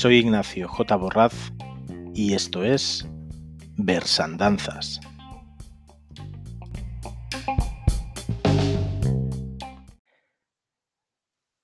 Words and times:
Soy 0.00 0.16
Ignacio 0.16 0.66
J. 0.66 0.96
Borraz 0.96 1.52
y 2.14 2.32
esto 2.32 2.64
es 2.64 3.06
Versandanzas. 3.76 4.98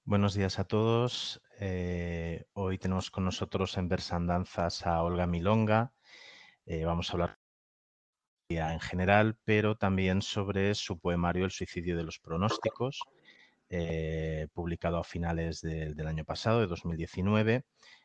Buenos 0.05 0.35
días 0.35 0.59
a 0.59 0.65
todos. 0.65 1.41
Eh, 1.61 2.45
hoy 2.53 2.77
tenemos 2.79 3.11
con 3.11 3.25
nosotros 3.25 3.79
en 3.79 3.89
Versandanzas 3.89 4.87
a 4.87 5.03
Olga 5.03 5.27
Milonga. 5.27 5.95
Eh, 6.67 6.85
vamos 6.85 7.09
a 7.09 7.13
hablar 7.15 7.39
en 8.49 8.81
general, 8.81 9.37
pero 9.45 9.77
también 9.77 10.23
sobre 10.23 10.75
su 10.75 10.99
poemario 10.99 11.45
El 11.45 11.51
suicidio 11.51 11.97
de 11.97 12.05
los 12.05 12.19
pronósticos, 12.19 13.01
eh, 13.69 14.47
publicado 14.55 14.99
a 14.99 15.05
finales 15.05 15.61
del 15.61 16.07
año 16.07 16.25
pasado, 16.25 16.61
de 16.61 16.67
2019, 16.69 17.65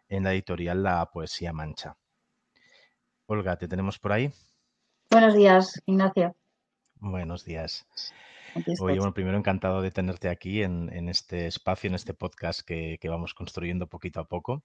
en 0.09 0.23
la 0.23 0.33
editorial 0.33 0.83
La 0.83 1.05
Poesía 1.11 1.53
Mancha. 1.53 1.95
Olga, 3.27 3.55
¿te 3.57 3.67
tenemos 3.67 3.99
por 3.99 4.11
ahí? 4.11 4.31
Buenos 5.09 5.35
días, 5.35 5.81
Ignacio. 5.85 6.35
Buenos 6.95 7.45
días. 7.45 7.85
Oye, 8.81 8.97
bueno, 8.97 9.13
primero 9.13 9.37
encantado 9.37 9.81
de 9.81 9.91
tenerte 9.91 10.27
aquí 10.27 10.63
en, 10.63 11.07
este 11.07 11.47
espacio, 11.47 11.87
en 11.87 11.95
este 11.95 12.13
podcast 12.13 12.61
que, 12.61 12.99
vamos 13.07 13.33
construyendo 13.33 13.87
poquito 13.87 14.19
a 14.19 14.27
poco. 14.27 14.63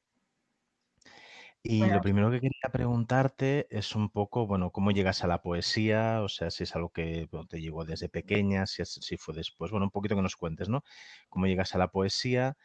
Y 1.68 1.84
lo 1.84 2.00
primero 2.00 2.30
que 2.30 2.40
quería 2.40 2.70
preguntarte 2.72 3.66
es 3.70 3.96
un 3.96 4.10
poco, 4.10 4.46
bueno, 4.46 4.70
cómo 4.70 4.92
llegas 4.92 5.24
a 5.24 5.26
la 5.26 5.42
poesía, 5.42 6.22
o 6.22 6.28
sea, 6.28 6.50
si 6.50 6.62
es 6.64 6.76
algo 6.76 6.90
que 6.90 7.28
te 7.48 7.60
llegó 7.60 7.84
desde 7.84 8.08
pequeña, 8.08 8.66
si, 8.66 8.84
si 8.84 9.16
fue 9.16 9.34
después, 9.34 9.70
bueno, 9.72 9.86
un 9.86 9.90
poquito 9.90 10.14
que 10.14 10.22
nos 10.22 10.36
cuentes, 10.36 10.68
¿no? 10.68 10.82
Cómo 11.28 11.46
llegas 11.46 11.74
a 11.74 11.78
la 11.78 11.88
poesía, 11.88 12.56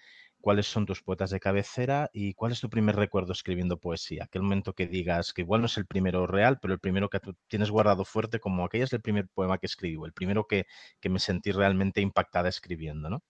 cuáles 0.41 0.67
son 0.67 0.85
tus 0.85 1.01
poetas 1.03 1.29
de 1.31 1.39
cabecera 1.39 2.09
y 2.13 2.33
cuál 2.33 2.51
es 2.51 2.61
tu 2.61 2.69
primer 2.69 2.95
recuerdo 2.95 3.31
escribiendo 3.31 3.79
poesía. 3.79 4.25
Aquel 4.25 4.43
momento 4.43 4.73
que 4.73 4.87
digas 4.87 5.33
que 5.33 5.41
igual 5.43 5.61
no 5.61 5.67
es 5.67 5.77
el 5.77 5.85
primero 5.85 6.27
real, 6.27 6.59
pero 6.61 6.73
el 6.73 6.79
primero 6.79 7.09
que 7.09 7.19
tú 7.19 7.35
tienes 7.47 7.71
guardado 7.71 8.05
fuerte 8.05 8.39
como 8.39 8.65
aquel 8.65 8.83
es 8.83 8.93
el 8.93 9.01
primer 9.01 9.27
poema 9.29 9.57
que 9.57 9.67
escribí, 9.67 9.97
el 10.03 10.13
primero 10.13 10.47
que, 10.47 10.65
me 11.09 11.19
sentí 11.19 11.51
realmente 11.51 12.01
impactada 12.01 12.49
escribiendo, 12.49 13.09
¿no? 13.09 13.23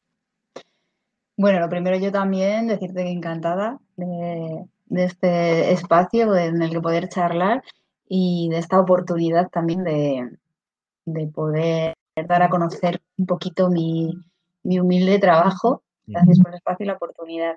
Bueno, 1.42 1.60
lo 1.60 1.70
primero 1.70 1.98
yo 1.98 2.12
también 2.12 2.68
decirte 2.68 3.04
que 3.04 3.10
encantada 3.10 3.80
de, 3.96 4.64
este 4.92 5.72
espacio 5.72 6.36
en 6.36 6.62
el 6.62 6.70
que 6.70 6.82
poder 6.82 7.10
charlar 7.10 7.64
y 8.08 8.48
de 8.50 8.60
esta 8.60 8.80
oportunidad 8.80 9.50
también 9.50 9.84
de, 9.84 11.28
poder 11.34 11.96
dar 12.28 12.44
a 12.44 12.50
conocer 12.50 13.02
un 13.18 13.26
poquito 13.26 13.72
mi, 13.72 14.14
mi 14.62 14.80
humilde 14.80 15.18
trabajo 15.18 15.82
Gracias 16.06 16.40
por 16.40 16.50
el 16.50 16.58
espacio 16.58 16.84
y 16.84 16.88
la 16.88 16.94
oportunidad. 16.94 17.56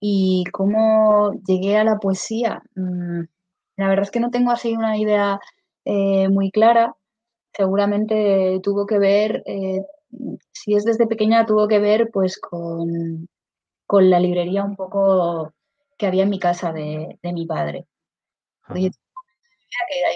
¿Y 0.00 0.44
cómo 0.52 1.34
llegué 1.46 1.76
a 1.76 1.84
la 1.84 1.98
poesía? 1.98 2.62
Mm, 2.76 3.24
la 3.76 3.88
verdad 3.88 4.04
es 4.04 4.10
que 4.10 4.20
no 4.20 4.30
tengo 4.30 4.52
así 4.52 4.72
una 4.74 4.96
idea 4.96 5.38
eh, 5.84 6.28
muy 6.30 6.50
clara. 6.50 6.94
Seguramente 7.52 8.58
tuvo 8.62 8.86
que 8.86 8.98
ver, 8.98 9.42
eh, 9.44 9.82
si 10.52 10.74
es 10.74 10.84
desde 10.84 11.06
pequeña, 11.06 11.46
tuvo 11.46 11.68
que 11.68 11.78
ver 11.78 12.10
pues 12.12 12.38
con, 12.38 13.28
la 13.90 14.20
librería 14.20 14.64
un 14.64 14.76
poco 14.76 15.52
que 15.96 16.06
había 16.06 16.24
en 16.24 16.30
mi 16.30 16.38
casa 16.38 16.72
de, 16.72 17.18
mi 17.22 17.46
padre. 17.46 17.86
hay 18.68 18.90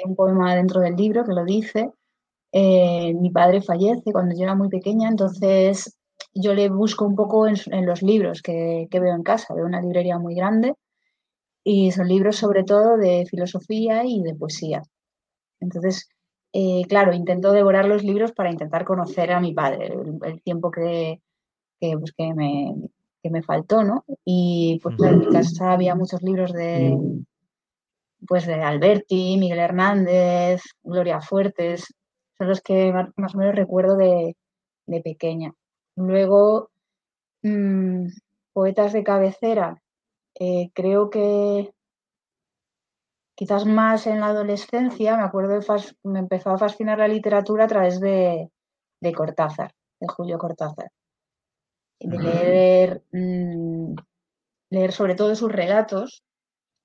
un 0.04 0.14
poema 0.14 0.54
dentro 0.54 0.80
del 0.80 0.96
libro 0.96 1.24
que 1.24 1.32
lo 1.32 1.44
dice. 1.44 1.90
Eh, 2.52 3.14
mi 3.14 3.30
padre 3.30 3.62
fallece 3.62 4.12
cuando 4.12 4.34
yo 4.36 4.42
era 4.42 4.54
muy 4.54 4.68
pequeña, 4.68 5.08
entonces 5.08 5.96
yo 6.34 6.54
le 6.54 6.68
busco 6.68 7.06
un 7.06 7.16
poco 7.16 7.46
en, 7.46 7.86
los 7.86 8.02
libros 8.02 8.42
que, 8.42 8.88
veo 8.90 9.14
en 9.14 9.22
casa. 9.22 9.54
Veo 9.54 9.66
una 9.66 9.80
librería 9.80 10.18
muy 10.18 10.34
grande 10.34 10.74
y 11.64 11.92
son 11.92 12.08
libros 12.08 12.36
sobre 12.36 12.64
todo 12.64 12.96
de 12.96 13.26
filosofía 13.26 14.04
y 14.04 14.22
de 14.22 14.34
poesía. 14.34 14.82
Entonces, 15.60 16.08
eh, 16.52 16.82
claro, 16.88 17.12
intento 17.12 17.52
devorar 17.52 17.86
los 17.86 18.02
libros 18.04 18.32
para 18.32 18.50
intentar 18.50 18.84
conocer 18.84 19.32
a 19.32 19.40
mi 19.40 19.54
padre, 19.54 19.92
el, 20.22 20.42
tiempo 20.42 20.70
que, 20.70 21.20
pues, 21.80 22.12
que, 22.16 22.34
me, 22.34 22.74
me, 23.24 23.42
faltó, 23.42 23.82
¿no? 23.84 24.04
Y 24.24 24.78
pues 24.82 24.96
en 25.00 25.18
mi 25.20 25.28
casa 25.28 25.72
había 25.72 25.94
muchos 25.94 26.22
libros 26.22 26.52
de, 26.52 26.96
pues, 28.26 28.46
de 28.46 28.54
Alberti, 28.54 29.36
Miguel 29.38 29.58
Hernández, 29.60 30.62
Gloria 30.82 31.20
Fuertes, 31.20 31.94
son 32.38 32.48
los 32.48 32.60
que 32.60 32.92
más 33.16 33.34
o 33.34 33.38
menos 33.38 33.54
recuerdo 33.54 33.96
de 33.96 34.36
pequeña. 35.02 35.52
Luego, 35.96 36.70
mm, 37.42 38.08
poetas 38.52 38.92
de 38.92 39.04
cabecera, 39.04 39.82
eh, 40.38 40.70
creo 40.74 41.10
que 41.10 41.72
quizás 43.34 43.66
más 43.66 44.06
en 44.06 44.20
la 44.20 44.26
adolescencia, 44.26 45.16
me 45.16 45.24
acuerdo, 45.24 45.58
me 46.04 46.18
empezó 46.18 46.50
a 46.50 46.58
fascinar 46.58 46.98
la 46.98 47.08
literatura 47.08 47.64
a 47.64 47.68
través 47.68 48.00
de, 48.00 48.50
Cortázar, 49.14 49.72
de 50.00 50.06
Julio 50.08 50.38
Cortázar. 50.38 50.90
De 52.00 52.18
leer, 52.18 53.02
mm, 53.12 53.94
leer 54.70 54.92
sobre 54.92 55.14
todo 55.14 55.34
sus 55.34 55.52
relatos. 55.52 56.22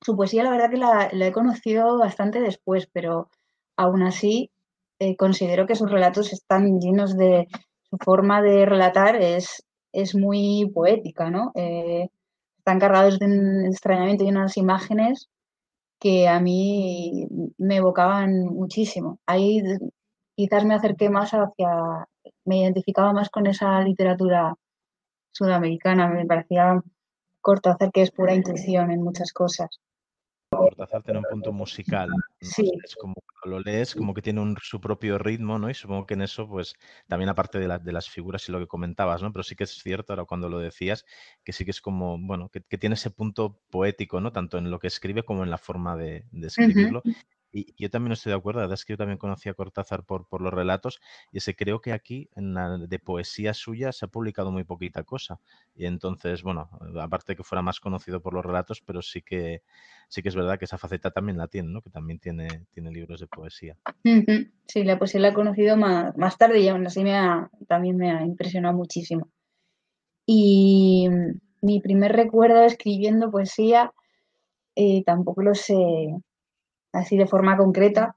Su 0.01 0.15
poesía, 0.15 0.43
la 0.43 0.51
verdad 0.51 0.69
que 0.69 0.77
la, 0.77 1.27
he 1.27 1.31
conocido 1.31 1.97
bastante 1.97 2.39
después, 2.39 2.87
pero 2.91 3.29
aún 3.75 4.03
así 4.03 4.51
eh, 4.99 5.15
considero 5.15 5.65
que 5.65 5.75
sus 5.75 5.91
relatos 5.91 6.33
están 6.33 6.79
llenos 6.79 7.17
de, 7.17 7.47
su 7.89 7.97
forma 7.97 8.41
de 8.41 8.65
relatar 8.65 9.15
es, 9.15 9.63
es 9.91 10.15
muy 10.15 10.69
poética, 10.73 11.29
¿no? 11.29 11.51
Eh, 11.55 12.09
están 12.57 12.79
cargados 12.79 13.17
de 13.19 13.25
un 13.25 13.65
extrañamiento 13.65 14.23
y 14.23 14.29
unas 14.29 14.57
imágenes 14.57 15.29
que 15.99 16.27
a 16.27 16.39
mí 16.39 17.27
me 17.57 17.77
evocaban 17.77 18.45
muchísimo. 18.45 19.19
Ahí 19.25 19.63
quizás 20.35 20.65
me 20.65 20.75
acerqué 20.75 21.09
más 21.09 21.31
hacia, 21.31 22.07
me 22.45 22.61
identificaba 22.61 23.13
más 23.13 23.29
con 23.29 23.47
esa 23.47 23.81
literatura 23.81 24.55
sudamericana, 25.31 26.07
me 26.07 26.25
parecía 26.25 26.81
Cortázar 27.41 27.91
que 27.93 28.01
es 28.01 28.11
pura 28.11 28.33
intuición 28.33 28.91
en 28.91 29.01
muchas 29.01 29.31
cosas. 29.31 29.79
Cortázar 30.49 31.01
tiene 31.03 31.19
un 31.19 31.25
punto 31.29 31.53
musical. 31.53 32.09
Es 32.39 32.95
como 32.95 33.15
lo 33.45 33.59
lees, 33.59 33.95
como 33.95 34.13
que 34.13 34.21
tiene 34.21 34.55
su 34.61 34.79
propio 34.79 35.17
ritmo, 35.17 35.57
¿no? 35.57 35.69
Y 35.69 35.73
supongo 35.73 36.05
que 36.05 36.13
en 36.15 36.21
eso, 36.21 36.47
pues, 36.47 36.75
también 37.07 37.29
aparte 37.29 37.59
de, 37.59 37.79
de, 37.79 37.91
las 37.91 38.09
figuras 38.09 38.47
y 38.47 38.51
lo 38.51 38.59
que 38.59 38.67
comentabas, 38.67 39.21
¿no? 39.21 39.31
Pero 39.31 39.43
sí 39.43 39.55
que 39.55 39.63
es 39.63 39.71
cierto, 39.71 40.13
ahora 40.13 40.25
cuando 40.25 40.49
lo 40.49 40.59
decías, 40.59 41.05
que 41.43 41.53
sí 41.53 41.65
que 41.65 41.71
es 41.71 41.81
como, 41.81 42.17
bueno, 42.19 42.49
que, 42.49 42.61
tiene 42.77 42.95
ese 42.95 43.09
punto 43.09 43.59
poético, 43.69 44.21
¿no? 44.21 44.31
Tanto 44.31 44.57
en 44.57 44.69
lo 44.69 44.79
que 44.79 44.87
escribe 44.87 45.23
como 45.23 45.43
en 45.43 45.49
la 45.49 45.57
forma 45.57 45.95
de, 45.95 46.25
escribirlo. 46.33 47.01
Y 47.51 47.73
yo 47.81 47.89
también 47.89 48.11
estoy 48.11 48.31
de 48.31 48.37
acuerdo, 48.37 48.59
la 48.59 48.65
verdad 48.65 48.75
es 48.75 48.85
que 48.85 48.93
yo 48.93 48.97
también 48.97 49.17
conocí 49.17 49.47
a 49.47 49.53
Cortázar 49.53 50.03
por, 50.03 50.27
por 50.27 50.41
los 50.41 50.53
relatos 50.53 50.99
y 51.31 51.37
ese 51.37 51.55
creo 51.55 51.79
que 51.79 51.93
aquí 51.93 52.29
en 52.35 52.53
la 52.53 52.77
de 52.77 52.99
poesía 52.99 53.53
suya 53.53 53.91
se 53.91 54.05
ha 54.05 54.09
publicado 54.09 54.51
muy 54.51 54.63
poquita 54.63 55.03
cosa. 55.03 55.39
Y 55.75 55.85
entonces, 55.85 56.43
bueno, 56.43 56.69
aparte 56.99 57.35
que 57.35 57.43
fuera 57.43 57.61
más 57.61 57.79
conocido 57.79 58.21
por 58.21 58.33
los 58.33 58.45
relatos, 58.45 58.81
pero 58.81 59.01
sí 59.01 59.21
que 59.21 59.61
sí 60.09 60.21
que 60.21 60.29
es 60.29 60.35
verdad 60.35 60.57
que 60.59 60.65
esa 60.65 60.77
faceta 60.77 61.11
también 61.11 61.37
la 61.37 61.47
tiene, 61.47 61.69
¿no? 61.69 61.81
Que 61.81 61.89
también 61.89 62.19
tiene, 62.19 62.65
tiene 62.71 62.91
libros 62.91 63.19
de 63.19 63.27
poesía. 63.27 63.77
Sí, 64.67 64.83
la 64.83 64.97
poesía 64.97 65.21
la 65.21 65.29
he 65.29 65.33
conocido 65.33 65.77
más, 65.77 66.15
más 66.17 66.37
tarde 66.37 66.59
y 66.59 66.67
aún 66.67 66.85
así 66.85 67.03
me 67.03 67.15
ha, 67.15 67.49
también 67.67 67.97
me 67.97 68.11
ha 68.11 68.23
impresionado 68.23 68.75
muchísimo. 68.75 69.29
Y 70.25 71.07
mi 71.61 71.79
primer 71.79 72.11
recuerdo 72.13 72.63
escribiendo 72.63 73.31
poesía 73.31 73.93
eh, 74.75 75.03
tampoco 75.05 75.41
lo 75.41 75.55
sé 75.55 75.75
así 76.97 77.17
de 77.17 77.27
forma 77.27 77.57
concreta. 77.57 78.15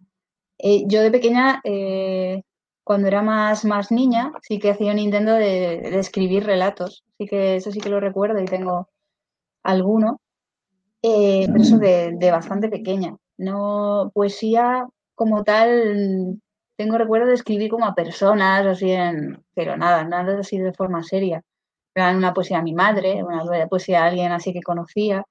Eh, 0.58 0.84
yo 0.86 1.02
de 1.02 1.10
pequeña, 1.10 1.60
eh, 1.64 2.42
cuando 2.84 3.08
era 3.08 3.22
más, 3.22 3.64
más 3.64 3.90
niña, 3.92 4.32
sí 4.42 4.58
que 4.58 4.70
hacía 4.70 4.92
un 4.92 4.98
intento 4.98 5.32
de, 5.32 5.98
escribir 5.98 6.44
relatos. 6.44 7.04
Así 7.14 7.26
que 7.28 7.56
eso 7.56 7.70
sí 7.72 7.80
que 7.80 7.88
lo 7.90 8.00
recuerdo 8.00 8.40
y 8.40 8.46
tengo 8.46 8.88
alguno. 9.62 10.20
Eh, 11.02 11.46
pero 11.48 11.62
eso 11.62 11.78
de, 11.78 12.30
bastante 12.30 12.68
pequeña. 12.68 13.16
No, 13.38 14.10
poesía 14.14 14.86
como 15.14 15.44
tal, 15.44 16.40
tengo 16.76 16.98
recuerdo 16.98 17.28
de 17.28 17.34
escribir 17.34 17.70
como 17.70 17.86
a 17.86 17.94
personas, 17.94 18.66
así 18.66 18.90
en, 18.90 19.44
pero 19.54 19.76
nada, 19.76 20.04
nada 20.04 20.40
así 20.40 20.58
de 20.58 20.72
forma 20.72 21.02
seria. 21.02 21.42
Una 21.94 22.34
poesía 22.34 22.58
a 22.58 22.62
mi 22.62 22.74
madre, 22.74 23.22
una 23.24 23.66
poesía 23.68 24.04
a 24.04 24.06
alguien 24.08 24.32
así 24.32 24.52
que 24.52 24.62
conocía. 24.62 25.24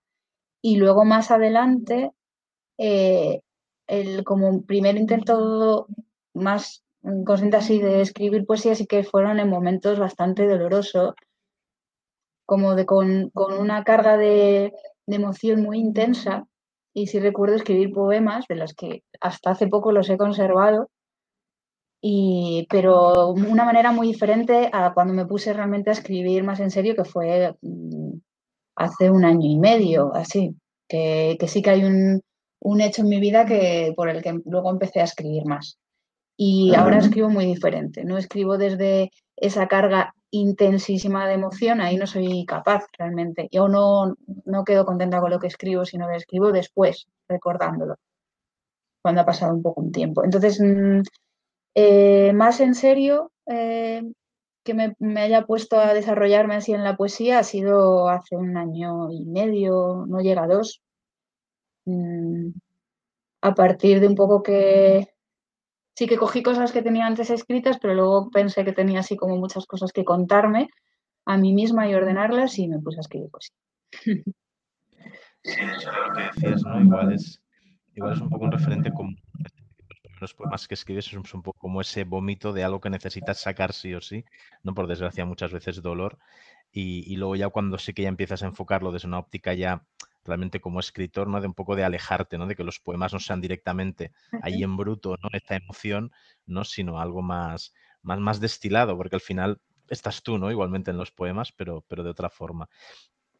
Y 0.62 0.78
luego 0.78 1.06
más 1.06 1.32
adelante, 1.32 2.12
eh, 2.80 3.42
el, 3.88 4.24
como 4.24 4.64
primer 4.64 4.96
intento 4.96 5.88
más 6.34 6.84
consciente 7.26 7.58
así 7.58 7.80
de 7.80 8.02
escribir 8.02 8.46
poesía 8.46 8.74
sí 8.74 8.86
que 8.88 9.04
fueron 9.04 9.40
en 9.40 9.50
momentos 9.50 10.00
bastante 10.00 10.48
dolorosos, 10.48 11.14
como 12.46 12.76
de 12.76 12.86
con, 12.86 13.32
una 13.36 13.84
carga 13.84 14.18
de, 14.18 14.74
emoción 15.08 15.62
muy 15.62 15.80
intensa. 15.80 16.48
Y 16.94 17.08
sí 17.08 17.20
recuerdo 17.20 17.56
escribir 17.56 17.92
poemas, 17.94 18.46
de 18.48 18.56
los 18.56 18.74
que 18.74 19.04
hasta 19.22 19.52
hace 19.52 19.68
poco 19.68 19.92
los 19.92 20.10
he 20.10 20.18
conservado, 20.18 20.90
y, 22.02 22.66
pero 22.70 23.30
una 23.32 23.66
manera 23.66 23.92
muy 23.92 24.08
diferente 24.08 24.70
a 24.72 24.94
cuando 24.94 25.14
me 25.14 25.26
puse 25.26 25.54
realmente 25.54 25.90
a 25.90 25.94
escribir 25.94 26.44
más 26.44 26.60
en 26.62 26.72
serio, 26.72 26.96
que 26.96 27.04
fue 27.06 27.56
mm, 27.62 28.14
hace 28.76 29.12
un 29.12 29.26
año 29.26 29.50
y 29.50 29.58
medio, 29.60 30.14
así, 30.16 30.56
que, 30.88 31.38
que 31.40 31.48
sí 31.48 31.62
que 31.62 31.70
hay 31.72 31.84
un, 31.84 32.22
un, 32.60 32.82
hecho 32.82 33.02
en 33.02 33.10
mi 33.10 33.20
vida 33.20 33.46
que, 33.46 33.94
por 33.96 34.10
el 34.10 34.22
que 34.22 34.40
luego 34.46 34.70
empecé 34.70 35.02
a 35.02 35.06
escribir 35.06 35.46
más. 35.46 35.78
Y 36.38 36.74
ahora 36.76 37.00
escribo 37.00 37.30
muy 37.30 37.46
diferente, 37.46 38.06
no 38.06 38.18
escribo 38.18 38.58
desde 38.58 39.12
esa 39.36 39.68
carga 39.68 40.14
intensísima 40.32 41.28
de 41.28 41.34
emoción, 41.34 41.82
ahí 41.82 41.98
no 41.98 42.08
soy 42.08 42.46
capaz 42.46 42.86
realmente. 42.98 43.50
Yo 43.52 43.68
no, 43.68 44.16
no 44.46 44.64
quedo 44.64 44.86
contenta 44.86 45.20
con 45.20 45.32
lo 45.32 45.40
que 45.40 45.48
escribo, 45.48 45.86
sino 45.86 46.08
que 46.08 46.16
escribo 46.16 46.52
después, 46.52 47.08
recordándolo, 47.28 47.96
cuando 49.02 49.22
ha 49.22 49.26
pasado 49.26 49.54
un 49.54 49.62
poco 49.62 49.82
un 49.82 49.92
tiempo. 49.92 50.24
Entonces, 50.24 50.62
mm, 50.62 51.02
eh, 51.76 52.34
más 52.34 52.60
en 52.60 52.76
serio, 52.76 53.32
eh, 53.46 54.04
que 54.64 54.74
me, 54.74 55.22
haya 55.22 55.46
puesto 55.46 55.80
a 55.80 55.94
desarrollarme 55.94 56.56
así 56.56 56.74
en 56.74 56.84
la 56.84 56.96
poesía 56.98 57.40
ha 57.40 57.44
sido 57.44 58.10
hace 58.10 58.36
un 58.36 58.58
año 58.58 59.12
y 59.12 59.26
medio, 59.26 60.06
no 60.08 60.20
llega 60.20 60.44
a 60.44 60.48
dos. 60.48 60.82
Mm, 61.90 62.52
a 63.42 63.56
partir 63.56 64.00
de 64.00 64.08
un 64.08 64.16
poco 64.16 64.44
que 64.44 65.08
sí 65.96 66.08
que 66.08 66.18
cogí 66.18 66.44
cosas 66.44 66.72
que 66.72 66.82
tenía 66.82 67.08
antes 67.08 67.30
escritas, 67.30 67.80
pero 67.80 67.94
luego 67.94 68.30
pensé 68.30 68.64
que 68.64 68.74
tenía 68.74 69.00
así 69.00 69.18
como 69.18 69.38
muchas 69.38 69.66
cosas 69.66 69.92
que 69.92 70.06
contarme 70.06 70.70
a 71.26 71.38
mí 71.38 71.54
misma 71.54 71.88
y 71.88 71.96
ordenarlas 71.96 72.58
y 72.60 72.68
me 72.68 72.80
puse 72.80 73.00
a 73.00 73.02
escribir 73.02 73.30
poesía. 73.30 73.56
Sí, 75.42 75.62
eso 75.78 75.92
lo 75.92 76.14
que 76.14 76.22
decías, 76.24 76.64
¿no? 76.64 76.82
Igual 76.82 77.14
es, 77.14 77.42
igual 77.96 78.14
es 78.14 78.22
un 78.22 78.30
poco 78.30 78.46
un 78.46 78.52
referente 78.52 78.92
como 78.92 79.16
los 80.20 80.34
poemas 80.34 80.68
que 80.68 80.74
escribes 80.74 81.08
es 81.08 81.34
un 81.34 81.42
poco 81.42 81.58
como 81.58 81.80
ese 81.80 82.04
vómito 82.04 82.52
de 82.52 82.66
algo 82.66 82.82
que 82.82 82.90
necesitas 82.90 83.40
sacar 83.40 83.72
sí 83.72 83.94
o 83.94 84.02
sí, 84.02 84.26
¿no? 84.64 84.74
Por 84.74 84.88
desgracia, 84.88 85.26
muchas 85.26 85.54
veces 85.54 85.82
dolor. 85.82 86.20
Y, 86.72 87.16
luego 87.16 87.36
ya 87.36 87.50
cuando 87.50 87.78
sí 87.78 87.94
que 87.94 88.04
ya 88.04 88.10
empiezas 88.10 88.44
a 88.44 88.48
enfocarlo 88.48 88.92
desde 88.92 89.08
una 89.08 89.20
óptica 89.20 89.54
ya 89.54 89.84
realmente 90.24 90.60
como 90.60 90.80
escritor, 90.80 91.28
¿no? 91.28 91.42
De 91.42 91.48
un 91.48 91.54
poco 91.54 91.76
de 91.76 91.84
alejarte, 91.84 92.38
¿no? 92.38 92.48
De 92.48 92.56
que 92.56 92.64
los 92.64 92.80
poemas 92.80 93.14
no 93.14 93.20
sean 93.20 93.42
directamente 93.42 94.12
ahí 94.42 94.64
en 94.64 94.78
bruto, 94.78 95.18
¿no? 95.22 95.30
Esta 95.34 95.56
emoción, 95.56 96.12
¿no? 96.46 96.64
Sino 96.64 97.00
algo 97.00 97.22
más, 97.22 97.74
más, 98.02 98.20
más 98.20 98.40
destilado, 98.40 98.98
porque 98.98 99.16
al 99.16 99.22
final 99.22 99.62
estás 99.88 100.24
tú, 100.24 100.38
¿no? 100.38 100.52
Igualmente 100.52 100.92
en 100.92 100.98
los 100.98 101.12
poemas, 101.12 101.52
pero, 101.52 101.86
pero 101.88 102.04
de 102.04 102.10
otra 102.10 102.30
forma. 102.30 102.70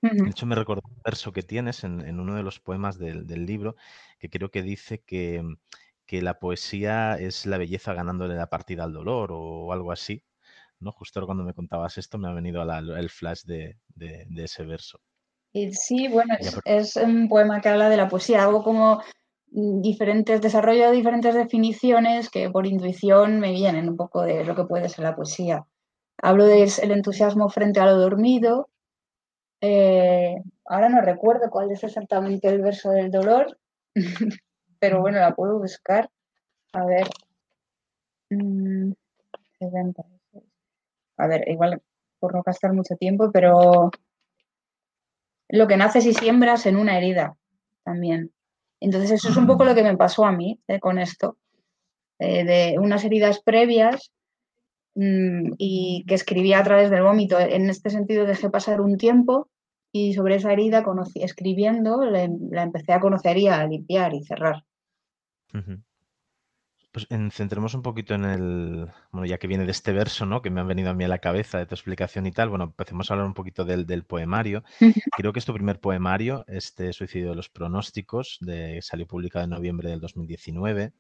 De 0.02 0.30
hecho, 0.30 0.46
me 0.46 0.56
recordó 0.56 0.82
un 0.86 1.02
verso 1.04 1.34
que 1.34 1.44
tienes 1.44 1.84
en, 1.84 2.20
uno 2.20 2.36
de 2.36 2.44
los 2.44 2.62
poemas 2.62 2.98
del, 2.98 3.28
del, 3.28 3.46
libro, 3.46 3.76
que 4.18 4.30
creo 4.30 4.50
que 4.50 4.62
dice 4.62 5.02
que, 5.02 5.44
que 6.06 6.22
la 6.22 6.40
poesía 6.40 7.16
es 7.20 7.46
la 7.46 7.58
belleza 7.58 7.94
ganándole 7.94 8.36
la 8.36 8.48
partida 8.50 8.86
al 8.86 8.94
dolor 8.94 9.32
o 9.34 9.74
algo 9.74 9.92
así. 9.92 10.24
¿no? 10.80 10.92
Justo 10.92 11.26
cuando 11.26 11.44
me 11.44 11.54
contabas 11.54 11.98
esto 11.98 12.18
me 12.18 12.28
ha 12.28 12.34
venido 12.34 12.64
el 12.96 13.10
flash 13.10 13.44
de, 13.44 13.78
ese 14.36 14.64
verso. 14.66 15.00
Sí, 15.54 16.08
bueno, 16.08 16.36
es, 16.66 16.96
un 16.96 17.28
poema 17.28 17.60
que 17.60 17.70
habla 17.70 17.90
de 17.90 17.98
la 17.98 18.08
poesía, 18.08 18.44
algo 18.44 18.64
como 18.64 19.02
mm, 19.52 19.82
diferentes, 19.82 20.42
desarrollo 20.42 20.90
de 20.90 20.96
diferentes 20.96 21.34
definiciones 21.34 22.30
que 22.30 22.50
por 22.50 22.68
intuición 22.68 23.40
me 23.40 23.52
vienen 23.52 23.90
un 23.90 23.98
poco 23.98 24.22
de 24.22 24.44
lo 24.46 24.56
que 24.56 24.66
puede 24.66 24.90
ser 24.90 25.06
la 25.06 25.16
poesía. 25.16 25.66
Hablo 26.22 26.46
del 26.46 26.70
entusiasmo 26.92 27.50
frente 27.50 27.80
a 27.80 27.86
lo 27.86 27.98
dormido. 27.98 28.70
Eh, 29.62 30.36
ahora 30.66 30.90
no 30.90 31.02
recuerdo 31.02 31.50
cuál 31.50 31.72
es 31.72 31.84
exactamente 31.84 32.48
el 32.48 32.62
verso 32.62 32.92
del 32.92 33.12
dolor, 33.12 33.58
pero 34.80 35.02
bueno, 35.02 35.20
la 35.20 35.36
puedo 35.36 35.60
buscar. 35.60 36.10
A 36.74 36.86
ver. 36.86 37.08
Mm, 38.32 38.94
a 41.18 41.28
ver, 41.28 41.48
igual 41.50 41.82
por 42.20 42.36
no 42.36 42.44
gastar 42.44 42.74
mucho 42.74 42.96
tiempo, 42.96 43.32
pero 43.32 43.92
lo 45.50 45.68
que 45.68 45.78
naces 45.78 46.06
y 46.06 46.14
siembras 46.14 46.66
en 46.66 46.78
una 46.78 46.98
herida 46.98 47.36
también. 47.84 48.32
Entonces 48.80 49.12
eso 49.12 49.30
es 49.30 49.38
un 49.38 49.48
poco 49.48 49.66
lo 49.66 49.76
que 49.76 49.84
me 49.84 49.98
pasó 49.98 50.26
a 50.26 50.32
mí 50.32 50.60
eh, 50.68 50.80
con 50.80 51.00
esto, 51.00 51.38
eh, 52.20 52.46
de 52.46 52.80
unas 52.80 53.04
heridas 53.04 53.42
previas 53.42 54.12
mm, 54.96 55.54
y 55.58 56.06
que 56.08 56.16
escribía 56.16 56.60
a 56.60 56.64
través 56.64 56.90
del 56.90 57.04
vómito. 57.04 57.40
En 57.40 57.70
este 57.70 57.90
sentido 57.90 58.26
dejé 58.26 58.50
pasar 58.50 58.80
un 58.80 58.98
tiempo 58.98 59.50
y 59.92 60.14
sobre 60.14 60.36
esa 60.36 60.54
herida, 60.54 60.84
escribiendo, 61.16 62.04
la 62.06 62.62
empecé 62.64 62.94
a 62.94 63.00
conocer 63.00 63.38
y 63.38 63.48
a 63.48 63.66
limpiar 63.66 64.14
y 64.14 64.24
cerrar. 64.24 64.64
Pues 66.92 67.08
centremos 67.32 67.76
un 67.76 67.84
poquito 67.84 68.16
en 68.16 68.26
el, 68.26 68.88
bueno, 69.12 69.28
ya 69.28 69.38
que 69.38 69.46
viene 69.46 69.66
de 69.66 69.72
este 69.72 69.94
verso, 69.94 70.26
¿no? 70.26 70.42
Que 70.42 70.50
me 70.50 70.60
han 70.60 70.68
venido 70.68 70.90
a 70.90 70.96
mí 70.96 71.04
a 71.04 71.08
la 71.08 71.20
cabeza 71.20 71.60
de 71.60 71.68
tu 71.68 71.76
explicación 71.76 72.26
y 72.26 72.32
tal. 72.32 72.50
Bueno, 72.50 72.64
empecemos 72.66 73.10
a 73.10 73.14
hablar 73.14 73.28
un 73.28 73.36
poquito 73.36 73.64
del, 73.64 73.86
del 73.86 74.04
poemario. 74.06 74.64
Creo 75.16 75.32
que 75.32 75.40
es 75.40 75.46
tu 75.46 75.54
primer 75.54 75.80
poemario, 75.80 76.46
este 76.48 76.92
Suicidio 76.94 77.30
de 77.30 77.36
los 77.36 77.50
pronósticos, 77.50 78.38
de, 78.42 78.82
salió 78.82 79.06
publicado 79.06 79.46
en 79.46 79.52
noviembre 79.52 79.90
del 79.90 80.00
2019. 80.00 80.92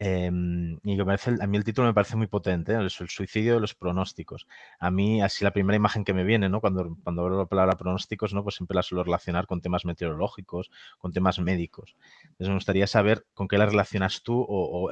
Em, 0.00 0.78
y 0.82 1.02
parece, 1.04 1.34
a 1.40 1.46
mí 1.46 1.56
el 1.56 1.64
título 1.64 1.86
me 1.86 1.94
parece 1.94 2.16
muy 2.16 2.26
potente, 2.26 2.72
¿eh? 2.72 2.76
el, 2.76 2.90
suicidio 2.90 3.54
de 3.54 3.60
los 3.60 3.74
pronósticos. 3.74 4.46
A 4.80 4.90
mí, 4.90 5.22
así 5.22 5.44
la 5.44 5.52
primera 5.52 5.76
imagen 5.76 6.04
que 6.04 6.12
me 6.12 6.24
viene, 6.24 6.48
¿no? 6.48 6.60
Cuando, 6.60 6.96
cuando 7.02 7.22
hablo 7.22 7.38
la 7.38 7.46
palabra 7.46 7.76
pronósticos, 7.76 8.34
¿no? 8.34 8.42
Pues 8.42 8.56
siempre 8.56 8.74
la 8.74 8.82
suelo 8.82 9.04
relacionar 9.04 9.46
con 9.46 9.60
temas 9.60 9.84
meteorológicos, 9.84 10.70
con 10.98 11.12
temas 11.12 11.38
médicos. 11.38 11.96
Entonces 12.22 12.48
me 12.48 12.54
gustaría 12.54 12.86
saber 12.86 13.24
con 13.34 13.46
qué 13.46 13.56
la 13.56 13.66
relacionas 13.66 14.22
tú 14.22 14.44
o, 14.46 14.90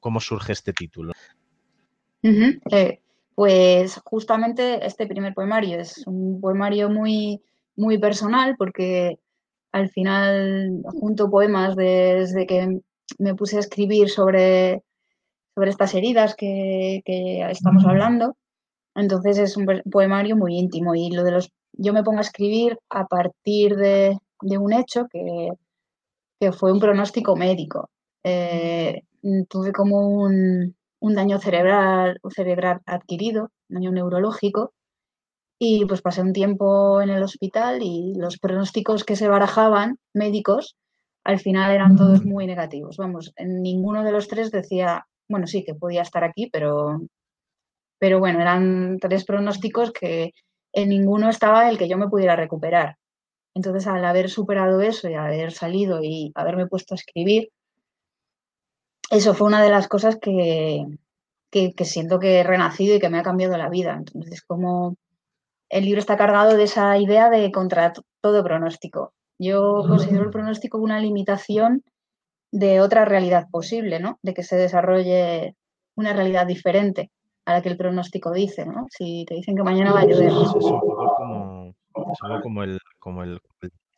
cómo 0.00 0.20
surge 0.20 0.52
este 0.52 0.72
título. 0.72 1.12
Eh, 2.22 3.00
pues 3.34 4.00
justamente 4.04 4.86
este 4.86 5.06
primer 5.06 5.34
poemario 5.34 5.80
es 5.80 6.06
un 6.06 6.40
poemario 6.40 6.88
muy, 6.88 7.42
muy 7.76 7.98
personal 7.98 8.54
porque 8.56 9.18
al 9.72 9.90
final 9.90 10.82
junto 10.86 11.28
poemas 11.28 11.74
desde 11.74 12.46
que 12.46 12.80
me 13.18 13.34
puse 13.34 13.56
a 13.56 13.60
escribir 13.60 14.08
sobre, 14.08 14.82
sobre 15.54 15.70
estas 15.70 15.94
heridas 15.94 16.34
que, 16.34 17.02
estamos 17.50 17.84
hablando. 17.84 18.36
Entonces 18.94 19.38
es 19.38 19.56
un 19.56 19.66
poemario 19.90 20.36
muy 20.36 20.56
íntimo 20.56 20.94
y 20.94 21.10
lo 21.10 21.24
de 21.24 21.32
los 21.32 21.50
yo 21.76 21.92
me 21.92 22.04
pongo 22.04 22.18
a 22.18 22.22
escribir 22.22 22.78
a 22.88 23.06
partir 23.06 23.76
de, 23.76 24.18
un 24.40 24.72
hecho 24.72 25.06
que, 25.10 25.50
fue 26.52 26.72
un 26.72 26.78
pronóstico 26.78 27.36
médico. 27.36 27.90
Eh, 28.22 29.02
tuve 29.48 29.72
como 29.72 30.08
un, 30.08 30.74
daño 31.00 31.38
cerebral, 31.38 32.20
cerebral 32.30 32.80
adquirido, 32.86 33.50
un 33.70 33.74
daño 33.74 33.92
neurológico, 33.92 34.72
y 35.58 35.84
pues 35.86 36.02
pasé 36.02 36.20
un 36.20 36.32
tiempo 36.32 37.00
en 37.00 37.10
el 37.10 37.22
hospital 37.22 37.82
y 37.82 38.14
los 38.16 38.38
pronósticos 38.38 39.04
que 39.04 39.16
se 39.16 39.28
barajaban 39.28 39.98
médicos 40.12 40.76
al 41.24 41.40
final 41.40 41.72
eran 41.72 41.96
todos 41.96 42.24
muy 42.24 42.46
negativos. 42.46 42.96
Vamos, 42.98 43.32
en 43.36 43.62
ninguno 43.62 44.04
de 44.04 44.12
los 44.12 44.28
tres 44.28 44.50
decía, 44.50 45.06
bueno, 45.28 45.46
sí, 45.46 45.64
que 45.64 45.74
podía 45.74 46.02
estar 46.02 46.22
aquí, 46.22 46.50
pero, 46.52 47.00
pero 47.98 48.18
bueno, 48.18 48.40
eran 48.40 48.98
tres 49.00 49.24
pronósticos 49.24 49.90
que 49.92 50.32
en 50.72 50.88
ninguno 50.90 51.30
estaba 51.30 51.68
el 51.68 51.78
que 51.78 51.88
yo 51.88 51.96
me 51.96 52.08
pudiera 52.08 52.36
recuperar. 52.36 52.96
Entonces, 53.54 53.86
al 53.86 54.04
haber 54.04 54.28
superado 54.28 54.80
eso 54.80 55.08
y 55.08 55.14
haber 55.14 55.52
salido 55.52 56.00
y 56.02 56.32
haberme 56.34 56.66
puesto 56.66 56.94
a 56.94 56.96
escribir, 56.96 57.50
eso 59.10 59.34
fue 59.34 59.46
una 59.46 59.62
de 59.62 59.70
las 59.70 59.88
cosas 59.88 60.16
que, 60.20 60.84
que, 61.50 61.72
que 61.74 61.84
siento 61.84 62.18
que 62.18 62.40
he 62.40 62.42
renacido 62.42 62.96
y 62.96 63.00
que 63.00 63.08
me 63.08 63.18
ha 63.18 63.22
cambiado 63.22 63.56
la 63.56 63.68
vida. 63.68 63.94
Entonces, 63.96 64.42
como 64.42 64.96
el 65.70 65.84
libro 65.84 66.00
está 66.00 66.16
cargado 66.16 66.56
de 66.56 66.64
esa 66.64 66.98
idea 66.98 67.30
de 67.30 67.50
contra 67.52 67.92
todo 68.20 68.44
pronóstico. 68.44 69.14
Yo 69.38 69.84
considero 69.86 70.24
el 70.24 70.30
pronóstico 70.30 70.78
una 70.78 71.00
limitación 71.00 71.82
de 72.52 72.80
otra 72.80 73.04
realidad 73.04 73.48
posible, 73.50 73.98
¿no? 73.98 74.18
De 74.22 74.32
que 74.32 74.42
se 74.42 74.56
desarrolle 74.56 75.56
una 75.96 76.12
realidad 76.12 76.46
diferente 76.46 77.10
a 77.44 77.54
la 77.54 77.62
que 77.62 77.68
el 77.68 77.76
pronóstico 77.76 78.32
dice, 78.32 78.64
¿no? 78.64 78.86
Si 78.90 79.24
te 79.26 79.34
dicen 79.34 79.56
que 79.56 79.62
mañana 79.62 79.92
va 79.92 80.00
a 80.00 80.06
llover. 80.06 80.28
Es, 80.28 80.52
como, 81.16 81.74
algo 82.22 82.42
como 82.42 82.62
el, 82.62 82.78
como 82.98 83.22
el, 83.22 83.40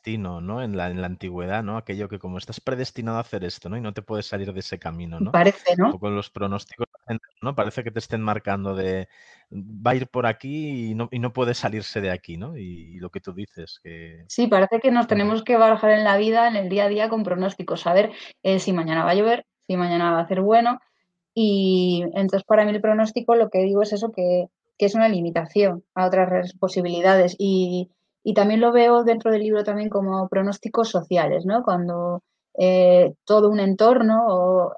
destino, 0.07 0.41
¿no? 0.41 0.63
En 0.63 0.77
la, 0.77 0.89
en 0.89 1.01
la 1.01 1.09
antigüedad, 1.09 1.65
¿no? 1.65 1.77
Aquello 1.77 2.09
que 2.09 2.21
como 2.21 2.39
estás 2.39 2.61
predestinado 2.61 3.19
a 3.19 3.23
hacer 3.23 3.43
esto, 3.43 3.69
¿no? 3.69 3.77
Y 3.77 3.81
no 3.81 3.93
te 3.93 4.03
puedes 4.03 4.27
salir 4.27 4.53
de 4.53 4.61
ese 4.61 4.79
camino, 4.79 5.19
¿no? 5.19 5.33
Parece, 5.33 5.75
¿no? 5.77 5.91
Poco 5.91 6.11
los 6.11 6.31
pronósticos, 6.31 6.87
¿no? 7.43 7.57
Parece 7.57 7.83
que 7.83 7.91
te 7.91 7.99
estén 7.99 8.23
marcando 8.23 8.77
de 8.77 9.09
va 9.53 9.91
a 9.91 9.95
ir 9.97 10.07
por 10.09 10.27
aquí 10.27 10.91
y 10.91 10.95
no, 10.95 11.09
y 11.11 11.19
no 11.19 11.33
puede 11.33 11.55
salirse 11.55 12.01
de 12.01 12.11
aquí, 12.11 12.37
¿no? 12.37 12.57
Y, 12.57 12.99
lo 13.01 13.11
que 13.11 13.21
tú 13.21 13.33
dices, 13.33 13.81
que... 13.83 14.25
Sí, 14.29 14.47
parece 14.47 14.79
que 14.81 14.91
nos 14.91 15.09
tenemos 15.09 15.43
que 15.43 15.57
barajar 15.57 15.91
en 15.91 16.05
la 16.05 16.17
vida, 16.17 16.47
en 16.47 16.57
el 16.57 16.69
día 16.69 16.85
a 16.85 16.89
día, 16.89 17.09
con 17.09 17.25
pronósticos, 17.25 17.81
saber 17.81 18.13
eh, 18.45 18.61
si 18.61 18.73
mañana 18.73 19.05
va 19.05 19.11
a 19.11 19.15
llover, 19.15 19.45
si 19.67 19.77
mañana 19.77 20.13
va 20.13 20.21
a 20.21 20.23
hacer 20.23 20.41
bueno. 20.41 20.81
Y 21.35 22.05
entonces 22.15 22.45
para 22.45 22.65
mí 22.65 22.71
el 22.71 22.81
pronóstico 22.81 23.35
lo 23.35 23.51
que 23.51 23.59
digo 23.59 23.83
es 23.83 23.93
eso, 23.93 24.13
que, 24.13 24.47
que 24.79 24.87
es 24.87 24.95
una 24.95 25.09
limitación 25.09 25.85
a 25.95 26.07
otras 26.07 26.55
posibilidades. 26.55 27.35
Y, 27.39 27.91
y, 28.27 28.35
también 28.35 28.61
lo 28.61 28.73
veo 28.73 29.05
dentro 29.05 29.31
del 29.31 29.43
libro 29.43 29.65
también 29.65 29.89
como 29.89 30.29
pronósticos 30.29 30.89
sociales, 30.91 31.47
¿no? 31.47 31.63
Cuando 31.63 32.23
eh, 32.59 33.15
todo 33.25 33.51
un 33.51 33.61
entorno 33.61 34.25
o 34.29 34.77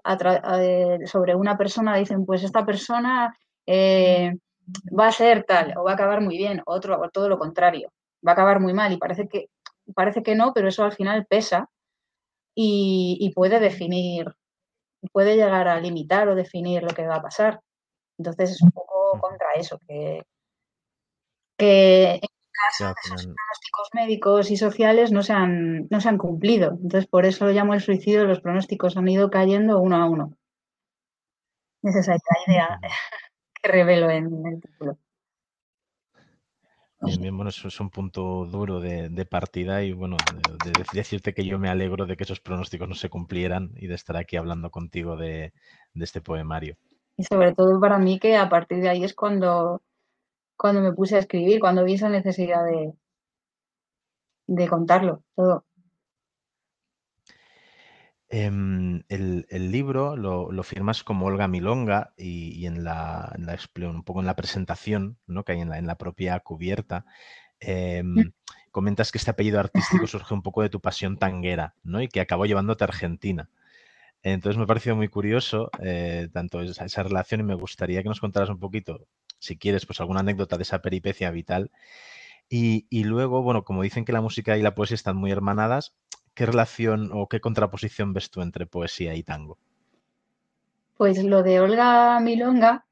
sobre 1.06 1.34
una 1.34 1.56
persona 1.56 1.96
dicen, 1.96 2.26
pues 2.26 2.42
esta 2.42 2.66
persona 2.66 3.36
eh, 3.66 4.34
va 4.98 5.08
a 5.08 5.12
ser 5.12 5.44
tal 5.44 5.74
o 5.78 5.84
va 5.84 5.92
a 5.92 5.94
acabar 5.94 6.20
muy 6.20 6.36
bien, 6.36 6.62
otro 6.66 7.00
o 7.00 7.08
todo 7.10 7.28
lo 7.28 7.38
contrario, 7.38 7.90
va 8.26 8.32
a 8.32 8.34
acabar 8.34 8.60
muy 8.60 8.74
mal 8.74 8.92
y 8.92 8.98
parece 8.98 9.28
que, 9.28 9.48
parece 9.94 10.22
que 10.22 10.34
no, 10.34 10.52
pero 10.54 10.68
eso 10.68 10.84
al 10.84 10.92
final 10.92 11.26
pesa 11.26 11.68
y, 12.54 13.32
puede 13.34 13.60
definir, 13.60 14.26
puede 15.12 15.36
llegar 15.36 15.68
a 15.68 15.80
limitar 15.80 16.28
o 16.28 16.34
definir 16.34 16.82
lo 16.82 16.90
que 16.90 17.06
va 17.06 17.16
a 17.16 17.22
pasar. 17.22 17.60
Entonces 18.18 18.52
es 18.52 18.62
un 18.62 18.72
poco 18.72 19.18
contra 19.20 19.52
eso, 19.54 19.78
que, 19.86 20.24
que 21.56 22.20
caso 22.58 22.94
esos 23.04 23.26
pronósticos 23.26 23.88
médicos 23.94 24.50
y 24.50 24.56
sociales 24.56 25.12
no 25.12 25.22
se, 25.22 25.32
han, 25.32 25.86
no 25.90 26.00
se 26.00 26.08
han 26.08 26.18
cumplido. 26.18 26.78
Entonces, 26.82 27.06
por 27.06 27.26
eso 27.26 27.46
lo 27.46 27.52
llamo 27.52 27.74
el 27.74 27.80
suicidio, 27.80 28.24
los 28.24 28.40
pronósticos 28.40 28.96
han 28.96 29.08
ido 29.08 29.30
cayendo 29.30 29.80
uno 29.80 29.96
a 29.96 30.08
uno. 30.08 30.36
Esa 31.82 32.00
es 32.00 32.08
la 32.08 32.52
idea 32.52 32.80
que 33.62 33.72
revelo 33.72 34.10
en 34.10 34.26
el 34.46 34.60
título. 34.60 34.98
Bien, 37.00 37.20
bien, 37.20 37.36
bueno, 37.36 37.50
eso 37.50 37.68
es 37.68 37.78
un 37.78 37.90
punto 37.90 38.44
duro 38.46 38.80
de, 38.80 39.24
partida 39.24 39.84
y 39.84 39.92
bueno, 39.92 40.16
de, 40.64 40.72
decirte 40.92 41.32
que 41.32 41.44
yo 41.44 41.56
me 41.56 41.68
alegro 41.68 42.06
de 42.06 42.16
que 42.16 42.24
esos 42.24 42.40
pronósticos 42.40 42.88
no 42.88 42.96
se 42.96 43.08
cumplieran 43.08 43.70
y 43.76 43.86
de 43.86 43.94
estar 43.94 44.16
aquí 44.16 44.36
hablando 44.36 44.70
contigo 44.70 45.16
de, 45.16 45.52
de 45.94 46.04
este 46.04 46.20
poemario. 46.20 46.76
Y 47.16 47.22
sobre 47.22 47.54
todo 47.54 47.80
para 47.80 47.98
mí 47.98 48.18
que 48.18 48.36
a 48.36 48.48
partir 48.48 48.80
de 48.80 48.88
ahí 48.88 49.04
es 49.04 49.14
cuando 49.14 49.82
cuando 50.58 50.82
me 50.82 50.92
puse 50.92 51.16
a 51.16 51.20
escribir, 51.20 51.60
cuando 51.60 51.84
vi 51.84 51.94
esa 51.94 52.08
necesidad 52.08 52.64
de, 52.64 52.92
de 54.48 54.68
contarlo 54.68 55.22
todo. 55.34 55.64
Em, 58.30 59.04
el, 59.08 59.46
libro 59.70 60.14
lo, 60.14 60.62
firmas 60.62 61.02
como 61.02 61.26
Olga 61.26 61.48
Milonga 61.48 62.12
y, 62.18 62.66
en, 62.66 62.84
la, 62.84 63.34
un 63.80 64.02
poco 64.02 64.20
en 64.20 64.26
la 64.26 64.36
presentación 64.36 65.16
¿no? 65.26 65.44
que 65.44 65.52
hay 65.52 65.60
en 65.60 65.70
la, 65.70 65.78
en 65.78 65.86
la 65.86 65.96
propia 65.96 66.38
cubierta, 66.40 67.06
em, 67.58 68.14
mm. 68.14 68.32
comentas 68.70 69.12
que 69.12 69.18
este 69.18 69.30
apellido 69.30 69.60
artístico 69.60 70.06
surge 70.06 70.34
un 70.34 70.42
poco 70.42 70.60
de 70.60 70.68
tu 70.68 70.80
pasión 70.80 71.18
tanguera 71.18 71.74
¿no? 71.82 72.02
y 72.02 72.08
que 72.08 72.20
acabó 72.20 72.44
llevándote 72.44 72.84
a 72.84 72.88
Argentina. 72.88 73.48
Entonces 74.22 74.56
me 74.58 74.64
ha 74.64 74.66
parecido 74.66 74.96
muy 74.96 75.08
curioso 75.08 75.70
eh, 75.80 76.28
tanto 76.32 76.60
esa, 76.60 77.02
relación 77.02 77.40
y 77.40 77.44
me 77.44 77.54
gustaría 77.54 78.02
que 78.02 78.08
nos 78.08 78.20
contaras 78.20 78.50
un 78.50 78.58
poquito 78.58 79.06
si 79.38 79.56
quieres, 79.56 79.86
pues 79.86 80.00
alguna 80.00 80.20
anécdota 80.20 80.56
de 80.56 80.64
esa 80.64 80.80
peripecia 80.82 81.30
vital. 81.30 81.70
Y, 82.50 83.04
luego, 83.04 83.42
bueno, 83.42 83.62
como 83.62 83.82
dicen 83.82 84.04
que 84.04 84.12
la 84.12 84.22
música 84.22 84.56
y 84.56 84.62
la 84.62 84.74
poesía 84.74 84.94
están 84.94 85.16
muy 85.16 85.30
hermanadas, 85.30 85.94
¿qué 86.34 86.46
relación 86.46 87.10
o 87.12 87.28
qué 87.28 87.40
contraposición 87.40 88.14
ves 88.14 88.30
tú 88.30 88.40
entre 88.40 88.66
poesía 88.66 89.14
y 89.14 89.22
tango? 89.22 89.58
Pues 90.96 91.22
lo 91.22 91.42
de 91.42 91.60
Olga 91.60 92.18
Milonga, 92.20 92.86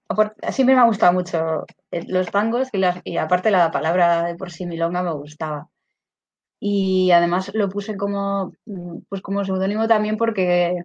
siempre 0.50 0.74
me 0.74 0.82
ha 0.82 0.86
gustado 0.86 1.14
mucho 1.14 1.64
eh, 1.90 2.04
los 2.06 2.30
tangos 2.30 2.68
y, 3.04 3.16
aparte 3.16 3.50
la 3.50 3.70
palabra 3.70 4.24
de 4.24 4.36
por 4.36 4.52
sí 4.52 4.66
Milonga 4.66 5.02
me 5.02 5.12
gustaba. 5.12 5.68
Y 6.60 7.10
además 7.10 7.50
lo 7.54 7.68
puse 7.68 7.96
como, 7.96 8.52
mm, 8.66 8.98
pues 9.08 9.22
como 9.22 9.44
seudónimo 9.44 9.88
también 9.88 10.16
porque 10.16 10.84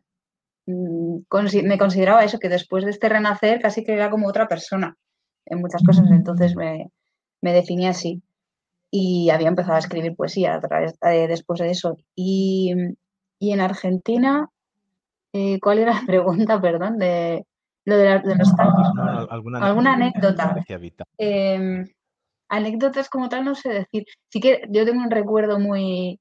me 1.63 1.77
consideraba 1.77 2.23
eso, 2.23 2.39
que 2.39 2.49
después 2.49 2.85
de 2.85 2.91
este 2.91 3.09
renacer 3.09 3.61
casi 3.61 3.83
que 3.83 3.93
era 3.93 4.09
como 4.09 4.27
otra 4.27 4.47
persona 4.47 4.97
en 5.45 5.59
muchas 5.59 5.83
cosas, 5.83 6.09
entonces 6.11 6.55
me, 6.55 6.91
me 7.41 7.53
definí 7.53 7.87
así. 7.87 8.21
Y 8.89 9.29
había 9.29 9.47
empezado 9.47 9.75
a 9.75 9.79
escribir 9.79 10.15
poesía 10.15 10.55
a 10.55 10.59
través, 10.61 10.95
eh, 11.01 11.27
después 11.27 11.59
de 11.59 11.71
eso. 11.71 11.97
Y, 12.15 12.73
y 13.39 13.51
en 13.51 13.61
Argentina, 13.61 14.49
eh, 15.33 15.59
¿cuál 15.61 15.79
era 15.79 15.93
la 15.93 16.01
pregunta, 16.05 16.61
perdón? 16.61 16.97
De 16.97 17.45
lo 17.85 17.97
de, 17.97 18.21
los 18.37 18.55
tangos. 18.55 18.87
¿Alguna, 19.29 19.93
anécdota? 19.93 20.55
Em, 21.17 21.87
anécdotas 22.47 23.09
como 23.09 23.27
tal 23.27 23.43
no 23.43 23.55
sé 23.55 23.69
decir. 23.69 24.05
Sí 24.29 24.39
que 24.39 24.61
yo 24.69 24.85
tengo 24.85 25.01
un 25.01 25.09
recuerdo 25.09 25.59
muy, 25.59 26.19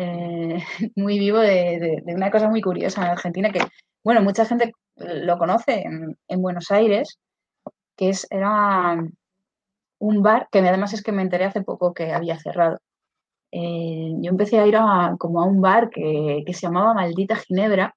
eh, 0.00 0.62
muy 0.96 1.18
vivo 1.18 1.38
de, 1.38 2.02
una 2.06 2.30
cosa 2.30 2.48
muy 2.48 2.60
curiosa 2.60 3.02
en 3.02 3.10
Argentina 3.10 3.50
que, 3.50 3.60
bueno, 4.04 4.22
mucha 4.22 4.44
gente 4.44 4.72
lo 4.96 5.38
conoce 5.38 5.82
en, 5.82 6.16
en 6.28 6.42
Buenos 6.42 6.70
Aires, 6.70 7.18
que 7.96 8.10
es, 8.10 8.26
era 8.30 8.96
un 10.00 10.22
bar 10.22 10.48
que 10.50 10.60
además 10.60 10.92
es 10.94 11.02
que 11.02 11.12
me 11.12 11.22
enteré 11.22 11.44
hace 11.44 11.62
poco 11.62 11.94
que 11.94 12.12
había 12.12 12.38
cerrado. 12.38 12.78
Eh, 13.52 14.12
yo 14.20 14.30
empecé 14.30 14.58
a 14.58 14.66
ir 14.66 14.76
a, 14.76 15.16
como 15.18 15.42
a 15.42 15.44
un 15.44 15.60
bar 15.60 15.90
que, 15.90 16.42
se 16.46 16.60
llamaba 16.60 16.94
Maldita 16.94 17.36
Ginebra, 17.36 17.94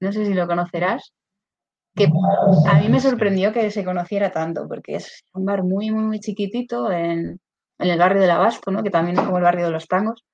no 0.00 0.12
sé 0.12 0.24
si 0.26 0.34
lo 0.34 0.46
conocerás, 0.46 1.12
que 1.94 2.08
a 2.66 2.80
mí 2.80 2.88
me 2.88 3.00
sorprendió 3.00 3.52
que 3.52 3.70
se 3.70 3.84
conociera 3.84 4.32
tanto, 4.32 4.66
porque 4.68 4.96
es 4.96 5.24
un 5.32 5.44
bar 5.44 5.62
muy, 5.62 5.90
muy, 5.90 6.18
chiquitito 6.20 6.90
en, 6.90 7.40
el 7.78 7.98
barrio 7.98 8.22
del 8.22 8.30
Abasto, 8.30 8.70
¿no? 8.70 8.82
que 8.82 8.90
también 8.90 9.18
es 9.18 9.24
como 9.24 9.38
el 9.38 9.44
barrio 9.44 9.66
de 9.66 9.72
los 9.72 9.86
tangos. 9.86 10.24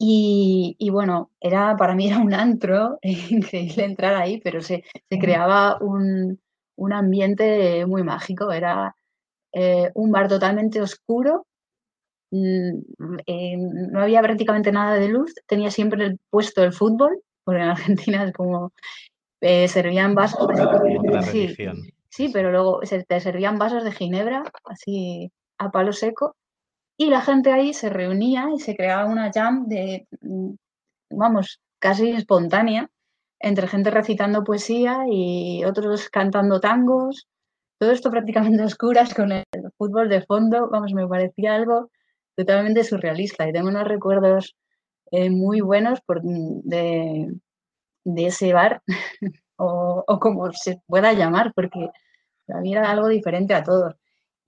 Y, 0.00 0.90
bueno, 0.92 1.32
era, 1.40 1.76
para 1.76 1.94
mí 1.94 2.06
era 2.06 2.18
un 2.18 2.32
antro, 2.32 2.98
increíble 3.02 3.84
entrar 3.84 4.14
ahí, 4.14 4.40
pero 4.40 4.60
se, 4.62 4.84
se 5.10 5.18
creaba 5.18 5.78
un, 5.80 6.40
un 6.76 6.92
ambiente 6.92 7.84
muy 7.84 8.04
mágico. 8.04 8.52
Era 8.52 8.94
eh, 9.52 9.90
un 9.94 10.12
bar 10.12 10.28
totalmente 10.28 10.80
oscuro, 10.80 11.46
mm, 12.30 12.78
eh, 13.26 13.56
no 13.56 14.00
había 14.00 14.20
prácticamente 14.22 14.70
nada 14.70 14.96
de 14.96 15.08
luz, 15.08 15.34
tenía 15.46 15.70
siempre 15.70 16.04
el 16.04 16.18
puesto 16.30 16.62
el 16.62 16.72
fútbol, 16.72 17.22
porque 17.44 17.62
en 17.62 17.68
Argentina 17.68 18.24
es 18.24 18.32
como 18.32 18.72
eh, 19.40 19.68
servían 19.68 20.14
vasos. 20.14 20.48
sí, 21.30 21.56
sí, 22.08 22.30
pero 22.32 22.52
luego 22.52 22.84
se, 22.84 23.04
te 23.04 23.20
servían 23.20 23.58
vasos 23.58 23.84
de 23.84 23.92
ginebra, 23.92 24.44
así 24.64 25.32
a 25.58 25.70
palo 25.70 25.92
seco, 25.92 26.36
y 26.98 27.06
la 27.10 27.22
gente 27.22 27.52
ahí 27.52 27.72
se 27.72 27.90
reunía 27.90 28.48
y 28.54 28.58
se 28.58 28.76
creaba 28.76 29.06
una 29.06 29.30
jam 29.32 29.68
de, 29.68 30.06
mm, 30.20 30.50
vamos, 31.10 31.60
casi 31.78 32.10
espontánea, 32.10 32.90
entre 33.40 33.68
gente 33.68 33.90
recitando 33.90 34.44
poesía 34.44 35.04
y 35.08 35.64
otros 35.64 36.10
cantando 36.10 36.60
tangos. 36.60 37.28
Todo 37.78 37.92
esto 37.92 38.10
prácticamente 38.10 38.64
oscuras 38.64 39.14
con 39.14 39.30
el 39.32 39.44
fútbol 39.78 40.08
de 40.08 40.22
fondo. 40.22 40.68
Vamos, 40.70 40.92
me 40.92 41.06
parecía 41.06 41.54
algo 41.54 41.90
totalmente 42.36 42.84
surrealista 42.84 43.48
y 43.48 43.52
tengo 43.52 43.68
unos 43.68 43.86
recuerdos 43.86 44.56
eh, 45.12 45.30
muy 45.30 45.60
buenos 45.60 46.00
por, 46.02 46.20
de, 46.22 47.32
de, 48.04 48.26
ese 48.26 48.52
bar 48.52 48.82
o, 49.56 50.04
o, 50.06 50.20
como 50.20 50.52
se 50.52 50.82
pueda 50.86 51.12
llamar, 51.12 51.52
porque 51.54 51.90
para 52.46 52.60
mí 52.60 52.72
era 52.72 52.90
algo 52.90 53.08
diferente 53.08 53.54
a 53.54 53.62
todos 53.62 53.94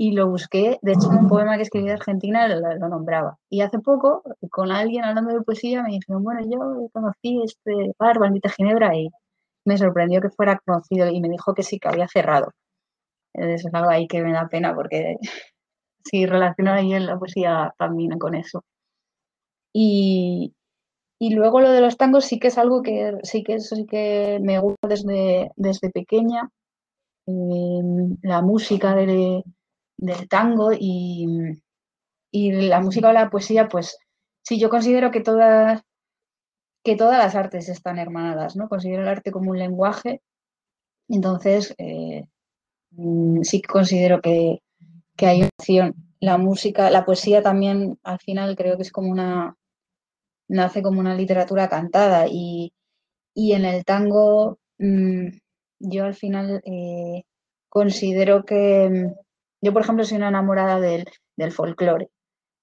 y 0.00 0.12
lo 0.12 0.30
busqué. 0.30 0.78
De 0.80 0.92
hecho, 0.92 1.10
un 1.10 1.28
poema 1.28 1.56
que 1.56 1.62
escribí 1.64 1.88
de 1.88 1.92
Argentina 1.92 2.48
lo, 2.48 2.88
nombraba. 2.88 3.38
Y 3.50 3.60
hace 3.60 3.80
poco, 3.80 4.22
con 4.50 4.72
alguien 4.72 5.04
hablando 5.04 5.34
de 5.34 5.42
poesía, 5.42 5.82
me 5.82 5.90
dijeron, 5.90 6.24
bueno, 6.24 6.40
yo 6.50 6.88
conocí 6.90 7.42
este 7.44 7.92
bar, 7.98 8.18
Bandita 8.18 8.48
Ginebra, 8.48 8.96
y 8.96 9.10
me 9.66 9.76
sorprendió 9.76 10.22
que 10.22 10.30
fuera 10.30 10.58
conocido 10.64 11.06
y 11.10 11.20
me 11.20 11.28
dijo 11.28 11.52
que 11.52 11.62
sí, 11.62 11.78
que 11.78 11.88
había 11.88 12.08
cerrado. 12.08 12.52
Es 13.34 13.66
algo 13.74 13.90
ahí 13.90 14.06
que 14.08 14.22
me 14.22 14.32
da 14.32 14.48
pena 14.48 14.74
porque 14.74 15.16
sí 16.04 16.24
relaciono 16.24 16.72
ahí 16.72 16.94
en 16.94 17.06
la 17.06 17.18
poesía 17.18 17.74
también 17.78 18.18
con 18.18 18.34
eso. 18.34 18.64
Y, 19.74 20.54
y 21.18 21.34
luego 21.34 21.60
lo 21.60 21.72
de 21.72 21.82
los 21.82 21.98
tangos 21.98 22.24
sí 22.24 22.38
que 22.38 22.48
es 22.48 22.56
algo 22.56 22.80
que 22.82 23.18
sí 23.22 23.42
que, 23.42 23.60
sí 23.60 23.84
que 23.86 24.38
me 24.42 24.58
gusta 24.60 24.88
desde, 24.88 25.50
desde 25.56 25.90
pequeña. 25.90 26.50
Eh, 27.26 27.82
la 28.22 28.40
música 28.40 28.94
de, 28.94 29.44
del 30.00 30.28
tango 30.28 30.70
y, 30.72 31.26
la 32.32 32.80
música 32.80 33.10
o 33.10 33.12
la 33.12 33.30
poesía, 33.30 33.68
pues 33.68 33.98
sí, 34.42 34.58
yo 34.58 34.70
considero 34.70 35.10
que 35.10 35.20
todas, 35.20 35.82
que 36.84 36.96
todas 36.96 37.18
las 37.18 37.34
artes 37.34 37.68
están 37.68 37.98
hermanadas, 37.98 38.56
¿no? 38.56 38.68
Considero 38.68 39.02
el 39.02 39.08
arte 39.08 39.32
como 39.32 39.50
un 39.50 39.58
lenguaje, 39.58 40.22
entonces 41.08 41.74
eh, 41.78 42.24
mm, 42.92 43.42
sí 43.42 43.62
considero 43.62 44.20
que, 44.20 44.62
que 45.16 45.26
hay 45.26 45.42
opción. 45.44 45.94
La 46.20 46.38
música, 46.38 46.90
la 46.90 47.04
poesía 47.04 47.42
también 47.42 47.98
al 48.02 48.18
final 48.20 48.56
creo 48.56 48.76
que 48.76 48.82
es 48.82 48.92
como 48.92 49.10
una, 49.10 49.56
nace 50.48 50.82
como 50.82 51.00
una 51.00 51.14
literatura 51.14 51.68
cantada 51.68 52.26
y, 52.28 52.72
en 53.34 53.64
el 53.64 53.84
tango 53.84 54.58
mm, 54.78 55.28
yo 55.80 56.04
al 56.04 56.14
final 56.14 56.62
eh, 56.64 57.24
considero 57.68 58.44
que 58.44 59.14
yo, 59.60 59.72
por 59.72 59.82
ejemplo, 59.82 60.04
soy 60.04 60.16
una 60.16 60.28
enamorada 60.28 60.80
del, 60.80 61.04
del 61.36 61.52
folclore, 61.52 62.10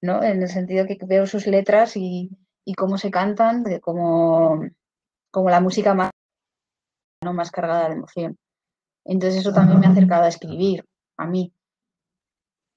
¿no? 0.01 0.23
En 0.23 0.41
el 0.41 0.49
sentido 0.49 0.85
que 0.85 0.97
veo 1.05 1.27
sus 1.27 1.47
letras 1.47 1.95
y, 1.95 2.29
cómo 2.75 2.97
se 2.97 3.11
cantan, 3.11 3.63
como, 3.81 4.61
como 5.31 5.49
la 5.49 5.61
música 5.61 5.93
más, 5.93 6.11
¿no? 7.23 7.33
más 7.33 7.51
cargada 7.51 7.87
de 7.87 7.95
emoción. 7.95 8.37
Entonces 9.05 9.41
eso 9.41 9.53
también 9.53 9.79
me 9.79 9.87
ha 9.87 9.91
acercado 9.91 10.23
a 10.23 10.27
escribir, 10.27 10.85
a 11.17 11.27
mí. 11.27 11.53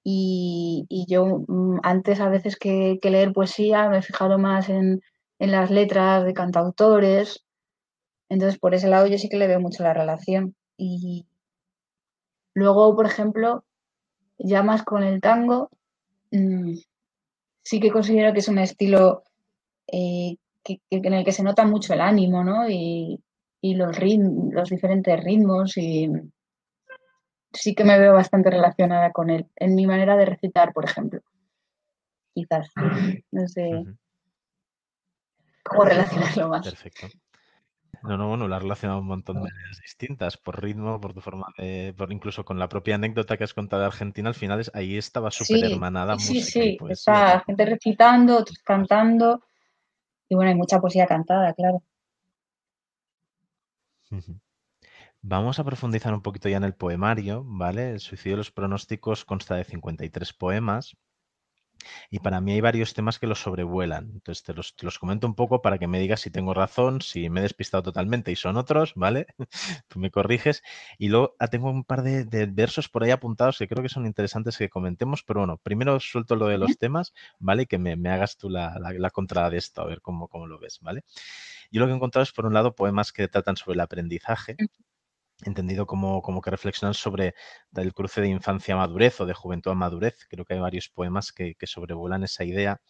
Y, 0.05 0.87
yo 1.09 1.45
mm, 1.47 1.81
antes 1.83 2.21
a 2.21 2.29
veces 2.29 2.57
que, 2.57 2.99
leer 3.03 3.33
poesía 3.33 3.89
me 3.89 3.99
he 3.99 4.03
fijado 4.03 4.39
más 4.39 4.69
en, 4.69 5.03
en 5.39 5.50
las 5.50 5.71
letras 5.71 6.25
de 6.25 6.35
cantautores. 6.35 7.45
Entonces, 8.29 8.59
por 8.61 8.75
ese 8.75 8.89
lado 8.89 9.07
yo 9.07 9.19
sí 9.19 9.29
que 9.29 9.39
le 9.39 9.49
veo 9.49 9.61
mucho 9.61 9.83
la 9.83 9.95
relación. 9.95 10.55
Y 10.77 11.27
luego, 12.55 12.95
por 12.95 13.07
ejemplo, 13.07 13.65
ya 14.42 14.62
más 14.62 14.82
con 14.82 15.02
el 15.02 15.20
tango, 15.20 15.70
mm, 16.30 16.75
sí 17.62 17.80
que 17.80 17.90
considero 17.90 18.32
que 18.32 18.40
es 18.40 18.49
un 18.49 18.59
estilo 18.59 19.23
eh, 19.87 20.37
en 20.90 21.14
el 21.14 21.25
que 21.25 21.32
se 21.32 21.42
nota 21.42 21.64
mucho 21.64 21.94
el 21.94 22.00
ánimo, 22.00 22.44
¿no? 22.44 22.68
Y, 22.68 23.20
los, 23.62 23.99
los 23.99 24.70
diferentes 24.70 25.23
ritmos 25.23 25.76
y 25.76 26.11
sí 27.52 27.75
que 27.75 27.85
me 27.85 27.99
veo 27.99 28.14
bastante 28.14 28.50
relacionada 28.50 29.12
con 29.12 29.28
él, 29.28 29.47
en 29.56 29.75
mi 29.75 29.87
manera 29.87 30.16
de 30.16 30.25
recitar, 30.25 30.73
por 30.73 30.87
ejemplo. 30.87 31.20
Quizás. 32.32 32.70
No 33.32 33.49
sé 33.49 33.85
cómo 35.62 35.85
relacionarlo 35.85 36.49
más. 36.49 36.64
Perfecto. 36.64 37.09
No, 38.02 38.16
no, 38.16 38.28
bueno, 38.28 38.49
lo 38.49 38.54
has 38.54 38.62
relacionado 38.62 39.00
un 39.00 39.07
montón 39.07 39.37
de 39.37 39.42
maneras 39.42 39.78
distintas, 39.83 40.37
por 40.37 40.62
ritmo, 40.62 41.00
por 41.00 41.12
tu 41.12 41.21
forma 41.21 41.47
de, 41.59 41.95
por 41.97 42.11
incluso 42.12 42.45
con 42.45 42.59
la 42.59 42.69
propia 42.69 42.95
anécdota 42.95 43.37
que 43.37 43.45
has 43.45 43.52
contado 43.52 43.83
de 43.83 43.88
Argentina, 43.88 44.28
al 44.28 44.35
final 44.35 44.61
es, 44.61 44.71
ahí 44.75 44.97
estaba 44.97 45.30
súper 45.30 45.64
hermanada 45.64 46.19
sí, 46.19 46.35
música 46.35 46.50
sí, 46.50 46.78
sí. 46.78 46.78
Está 46.88 47.40
gente 47.40 47.64
recitando, 47.66 48.38
otros 48.38 48.59
cantando, 48.59 49.42
y 50.28 50.35
bueno, 50.35 50.50
hay 50.50 50.57
mucha 50.57 50.80
poesía 50.80 51.07
cantada, 51.07 51.52
claro. 51.52 51.83
Vamos 55.23 55.59
a 55.59 55.64
profundizar 55.64 56.14
un 56.14 56.23
poquito 56.23 56.49
ya 56.49 56.57
en 56.57 56.64
el 56.64 56.75
poemario, 56.75 57.45
¿vale? 57.45 57.90
El 57.90 58.00
suicidio 58.00 58.33
de 58.33 58.38
los 58.38 58.50
pronósticos 58.50 59.25
consta 59.25 59.57
de 59.57 59.64
53 59.64 60.33
poemas 60.33 60.97
y 62.10 62.18
para 62.20 62.40
mí 62.40 62.52
hay 62.52 62.60
varios 62.60 62.94
temas 62.94 63.18
que 63.18 63.26
los 63.26 63.40
sobrevuelan. 63.40 64.10
Entonces 64.12 64.44
te 64.44 64.54
los, 64.84 64.99
comento 64.99 65.26
un 65.26 65.34
poco 65.34 65.62
para 65.62 65.78
que 65.78 65.87
me 65.87 65.99
digas 65.99 66.20
si 66.20 66.30
tengo 66.30 66.54
razón, 66.54 67.00
si 67.00 67.28
me 67.30 67.40
he 67.40 67.42
despistado 67.42 67.82
totalmente 67.82 68.32
y 68.32 68.37
son 68.37 68.56
otros, 68.56 68.92
¿vale? 68.96 69.26
Tú 69.88 69.99
me 69.99 70.10
corriges. 70.10 70.62
Y 70.99 71.08
luego 71.08 71.37
ah, 71.38 71.49
tengo 71.49 71.70
un 71.70 71.84
par 71.84 72.02
de, 72.02 72.46
versos 72.46 72.88
por 72.88 73.04
ahí 73.04 73.10
apuntados 73.10 73.58
que 73.58 73.68
creo 73.68 73.82
que 73.82 73.88
son 73.88 74.06
interesantes 74.06 74.56
que 74.56 74.68
comentemos, 74.68 75.22
pero 75.22 75.40
bueno, 75.40 75.58
primero 75.58 75.99
suelto 76.00 76.37
lo 76.37 76.46
de 76.46 76.58
los 76.58 76.78
temas, 76.78 77.12
¿vale? 77.38 77.62
Y 77.62 77.66
que 77.66 77.78
me, 77.78 78.10
hagas 78.10 78.37
tú 78.37 78.50
la, 78.50 78.78
la, 78.78 79.10
contra 79.10 79.49
de 79.50 79.58
esto, 79.58 79.82
a 79.82 79.87
ver 79.87 80.00
cómo, 80.00 80.28
cómo 80.28 80.46
lo 80.46 80.58
ves, 80.58 80.78
¿vale? 80.80 81.04
Yo 81.70 81.80
lo 81.80 81.87
que 81.87 81.92
he 81.92 81.96
encontrado 81.96 82.22
es, 82.22 82.32
por 82.32 82.46
un 82.46 82.54
lado, 82.54 82.75
poemas 82.75 83.12
que 83.12 83.28
tratan 83.28 83.56
sobre 83.56 83.75
el 83.75 83.80
aprendizaje 83.80 84.56
entendido 85.44 85.87
como, 85.87 86.23
como, 86.23 86.40
que 86.40 86.50
reflexionan 86.50 86.94
sobre 86.94 87.35
el 87.76 87.94
cruce 87.94 88.20
de 88.20 88.28
infancia 88.28 88.75
a 88.75 88.78
madurez 88.78 89.20
o 89.20 89.26
de 89.26 89.35
juventud 89.35 89.70
a 89.70 89.75
madurez. 89.75 90.26
Creo 90.28 90.44
que 90.44 90.54
hay 90.54 90.61
varios 90.61 90.88
poemas 90.88 91.32
que, 91.32 91.56
sobrevuelan 91.62 92.25
esa 92.25 92.44
idea. 92.44 92.80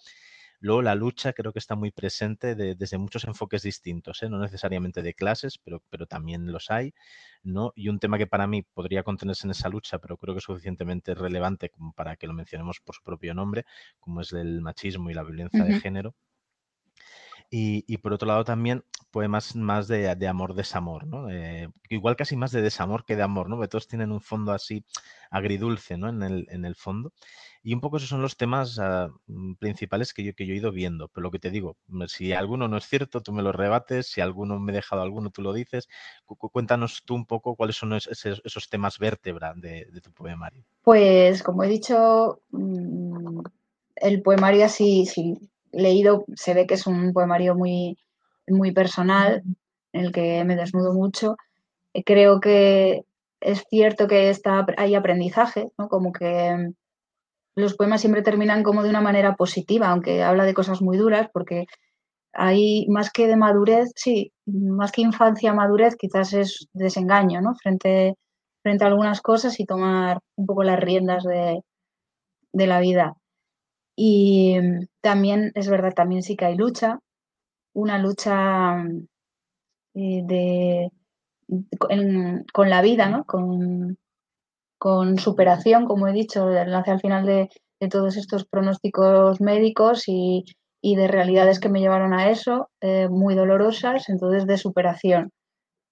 Luego 0.61 0.83
la 0.83 0.95
lucha 0.95 1.33
creo 1.33 1.52
que 1.52 1.59
está 1.59 1.75
muy 1.75 1.90
presente 1.90 2.54
desde 2.54 2.99
muchos 2.99 3.25
enfoques 3.25 3.62
distintos, 3.62 4.23
¿eh? 4.23 4.28
no 4.28 4.38
necesariamente 4.38 5.00
de 5.00 5.14
clases, 5.14 5.59
pero, 5.59 5.83
pero 5.88 6.07
también 6.07 6.52
los 6.52 6.71
hay. 6.71 6.92
¿no? 7.42 7.73
Y 7.75 7.88
un 7.88 7.99
tema 7.99 8.19
que 8.19 8.26
para 8.26 8.47
mí 8.47 8.62
podría 8.62 9.02
contenerse 9.02 9.47
en 9.47 9.52
esa 9.52 9.69
lucha, 9.69 9.99
pero 9.99 10.16
creo 10.16 10.35
que 10.35 10.38
es 10.38 10.45
suficientemente 10.45 11.14
relevante 11.14 11.71
como 11.71 11.92
para 11.92 12.16
que 12.16 12.26
lo 12.26 12.35
mencionemos 12.35 12.80
por 12.80 12.95
su 12.95 13.02
propio 13.02 13.35
nombre, 13.35 13.64
como 13.99 14.21
es 14.21 14.33
el 14.33 14.61
machismo 14.61 15.11
y 15.11 15.14
la 15.14 15.23
violencia 15.23 15.64
de 15.64 15.80
género. 15.80 16.14
Y, 17.52 17.97
por 17.99 18.12
otro 18.12 18.28
lado 18.28 18.45
también 18.45 18.85
poemas 19.11 19.57
más 19.57 19.88
de, 19.88 20.14
de 20.14 20.29
amor-desamor, 20.29 21.07
¿no? 21.07 21.31
Eh, 21.31 21.69
igual 21.88 22.17
casi 22.17 22.37
más 22.37 22.52
de 22.52 22.62
desamor 22.62 23.05
que 23.05 23.17
de 23.17 23.23
amor, 23.23 23.49
¿no? 23.49 23.57
Porque 23.57 23.69
todos 23.69 23.88
tienen 23.88 24.12
un 24.12 24.21
fondo 24.21 24.52
así 24.52 24.85
agridulce, 25.31 25.97
¿no? 25.97 26.09
En 26.09 26.23
el, 26.23 26.47
en 26.50 26.64
el 26.64 26.75
fondo. 26.75 27.12
Y 27.62 27.75
un 27.75 27.81
poco 27.81 27.99
esos 27.99 28.09
son 28.09 28.23
los 28.23 28.37
temas 28.37 28.81
mm, 29.26 29.55
principales 29.55 30.14
que 30.14 30.25
yo, 30.25 30.35
que 30.35 30.47
yo 30.47 30.55
he 30.55 30.57
ido 30.57 30.73
viendo. 30.73 31.09
Pero 31.09 31.25
lo 31.25 31.31
que 31.31 31.38
te 31.38 31.50
digo, 31.50 31.76
si 32.07 32.33
alguno 32.33 32.69
no 32.69 32.79
es 32.79 32.88
cierto, 32.88 33.21
tú 33.21 33.33
me 33.33 33.43
lo 33.43 33.52
rebates. 33.52 34.07
Si 34.07 34.21
alguno 34.21 34.59
me 34.59 34.73
he 34.73 34.75
dejado 34.75 35.02
alguno, 35.02 35.31
tú 35.31 35.43
lo 35.43 35.52
dices. 35.52 35.88
cuéntanos 36.26 37.02
tú 37.05 37.14
un 37.14 37.26
poco 37.26 37.57
cuáles 37.57 37.76
son 37.76 37.93
esos, 37.93 38.71
temas 38.71 38.99
vértebra 38.99 39.52
de, 39.55 39.87
tu 40.02 40.12
poemario. 40.12 40.64
Pues, 40.83 41.43
como 41.43 41.62
he 41.64 41.69
dicho, 41.69 42.40
mm, 42.50 43.40
el 43.96 44.23
poemario 44.23 44.64
así, 44.64 45.05
sí, 45.05 45.37
leído 45.73 46.25
se 46.35 46.55
ve 46.55 46.66
que 46.66 46.75
es 46.75 46.87
un 46.87 47.12
poemario 47.12 47.55
muy, 47.55 47.99
muy 48.51 48.73
personal, 48.73 49.43
en 49.93 50.05
el 50.05 50.13
que 50.13 50.45
me 50.45 50.57
desnudo 50.57 50.93
mucho. 50.95 51.37
Eh, 51.95 52.05
creo 52.05 52.41
que 52.41 53.03
es 53.41 53.65
cierto 53.71 54.07
que 54.09 54.31
está, 54.31 54.67
hay 54.77 54.95
aprendizaje, 54.95 55.71
¿no? 55.79 55.89
como 55.89 56.13
que 56.13 56.73
los 57.57 57.75
poemas 57.75 58.01
siempre 58.01 58.23
terminan 58.23 58.63
como 58.63 58.83
de 58.83 58.91
una 58.91 59.01
manera 59.01 59.37
positiva, 59.37 59.89
aunque 59.89 60.23
habla 60.23 60.45
de 60.45 60.55
cosas 60.55 60.83
muy 60.83 60.97
duras, 60.99 61.29
porque 61.33 61.67
hay 62.33 62.87
más 62.89 63.11
que 63.11 63.27
de 63.27 63.37
madurez, 63.37 63.93
sí, 63.97 64.33
más 64.47 64.93
que 64.93 65.03
infancia, 65.03 65.53
madurez, 65.53 65.97
quizás 65.97 66.33
es 66.33 66.69
desengaño, 66.73 67.41
¿no? 67.41 67.55
Frente, 67.57 68.15
frente 68.63 68.85
a 68.85 68.89
algunas 68.89 69.21
cosas 69.21 69.59
y 69.61 69.67
tomar 69.67 70.21
un 70.37 70.47
poco 70.47 70.63
las 70.63 70.81
riendas 70.81 71.25
de, 71.25 71.61
de 72.53 72.67
la 72.67 72.81
vida. 72.81 73.15
Y 73.97 74.59
mm, 74.61 74.87
también, 75.01 75.53
es 75.55 75.69
verdad, 75.69 75.93
también 75.95 76.23
sí 76.23 76.37
que 76.37 76.47
hay 76.47 76.57
lucha, 76.57 77.01
una 77.72 77.98
lucha 77.98 78.85
eh, 79.94 80.22
de, 80.24 80.90
con 82.52 82.70
la 82.70 82.83
vida, 82.83 83.09
¿no? 83.09 83.24
Con, 83.24 83.98
con, 84.78 85.18
superación, 85.18 85.87
como 85.87 86.09
he 86.09 86.12
dicho, 86.12 86.48
hacia 86.48 86.92
al 86.92 87.00
final 87.00 87.26
de, 87.26 87.48
todos 87.90 88.16
estos 88.16 88.44
pronósticos 88.46 89.40
médicos 89.40 90.04
y, 90.06 90.44
de 90.83 91.09
realidades 91.09 91.61
que 91.61 91.68
me 91.68 91.80
llevaron 91.80 92.14
a 92.14 92.30
eso, 92.30 92.70
eh, 92.80 93.09
muy 93.09 93.35
dolorosas, 93.35 94.09
entonces 94.09 94.46
de 94.46 94.59
superación. 94.59 95.30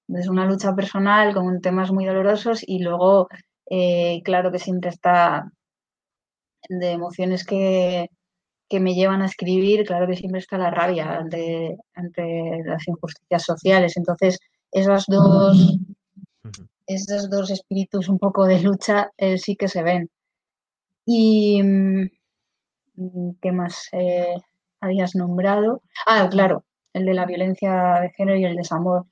Es 0.09 0.29
una 0.29 0.47
lucha 0.47 0.75
personal 0.75 1.35
con 1.35 1.61
temas 1.61 1.93
muy 1.93 2.07
dolorosos 2.07 2.63
y 2.67 2.81
luego, 2.81 3.29
eh, 3.71 4.23
claro 4.25 4.51
que 4.53 4.59
siempre 4.59 4.91
está 4.91 5.51
de 6.69 6.93
emociones 6.93 7.45
que, 7.45 8.09
me 8.81 8.95
llevan 8.95 9.23
a 9.23 9.27
escribir, 9.27 9.85
claro 9.87 10.07
que 10.07 10.17
siempre 10.17 10.41
está 10.41 10.59
la 10.59 10.71
rabia 10.71 11.17
ante, 11.17 11.77
las 12.65 12.87
injusticias 12.87 13.43
sociales. 13.43 13.97
Entonces, 13.97 14.39
esos 14.71 15.07
dos, 15.07 15.79
esos 16.87 17.31
dos 17.31 17.51
espíritus 17.51 18.09
un 18.09 18.19
poco 18.19 18.47
de 18.47 18.61
lucha 18.61 19.11
eh, 19.17 19.39
sí 19.39 19.57
que 19.57 19.69
se 19.69 19.83
ven. 19.83 20.11
Y, 21.07 21.63
mm, 21.63 22.11
¿qué 23.41 23.53
más 23.53 23.89
eh, 23.93 24.37
habías 24.81 25.15
nombrado? 25.15 25.83
Ah, 26.07 26.29
claro, 26.31 26.65
el 26.93 27.07
de 27.07 27.15
la 27.15 27.27
violencia 27.27 28.01
de 28.03 28.11
género 28.11 28.39
y 28.39 28.45
el 28.45 28.57
desamor. 28.57 29.07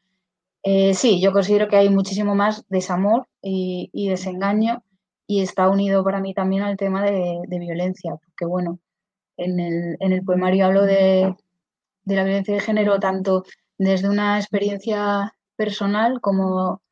Eh, 0.62 0.94
sí, 0.94 1.20
yo 1.20 1.32
considero 1.32 1.68
que 1.68 1.76
hay 1.76 1.88
muchísimo 1.88 2.34
más 2.34 2.64
desamor 2.68 3.28
y, 3.40 3.88
y 3.92 4.08
desengaño 4.08 4.82
y 5.26 5.42
está 5.42 5.68
unido 5.68 6.04
para 6.04 6.20
mí 6.20 6.34
también 6.34 6.62
al 6.62 6.76
tema 6.76 7.02
de, 7.02 7.40
violencia, 7.48 8.14
porque 8.24 8.44
bueno, 8.44 8.78
en 9.36 9.60
el, 9.60 9.96
en 10.00 10.12
el 10.12 10.24
poemario 10.24 10.66
hablo 10.66 10.82
de, 10.82 11.34
la 12.04 12.24
violencia 12.24 12.54
de 12.54 12.60
género 12.60 13.00
tanto 13.00 13.44
desde 13.78 14.08
una 14.08 14.38
experiencia 14.38 15.34
personal 15.56 16.20
como 16.20 16.82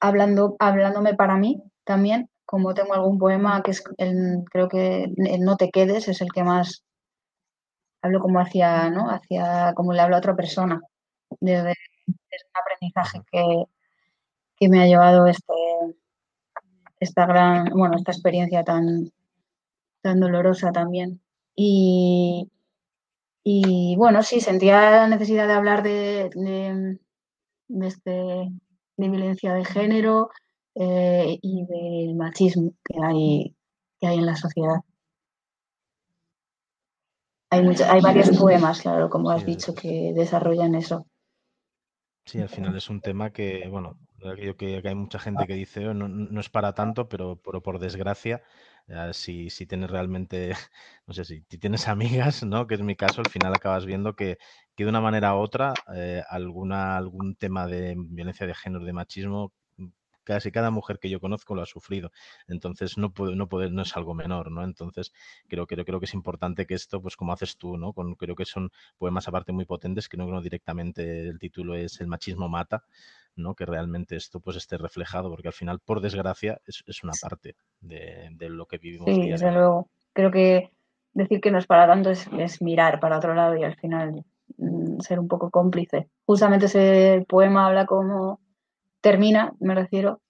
hablando, 0.00 0.56
hablándome 0.58 1.14
para 1.14 1.36
mí 1.36 1.62
también, 1.84 2.30
como 2.44 2.74
tengo 2.74 2.94
algún 2.94 3.18
poema 3.18 3.62
que 3.62 3.72
es, 3.72 3.84
el, 3.98 4.44
creo 4.50 4.68
que 4.68 5.12
No 5.40 5.56
te 5.56 5.70
quedes 5.70 6.08
es 6.08 6.20
el 6.20 6.32
que 6.32 6.44
más 6.44 6.84
hablo 8.02 8.20
como 8.20 8.38
hacia, 8.40 8.90
¿no? 8.90 9.10
Hacia, 9.10 9.72
como 9.74 9.92
le 9.92 10.00
hablo 10.00 10.16
a 10.16 10.18
otra 10.18 10.36
persona, 10.36 10.80
desde, 11.40 11.74
desde 12.06 12.46
un 12.48 12.60
aprendizaje 12.62 13.20
que, 13.32 13.64
que 14.56 14.68
me 14.68 14.82
ha 14.82 14.86
llevado 14.86 15.26
este, 15.26 15.54
esta 17.00 17.26
gran, 17.26 17.70
bueno, 17.70 17.96
esta 17.96 18.12
experiencia 18.12 18.64
tan, 18.64 19.12
tan 20.02 20.20
dolorosa 20.20 20.72
también. 20.72 21.23
Y, 21.56 22.50
y 23.44 23.96
bueno, 23.96 24.22
sí, 24.22 24.40
sentía 24.40 24.90
la 24.90 25.08
necesidad 25.08 25.46
de 25.46 25.52
hablar 25.52 25.82
de, 25.82 26.30
de, 26.34 26.98
este, 27.86 28.10
de 28.96 29.08
violencia 29.08 29.54
de 29.54 29.64
género 29.64 30.30
eh, 30.74 31.38
y 31.40 31.66
del 31.66 32.16
machismo 32.16 32.72
que 32.84 32.96
hay, 33.02 33.56
que 34.00 34.06
hay 34.06 34.18
en 34.18 34.26
la 34.26 34.36
sociedad. 34.36 34.80
Hay, 37.50 37.64
hay 37.88 38.00
varios 38.00 38.36
poemas, 38.36 38.80
claro, 38.80 39.08
como 39.08 39.30
has 39.30 39.46
dicho, 39.46 39.74
que 39.74 40.12
desarrollan 40.14 40.74
eso. 40.74 41.06
Sí, 42.24 42.40
al 42.40 42.48
final 42.48 42.74
es 42.74 42.88
un 42.88 43.00
tema 43.00 43.30
que, 43.30 43.68
bueno, 43.68 43.98
yo 44.38 44.56
que, 44.56 44.80
hay 44.82 44.94
mucha 44.94 45.18
gente 45.18 45.46
que 45.46 45.54
dice, 45.54 45.86
oh, 45.88 45.94
no, 45.94 46.40
es 46.40 46.48
para 46.48 46.72
tanto, 46.72 47.08
pero, 47.08 47.36
por 47.36 47.78
desgracia, 47.78 48.42
si, 49.12 49.50
si, 49.50 49.66
tienes 49.66 49.90
realmente, 49.90 50.50
no 51.06 51.14
sé 51.14 51.24
si, 51.24 51.42
tienes 51.42 51.88
amigas, 51.88 52.44
¿no? 52.44 52.66
Que 52.66 52.74
es 52.74 52.82
mi 52.82 52.96
caso, 52.96 53.20
al 53.20 53.28
final 53.28 53.54
acabas 53.54 53.86
viendo 53.86 54.14
que, 54.16 54.38
que 54.76 54.84
de 54.84 54.90
una 54.90 55.00
manera 55.00 55.34
u 55.34 55.38
otra, 55.38 55.74
eh, 55.94 56.22
alguna, 56.28 56.96
algún 56.96 57.36
tema 57.36 57.66
de 57.66 57.94
violencia 57.98 58.46
de 58.46 58.54
género, 58.54 58.84
de 58.84 58.92
machismo, 58.92 59.52
casi 60.24 60.50
cada 60.50 60.70
mujer 60.70 60.98
que 60.98 61.10
yo 61.10 61.20
conozco 61.20 61.54
lo 61.54 61.62
ha 61.62 61.66
sufrido. 61.66 62.10
Entonces 62.48 62.98
no 62.98 63.12
puede, 63.12 63.36
no 63.36 63.48
puede, 63.48 63.70
no 63.70 63.82
es 63.82 63.96
algo 63.96 64.14
menor, 64.14 64.50
¿no? 64.50 64.64
Entonces 64.64 65.12
creo, 65.48 65.66
creo, 65.66 65.84
creo 65.84 66.00
que 66.00 66.06
es 66.06 66.14
importante 66.14 66.66
que 66.66 66.74
esto, 66.74 67.00
pues 67.02 67.16
como 67.16 67.32
haces 67.32 67.56
tú, 67.58 67.76
¿no? 67.76 67.92
Con, 67.92 68.14
creo 68.16 68.34
que 68.34 68.44
son 68.46 68.70
poemas 68.98 69.28
aparte 69.28 69.52
muy 69.52 69.66
potentes, 69.66 70.08
que 70.08 70.16
no, 70.16 70.26
no 70.26 70.40
directamente 70.42 71.28
el 71.28 71.38
título 71.38 71.74
es 71.74 72.00
El 72.00 72.08
machismo 72.08 72.48
mata, 72.48 72.84
¿no? 73.36 73.54
Que 73.54 73.66
realmente 73.66 74.16
esto 74.16 74.40
pues 74.40 74.56
esté 74.56 74.78
reflejado, 74.78 75.30
porque 75.30 75.48
al 75.48 75.54
final, 75.54 75.80
por 75.80 76.00
desgracia, 76.00 76.60
es, 76.66 76.82
es 76.86 77.02
una 77.02 77.12
parte 77.20 77.56
de, 77.80 78.28
de, 78.32 78.48
lo 78.48 78.66
que 78.66 78.78
vivimos. 78.78 79.08
Sí, 79.08 79.30
desde 79.30 79.52
luego. 79.52 79.88
Creo 80.12 80.30
que 80.30 80.70
decir 81.12 81.40
que 81.40 81.50
no 81.50 81.58
es 81.58 81.66
para 81.66 81.86
tanto 81.86 82.10
es, 82.10 82.28
es 82.38 82.60
mirar 82.60 83.00
para 83.00 83.18
otro 83.18 83.34
lado 83.34 83.56
y 83.56 83.64
al 83.64 83.76
final 83.76 84.24
mm, 84.56 85.00
ser 85.00 85.18
un 85.18 85.28
poco 85.28 85.50
cómplice. 85.50 86.08
Justamente 86.26 86.66
ese 86.66 87.24
poema 87.28 87.66
habla 87.66 87.86
como 87.86 88.40
termina, 89.00 89.52
me 89.60 89.74
refiero, 89.74 90.20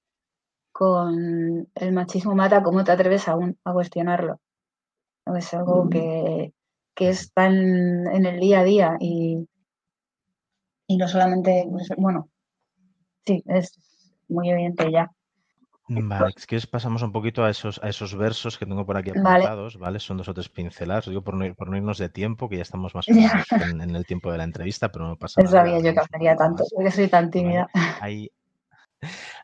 con 0.73 1.69
el 1.75 1.93
machismo 1.93 2.35
mata, 2.35 2.63
¿cómo 2.63 2.83
te 2.83 2.91
atreves 2.91 3.29
aún 3.29 3.57
a 3.65 3.73
cuestionarlo? 3.73 4.41
Es 5.37 5.55
algo 5.55 5.89
que, 5.89 6.53
que 6.95 7.09
está 7.09 7.47
en, 7.47 8.09
en, 8.09 8.27
el 8.27 8.41
día 8.41 8.61
a 8.61 8.65
día 8.65 8.97
y, 8.99 9.49
y 10.89 10.97
no 10.97 11.07
solamente, 11.07 11.67
pues, 11.71 11.89
bueno, 11.97 12.29
sí, 13.27 13.43
es 13.47 13.79
muy 14.29 14.51
evidente 14.51 14.91
ya. 14.91 15.11
Vale, 15.87 16.33
es 16.35 16.47
que 16.47 16.59
pasamos 16.71 17.03
un 17.03 17.13
poquito 17.13 17.45
a 17.45 17.51
esos, 17.51 17.79
a 17.83 17.89
esos 17.91 18.15
versos 18.15 18.57
que 18.57 18.65
tengo 18.65 18.87
por 18.87 18.97
aquí 18.97 19.11
apuntados, 19.11 19.75
¿vale? 19.75 19.85
¿vale? 19.85 20.01
Son 20.01 20.17
dos 20.17 20.29
o 20.29 20.33
tres 20.33 20.49
pinceladas, 20.49 21.07
digo 21.07 21.23
por 21.23 21.35
no, 21.35 21.55
por 21.55 21.69
no, 21.69 21.77
irnos 21.77 21.99
de 21.99 22.09
tiempo, 22.09 22.49
que 22.49 22.57
ya 22.57 22.63
estamos 22.63 22.95
más 22.95 23.07
o 23.09 23.13
menos 23.13 23.53
en, 23.53 23.83
en, 23.83 23.95
el 23.95 24.07
tiempo 24.07 24.33
de 24.33 24.39
la 24.39 24.45
entrevista, 24.45 24.91
pero 24.91 25.07
no 25.07 25.17
pasa 25.17 25.43
nada. 25.43 25.53
Sabía 25.53 25.81
yo 25.81 25.93
que 25.93 26.01
hablaría 26.01 26.37
tanto, 26.37 26.65
porque 26.75 26.91
soy 26.91 27.09
tan 27.09 27.31
tímida. 27.31 27.69
¿vale? 27.75 27.97
Hay, 28.01 28.33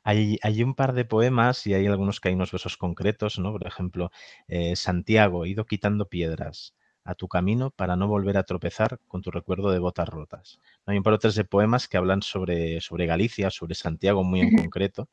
hay, 0.02 0.38
hay, 0.42 0.62
un 0.62 0.74
par 0.74 0.94
de 0.94 1.04
poemas 1.04 1.66
y 1.66 1.74
hay 1.74 1.86
algunos 1.86 2.20
que 2.20 2.30
hay 2.30 2.34
unos 2.34 2.52
versos 2.52 2.78
concretos, 2.78 3.38
¿no? 3.38 3.52
Por 3.52 3.66
ejemplo, 3.66 4.10
eh, 4.48 4.76
Santiago, 4.76 5.44
he 5.44 5.50
ido 5.50 5.66
quitando 5.66 6.08
piedras 6.08 6.74
a 7.04 7.14
tu 7.14 7.28
camino 7.28 7.70
para 7.70 7.96
no 7.96 8.08
volver 8.08 8.36
a 8.36 8.44
tropezar 8.44 8.98
con 9.08 9.22
tu 9.22 9.30
recuerdo 9.30 9.70
de 9.70 9.78
botas 9.78 10.08
rotas. 10.08 10.58
Hay 10.86 10.96
un 10.96 11.02
par 11.02 11.14
de 11.14 11.18
tres 11.18 11.34
de 11.34 11.44
poemas 11.44 11.88
que 11.88 11.96
hablan 11.96 12.22
sobre, 12.22 12.80
sobre 12.80 13.06
Galicia, 13.06 13.50
sobre 13.50 13.74
Santiago 13.74 14.22
muy 14.22 14.40
en 14.40 14.56
concreto. 14.56 15.08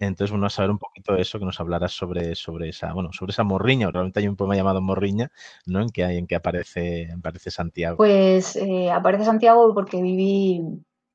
Entonces, 0.00 0.30
bueno, 0.30 0.46
a 0.46 0.50
saber 0.50 0.70
un 0.70 0.78
poquito 0.78 1.14
de 1.14 1.22
eso, 1.22 1.38
que 1.38 1.44
nos 1.44 1.58
hablarás 1.58 1.92
sobre, 1.92 2.36
sobre 2.36 2.68
esa, 2.68 2.92
bueno, 2.92 3.12
sobre 3.12 3.32
esa 3.32 3.42
morriña. 3.42 3.90
Realmente 3.90 4.20
hay 4.20 4.28
un 4.28 4.36
poema 4.36 4.54
llamado 4.54 4.80
Morriña, 4.80 5.30
¿no? 5.66 5.82
En 5.82 5.90
que 5.90 6.04
hay, 6.04 6.18
en 6.18 6.26
que 6.26 6.36
aparece, 6.36 7.10
aparece 7.12 7.50
Santiago. 7.50 7.96
Pues 7.96 8.54
eh, 8.56 8.90
aparece 8.92 9.24
Santiago 9.24 9.74
porque 9.74 10.00
viví, 10.00 10.62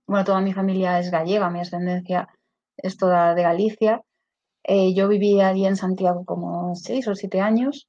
bueno, 0.06 0.26
toda 0.26 0.42
mi 0.42 0.54
familia 0.54 1.00
es 1.00 1.12
gallega, 1.12 1.50
mi 1.50 1.62
ascendencia 1.62 2.28
es 2.76 2.98
toda 2.98 3.36
de 3.36 3.44
Galicia. 3.44 4.02
Eh, 4.66 4.94
yo 4.94 5.08
viví 5.08 5.40
allí 5.40 5.66
en 5.66 5.78
Santiago 5.78 6.26
como 6.26 6.76
seis 6.76 7.08
o 7.08 7.16
siete 7.16 7.40
años. 7.40 7.88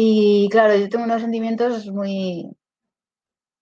Y 0.00 0.48
claro, 0.50 0.76
yo 0.76 0.88
tengo 0.88 1.06
unos 1.06 1.22
sentimientos 1.22 1.88
muy, 1.88 2.56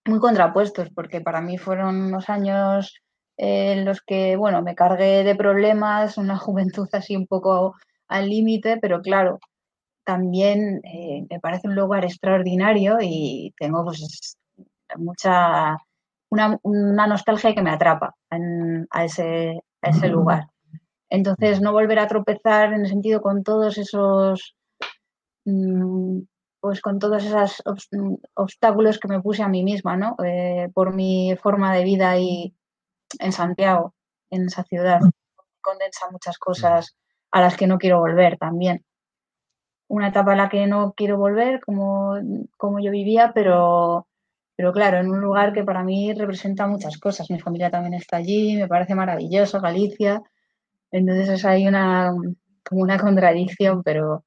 muy 0.06 0.18
contrapuestos, 0.20 0.90
porque 0.90 1.22
para 1.22 1.40
mí 1.40 1.56
fueron 1.56 1.96
unos 1.96 2.28
años 2.28 3.00
en 3.38 3.86
los 3.86 4.02
que, 4.02 4.36
bueno, 4.36 4.60
me 4.60 4.74
cargué 4.74 5.24
de 5.24 5.34
problemas, 5.34 6.18
una 6.18 6.36
juventud 6.38 6.88
así 6.92 7.16
un 7.16 7.26
poco 7.26 7.74
al 8.08 8.28
límite, 8.28 8.76
pero 8.82 9.00
claro, 9.00 9.38
también 10.04 10.82
eh, 10.84 11.26
me 11.30 11.40
parece 11.40 11.68
un 11.68 11.74
lugar 11.74 12.04
extraordinario 12.04 12.98
y 13.00 13.54
tengo 13.58 13.82
pues 13.84 14.36
mucha, 14.98 15.78
una, 16.30 16.58
una 16.62 17.06
nostalgia 17.06 17.54
que 17.54 17.62
me 17.62 17.70
atrapa 17.70 18.14
en, 18.30 18.86
a, 18.90 19.06
ese, 19.06 19.62
a 19.80 19.88
ese 19.88 20.08
lugar. 20.08 20.48
Entonces, 21.08 21.60
no 21.62 21.72
volver 21.72 21.98
a 21.98 22.08
tropezar 22.08 22.74
en 22.74 22.82
el 22.82 22.88
sentido 22.88 23.22
con 23.22 23.42
todos 23.42 23.78
esos, 23.78 24.55
pues 26.60 26.80
con 26.80 26.98
todos 26.98 27.24
esos 27.24 27.62
obstáculos 28.34 28.98
que 28.98 29.08
me 29.08 29.20
puse 29.20 29.42
a 29.42 29.48
mí 29.48 29.62
misma, 29.62 29.96
¿no? 29.96 30.16
Eh, 30.24 30.68
por 30.74 30.92
mi 30.92 31.36
forma 31.40 31.72
de 31.74 31.84
vida 31.84 32.18
y 32.18 32.54
en 33.20 33.32
Santiago, 33.32 33.94
en 34.30 34.46
esa 34.46 34.64
ciudad. 34.64 35.00
Condensa 35.60 36.10
muchas 36.10 36.38
cosas 36.38 36.96
a 37.30 37.40
las 37.40 37.56
que 37.56 37.66
no 37.66 37.78
quiero 37.78 38.00
volver 38.00 38.36
también. 38.38 38.84
Una 39.88 40.08
etapa 40.08 40.32
a 40.32 40.36
la 40.36 40.48
que 40.48 40.66
no 40.66 40.92
quiero 40.96 41.18
volver, 41.18 41.60
como, 41.60 42.16
como 42.56 42.80
yo 42.80 42.90
vivía, 42.90 43.30
pero, 43.32 44.08
pero 44.56 44.72
claro, 44.72 44.98
en 44.98 45.08
un 45.08 45.20
lugar 45.20 45.52
que 45.52 45.62
para 45.62 45.84
mí 45.84 46.12
representa 46.12 46.66
muchas 46.66 46.98
cosas. 46.98 47.30
Mi 47.30 47.38
familia 47.38 47.70
también 47.70 47.94
está 47.94 48.16
allí, 48.16 48.56
me 48.56 48.66
parece 48.66 48.96
maravilloso, 48.96 49.60
Galicia. 49.60 50.20
Entonces 50.90 51.44
hay 51.44 51.68
una, 51.68 52.12
como 52.68 52.82
una 52.82 52.98
contradicción, 52.98 53.84
pero 53.84 54.25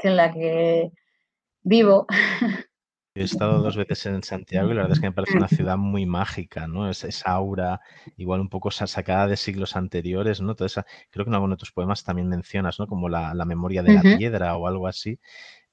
que 0.00 0.08
en 0.08 0.16
la 0.16 0.32
que 0.32 0.90
vivo 1.62 2.06
He 3.14 3.24
estado 3.24 3.60
dos 3.60 3.76
veces 3.76 4.06
en 4.06 4.22
Santiago 4.22 4.70
y 4.70 4.74
la 4.74 4.82
verdad 4.82 4.92
es 4.92 5.00
que 5.00 5.08
me 5.08 5.12
parece 5.12 5.36
una 5.36 5.48
ciudad 5.48 5.76
muy 5.76 6.06
mágica, 6.06 6.68
¿no? 6.68 6.88
Es, 6.88 7.02
esa 7.02 7.32
aura, 7.32 7.80
igual 8.16 8.40
un 8.40 8.48
poco 8.48 8.70
sacada 8.70 9.26
de 9.26 9.36
siglos 9.36 9.74
anteriores, 9.74 10.40
¿no? 10.40 10.54
Toda 10.54 10.66
esa, 10.66 10.86
creo 11.10 11.24
que 11.24 11.30
en 11.30 11.34
alguno 11.34 11.56
de 11.56 11.58
tus 11.58 11.72
poemas 11.72 12.04
también 12.04 12.28
mencionas, 12.28 12.78
¿no? 12.78 12.86
Como 12.86 13.08
la, 13.08 13.34
la 13.34 13.44
memoria 13.44 13.82
de 13.82 13.94
la 13.94 14.02
piedra 14.02 14.56
o 14.56 14.68
algo 14.68 14.86
así. 14.86 15.18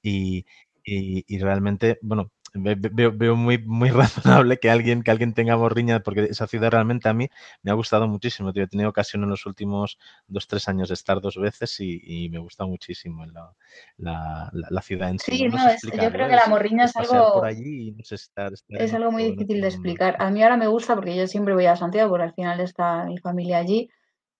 Y, 0.02 0.46
y, 0.82 1.24
y 1.28 1.38
realmente, 1.38 1.98
bueno, 2.02 2.32
veo, 2.58 3.12
veo, 3.14 3.36
muy, 3.36 3.58
muy 3.58 3.90
razonable 3.90 4.58
que 4.58 4.70
alguien, 4.70 5.02
que 5.02 5.10
alguien 5.10 5.34
tenga 5.34 5.56
morriña, 5.56 6.00
porque 6.00 6.24
esa 6.24 6.46
ciudad 6.46 6.70
realmente 6.70 7.08
a 7.08 7.14
mí 7.14 7.28
me 7.62 7.70
ha 7.70 7.74
gustado 7.74 8.08
muchísimo. 8.08 8.52
Tío. 8.52 8.64
He 8.64 8.68
tenido 8.68 8.88
ocasión 8.88 9.22
en 9.24 9.30
los 9.30 9.46
últimos 9.46 9.98
dos, 10.26 10.46
tres 10.46 10.68
años 10.68 10.88
de 10.88 10.94
estar 10.94 11.20
dos 11.20 11.36
veces 11.36 11.78
y, 11.80 12.00
y 12.02 12.28
me 12.28 12.38
gusta 12.38 12.66
muchísimo 12.66 13.26
la, 13.26 13.52
la, 13.96 14.50
la, 14.52 14.82
ciudad 14.82 15.10
en 15.10 15.18
sí. 15.18 15.36
Sí, 15.36 15.48
no, 15.48 15.56
no 15.56 15.68
es, 15.68 15.82
yo 15.82 16.10
creo 16.10 16.28
que 16.28 16.36
la 16.36 16.46
morriña 16.46 16.84
es, 16.84 16.96
es 16.96 17.12
algo, 17.12 17.42
no 17.42 18.04
sé, 18.04 18.14
estar, 18.14 18.52
estar 18.52 18.82
es 18.82 18.94
algo 18.94 19.10
muy 19.10 19.24
difícil 19.24 19.60
de 19.60 19.68
explicar. 19.68 20.16
A 20.18 20.30
mí 20.30 20.42
ahora 20.42 20.56
me 20.56 20.66
gusta 20.66 20.94
porque 20.94 21.16
yo 21.16 21.26
siempre 21.26 21.54
voy 21.54 21.66
a 21.66 21.76
Santiago, 21.76 22.10
porque 22.10 22.24
al 22.24 22.34
final 22.34 22.60
está 22.60 23.04
mi 23.04 23.18
familia 23.18 23.58
allí. 23.58 23.90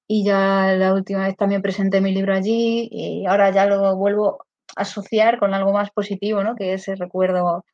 Y 0.07 0.25
ya 0.25 0.75
la 0.75 0.95
última 0.95 1.27
vez 1.27 1.37
también 1.37 1.61
presenté 1.61 2.01
mi 2.01 2.13
libro 2.13 2.35
allí 2.35 2.89
y 2.91 3.27
ahora 3.27 3.51
ya 3.51 3.67
lo 3.67 3.95
vuelvo 3.97 4.39
a 4.75 4.83
asociar 4.83 5.39
con 5.39 5.53
algo 5.53 5.73
más 5.73 5.91
positivo, 5.91 6.43
¿no? 6.43 6.57
Que 6.57 6.73
ese 6.73 6.95
recuerdo 6.95 7.65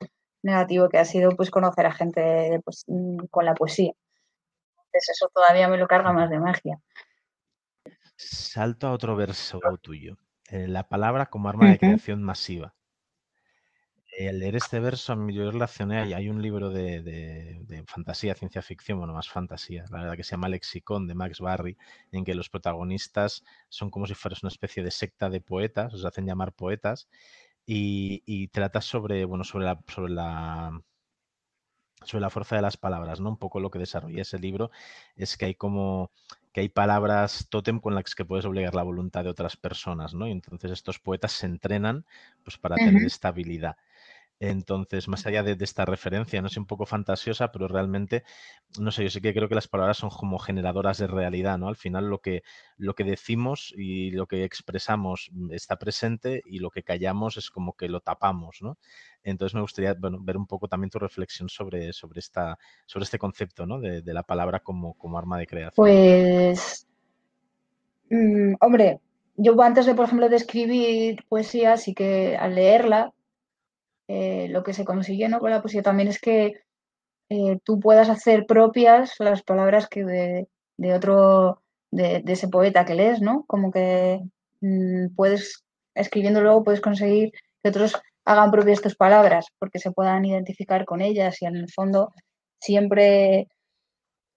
negativo 0.45 0.89
que 0.89 0.99
ha 0.99 1.05
sido 1.05 1.31
pues 1.31 1.51
conocer 1.51 1.87
a 1.87 1.93
gente 1.93 2.61
pues, 2.65 2.85
mm, 2.87 3.27
con 3.31 3.45
la 3.45 3.55
poesía. 3.55 3.93
Entonces 4.87 5.11
eso 5.11 5.29
todavía 5.35 5.69
me 5.69 5.79
lo 5.79 5.89
carga 5.89 6.13
más 6.13 6.31
de 6.31 6.39
magia. 6.39 6.79
Salto 8.17 8.87
a 8.87 8.93
otro 8.93 9.17
verso 9.17 9.61
tuyo. 9.83 10.17
Eh, 10.51 10.69
la 10.69 10.89
palabra 10.89 11.27
como 11.27 11.49
arma 11.49 11.71
de 11.71 11.79
creación 11.79 12.23
masiva. 12.23 12.75
Eh, 14.17 14.29
al 14.29 14.39
leer 14.39 14.55
este 14.55 14.79
verso, 14.79 15.17
yo 15.29 15.51
relacioné, 15.51 16.15
hay 16.15 16.29
un 16.29 16.41
libro 16.41 16.71
de, 16.71 17.03
de, 17.03 17.59
de, 17.63 17.85
fantasía, 17.89 18.37
ciencia 18.37 18.63
ficción, 18.63 18.99
bueno, 18.99 19.13
más 19.13 19.29
fantasía, 19.29 19.85
la 19.91 20.03
verdad 20.03 20.17
que 20.17 20.23
se 20.23 20.33
llama 20.33 20.49
Lexicon 20.49 21.09
de 21.09 21.17
Max 21.17 21.41
Barry, 21.41 21.77
en 22.13 22.25
que 22.25 22.35
los 22.37 22.49
protagonistas 22.49 23.43
son 23.69 23.91
como 23.91 24.07
si 24.07 24.15
fueras 24.15 24.45
una 24.45 24.51
especie 24.51 24.85
de 24.85 24.93
secta 24.93 25.29
de 25.31 25.41
poetas, 25.41 25.95
os 25.95 26.05
hacen 26.05 26.27
llamar 26.27 26.53
poetas, 26.53 27.09
y, 27.67 28.23
y 28.27 28.49
trata 28.49 28.81
sobre, 28.81 29.25
bueno, 29.25 29.45
sobre 29.45 29.65
la, 29.67 29.81
sobre 29.89 30.13
la 30.13 30.81
sobre 32.03 32.21
la 32.21 32.31
fuerza 32.31 32.57
de 32.57 32.63
las 32.63 32.77
palabras, 32.77 33.21
¿no? 33.21 33.31
Un 33.31 33.39
poco 33.39 33.61
lo 33.61 33.71
que 33.71 33.79
desarrolla 33.79 34.23
ese 34.23 34.39
libro 34.39 34.71
es 35.17 35.37
que 35.37 35.47
hay 35.47 35.55
como 35.55 36.11
que 36.53 36.61
hay 36.61 36.69
palabras 36.69 37.49
tótem 37.51 37.81
con 37.81 37.95
las 37.95 38.15
que 38.15 38.25
puedes 38.25 38.45
obligar 38.45 38.75
la 38.75 38.83
voluntad 38.85 39.25
de 39.25 39.31
otras 39.31 39.57
personas, 39.57 40.15
¿no? 40.15 40.29
Y 40.29 40.33
entonces 40.33 40.71
estos 40.71 40.99
poetas 41.01 41.33
se 41.33 41.47
entrenan 41.47 42.05
pues 42.45 42.59
para 42.59 42.77
uh 42.77 42.79
-huh. 42.79 42.85
tener 42.87 43.05
estabilidad. 43.05 43.77
Entonces, 44.41 45.09
más 45.09 45.27
allá 45.27 45.43
de, 45.43 45.57
esta 45.61 45.85
referencia, 45.85 46.41
no 46.41 46.49
es 46.49 46.57
un 46.57 46.67
poco 46.67 46.87
fantasiosa, 46.87 47.53
pero 47.53 47.69
realmente, 47.69 48.25
no 48.81 48.91
sé, 48.91 49.05
yo 49.05 49.11
sí 49.11 49.21
que 49.21 49.33
creo 49.33 49.49
que 49.49 49.55
las 49.55 49.69
palabras 49.69 49.99
son 49.99 50.11
como 50.11 50.39
generadoras 50.39 50.99
de 50.99 51.07
realidad, 51.07 51.57
¿no? 51.57 51.69
Al 51.69 51.77
final 51.77 52.09
lo 52.09 52.21
que, 52.21 52.43
lo 52.77 52.95
que 52.95 53.05
decimos 53.05 53.73
y 53.77 54.11
lo 54.11 54.27
que 54.27 54.45
expresamos 54.45 55.31
está 55.51 55.79
presente 55.79 56.43
y 56.47 56.59
lo 56.59 56.71
que 56.71 56.83
callamos 56.83 57.37
es 57.37 57.51
como 57.51 57.75
que 57.75 57.89
lo 57.89 58.01
tapamos, 58.01 58.59
¿no? 58.61 58.77
Entonces 59.23 59.55
me 59.55 59.61
gustaría 59.61 59.95
bueno, 59.95 60.19
ver 60.21 60.37
un 60.37 60.47
poco 60.47 60.69
también 60.69 60.91
tu 60.91 60.99
reflexión 60.99 61.49
sobre, 61.49 61.93
sobre, 61.93 62.19
esta, 62.19 62.59
sobre 62.87 63.05
este 63.05 63.19
concepto, 63.19 63.67
¿no? 63.67 63.81
De, 63.81 64.03
la 64.15 64.23
palabra 64.25 64.61
como, 64.61 64.95
como, 64.95 65.19
arma 65.19 65.39
de 65.39 65.47
creación. 65.47 65.75
Pues, 65.77 66.87
mmm, 68.11 68.55
hombre, 68.61 69.01
yo 69.37 69.61
antes 69.63 69.87
de, 69.87 69.95
por 69.95 70.07
ejemplo, 70.07 70.29
de 70.29 70.37
escribir 70.37 71.25
poesía, 71.29 71.77
sí 71.77 71.95
que 71.95 72.37
al 72.37 72.55
leerla, 72.55 73.13
eh, 74.09 74.49
lo 74.51 74.63
que 74.63 74.75
se 74.75 74.85
consigue 74.85 75.29
¿no? 75.29 75.41
con 75.41 75.51
la 75.51 75.63
poesía 75.63 75.83
también 75.83 76.09
es 76.09 76.21
que 76.21 76.55
eh, 77.31 77.59
tú 77.65 77.81
puedas 77.81 78.09
hacer 78.11 78.47
propias 78.47 79.15
las 79.19 79.43
palabras 79.43 79.89
que 79.89 80.05
de, 80.05 80.49
de 80.77 80.95
otro, 80.95 81.63
de, 81.91 82.21
de, 82.23 82.33
ese 82.33 82.49
poeta 82.49 82.85
que 82.85 82.95
lees, 82.95 83.21
¿no? 83.23 83.45
Como 83.47 83.71
que 83.71 84.21
mmm, 84.61 85.15
puedes, 85.17 85.65
escribiendo 85.95 86.43
luego, 86.43 86.65
puedes 86.65 86.81
conseguir 86.81 87.33
que 87.63 87.71
otros 87.71 87.97
hagan 88.27 88.51
propias 88.51 88.83
tus 88.83 88.97
palabras, 88.97 89.47
porque 89.59 89.79
se 89.79 89.91
puedan 89.91 90.25
identificar 90.25 90.85
con 90.85 91.01
ellas 91.01 91.41
y 91.43 91.47
en 91.47 91.57
el 91.57 91.71
fondo 91.73 92.13
siempre 92.61 93.49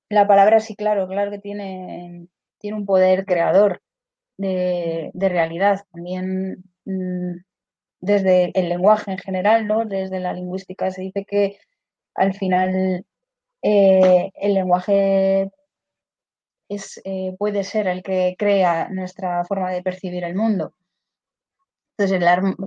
la 0.09 0.27
palabra 0.27 0.59
sí, 0.59 0.75
claro, 0.75 1.07
claro 1.07 1.31
que 1.31 1.39
tiene, 1.39 2.27
tiene 2.59 2.77
un 2.77 2.85
poder 2.85 3.25
creador 3.25 3.81
de, 4.37 5.11
realidad. 5.13 5.85
También 5.91 6.63
mm, 6.85 7.37
desde 7.99 8.51
el 8.59 8.69
lenguaje 8.69 9.11
en 9.11 9.17
general, 9.17 9.67
¿no? 9.67 9.85
Desde 9.85 10.19
la 10.19 10.33
lingüística 10.33 10.91
se 10.91 11.01
dice 11.03 11.25
que 11.25 11.59
al 12.15 12.33
final 12.33 13.05
eh, 13.61 14.31
el 14.35 14.53
lenguaje 14.53 15.51
es, 16.69 17.01
eh, 17.05 17.35
puede 17.37 17.63
ser 17.63 17.87
el 17.87 18.03
que 18.03 18.35
crea 18.37 18.89
nuestra 18.89 19.43
forma 19.45 19.71
de 19.71 19.83
percibir 19.83 20.23
el 20.23 20.35
mundo. 20.35 20.73
Entonces, 21.97 22.21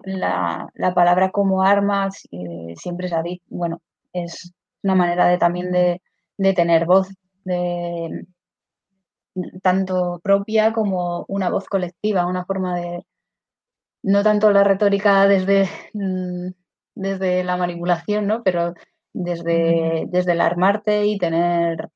la, 0.05 0.93
palabra 0.95 1.31
como 1.31 1.63
arma 1.63 2.09
eh, 2.33 2.75
siempre 2.77 3.07
es, 3.07 3.13
bueno, 3.49 3.81
es 4.13 4.53
una 4.83 4.95
manera 4.97 5.29
de, 5.29 5.39
también 5.39 5.71
de, 5.71 6.01
tener 6.55 6.85
voz, 6.87 7.09
de, 7.45 8.27
tanto 9.63 10.21
propia 10.23 10.73
como 10.73 11.25
una 11.29 11.49
voz 11.51 11.67
colectiva, 11.69 12.27
una 12.27 12.45
forma 12.45 12.77
de, 12.81 13.05
no 14.03 14.23
tanto 14.23 14.51
la 14.51 14.65
retórica 14.65 15.27
desde, 15.27 15.69
mm, 15.95 16.49
desde 16.95 17.45
la 17.45 17.57
manipulación, 17.57 18.27
¿no? 18.27 18.43
pero 18.43 18.75
desde, 19.13 20.05
desde 20.09 20.33
el 20.33 20.41
armarte 20.41 21.07
y 21.07 21.19
tener, 21.19 21.89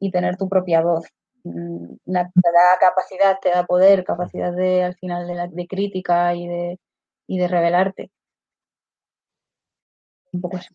y 0.00 0.10
tener 0.10 0.36
tu 0.36 0.48
propia 0.48 0.82
voz. 0.82 1.06
Mm, 1.44 1.96
te 2.04 2.12
da 2.12 2.78
capacidad, 2.80 3.38
te 3.40 3.50
da 3.50 3.64
poder, 3.64 4.04
capacidad 4.04 4.52
de 4.52 4.84
al 4.84 4.94
final 4.96 5.26
de, 5.26 5.34
la, 5.34 5.46
de 5.48 5.66
crítica 5.66 6.34
y 6.34 6.46
de, 6.46 6.78
y 7.26 7.38
de 7.38 7.48
revelarte. 7.48 8.10
Un 10.32 10.40
poco 10.40 10.56
así. 10.56 10.68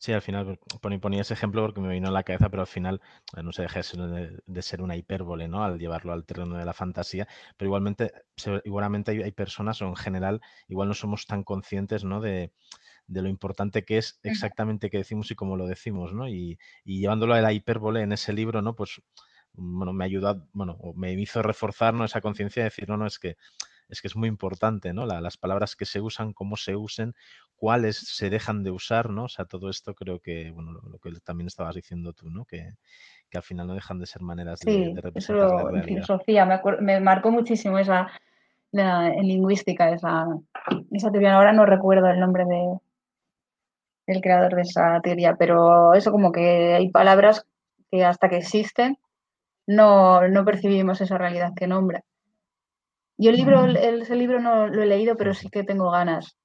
Sí, 0.00 0.12
al 0.12 0.22
final 0.22 0.60
ponía 1.00 1.22
ese 1.22 1.34
ejemplo 1.34 1.62
porque 1.62 1.80
me 1.80 1.92
vino 1.92 2.06
a 2.08 2.12
la 2.12 2.22
cabeza, 2.22 2.48
pero 2.50 2.62
al 2.62 2.68
final 2.68 3.00
eh, 3.36 3.42
no 3.42 3.52
se 3.52 3.62
deja 3.62 3.80
de, 3.80 4.62
ser 4.62 4.80
una 4.80 4.96
hipérbole, 4.96 5.48
¿no? 5.48 5.64
Al 5.64 5.78
llevarlo 5.78 6.12
al 6.12 6.24
terreno 6.24 6.56
de 6.56 6.64
la 6.64 6.72
fantasía, 6.72 7.26
pero 7.56 7.68
igualmente, 7.68 8.12
igualmente 8.64 9.10
hay, 9.24 9.32
personas, 9.32 9.82
o 9.82 9.88
en 9.88 9.96
general, 9.96 10.40
igual 10.68 10.88
no 10.88 10.94
somos 10.94 11.26
tan 11.26 11.42
conscientes, 11.42 12.04
¿no? 12.04 12.20
De, 12.20 12.52
de 13.08 13.22
lo 13.22 13.28
importante 13.28 13.84
que 13.84 13.98
es 13.98 14.20
exactamente 14.22 14.88
qué 14.88 14.98
decimos 14.98 15.30
y 15.32 15.34
cómo 15.34 15.56
lo 15.56 15.66
decimos, 15.66 16.12
¿no? 16.12 16.28
Y, 16.28 16.58
y 16.84 17.00
llevándolo 17.00 17.34
a 17.34 17.40
la 17.40 17.52
hipérbole 17.52 18.02
en 18.02 18.12
ese 18.12 18.32
libro, 18.32 18.62
¿no? 18.62 18.76
Pues, 18.76 19.02
bueno, 19.54 19.92
me 19.92 20.04
ayudó, 20.04 20.46
bueno, 20.52 20.78
me 20.94 21.12
hizo 21.14 21.42
reforzar 21.42 21.94
¿no? 21.94 22.04
esa 22.04 22.20
conciencia 22.20 22.62
de 22.62 22.68
decir, 22.68 22.88
no, 22.88 22.96
no, 22.96 23.06
es 23.06 23.18
que 23.18 23.36
es 23.88 24.02
que 24.02 24.08
es 24.08 24.16
muy 24.16 24.28
importante, 24.28 24.92
¿no? 24.92 25.06
las 25.06 25.36
palabras 25.36 25.76
que 25.76 25.86
se 25.86 26.00
usan, 26.00 26.32
cómo 26.32 26.56
se 26.56 26.76
usen, 26.76 27.14
cuáles 27.56 27.96
se 27.96 28.30
dejan 28.30 28.62
de 28.62 28.70
usar, 28.70 29.10
¿no? 29.10 29.24
O 29.24 29.28
sea, 29.28 29.46
todo 29.46 29.70
esto 29.70 29.94
creo 29.94 30.20
que, 30.20 30.50
bueno, 30.50 30.72
lo, 30.72 30.98
que 30.98 31.10
también 31.24 31.46
estabas 31.46 31.74
diciendo 31.74 32.12
tú, 32.12 32.30
¿no? 32.30 32.44
Que, 32.44 32.74
al 33.34 33.42
final 33.42 33.66
no 33.66 33.74
dejan 33.74 33.98
de 33.98 34.06
ser 34.06 34.22
maneras 34.22 34.60
de, 34.60 34.94
representar 34.96 35.50
la 35.50 35.62
realidad. 35.64 35.84
filosofía, 35.84 36.60
me, 36.80 37.00
marcó 37.00 37.30
muchísimo 37.30 37.78
esa, 37.78 38.08
en 38.72 39.26
lingüística, 39.26 39.90
esa, 39.90 40.26
esa 40.92 41.10
teoría. 41.10 41.34
Ahora 41.34 41.52
no 41.52 41.66
recuerdo 41.66 42.08
el 42.08 42.20
nombre 42.20 42.44
de, 42.46 42.78
del 44.06 44.22
creador 44.22 44.54
de 44.54 44.62
esa 44.62 45.00
teoría, 45.02 45.36
pero 45.36 45.94
eso 45.94 46.10
como 46.10 46.32
que 46.32 46.74
hay 46.74 46.90
palabras 46.90 47.44
que 47.90 48.04
hasta 48.04 48.28
que 48.28 48.38
existen 48.38 48.98
no, 49.66 50.26
no 50.28 50.44
percibimos 50.44 51.00
esa 51.02 51.18
realidad 51.18 51.52
que 51.54 51.66
nombra. 51.66 52.02
Yo 53.20 53.30
el 53.30 53.36
libro, 53.36 53.66
ese 53.66 54.14
libro 54.14 54.40
no 54.40 54.68
lo 54.68 54.82
he 54.82 54.86
leído, 54.86 55.16
pero 55.16 55.34
sí 55.34 55.48
que 55.48 55.64
tengo 55.64 55.90
ganas, 55.90 56.36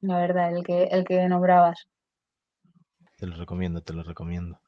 la 0.00 0.18
verdad, 0.18 0.56
el 0.56 0.62
que, 0.62 0.84
el 0.84 1.04
que 1.04 1.28
nombrabas. 1.28 1.88
Te 3.16 3.26
lo 3.26 3.36
recomiendo, 3.36 3.82
te 3.82 3.94
lo 3.94 4.04
recomiendo. 4.04 4.60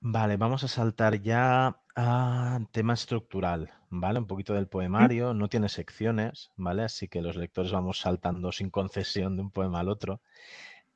Vale, 0.00 0.38
vamos 0.38 0.64
a 0.64 0.68
saltar 0.68 1.20
ya 1.20 1.76
a 1.94 2.58
tema 2.72 2.94
estructural, 2.94 3.70
¿vale? 3.90 4.18
Un 4.18 4.26
poquito 4.26 4.54
del 4.54 4.66
poemario, 4.66 5.34
no 5.34 5.48
tiene 5.48 5.68
secciones, 5.68 6.50
¿vale? 6.56 6.84
Así 6.84 7.06
que 7.06 7.20
los 7.20 7.36
lectores 7.36 7.72
vamos 7.72 8.00
saltando 8.00 8.50
sin 8.50 8.70
concesión 8.70 9.36
de 9.36 9.42
un 9.42 9.50
poema 9.50 9.80
al 9.80 9.90
otro. 9.90 10.22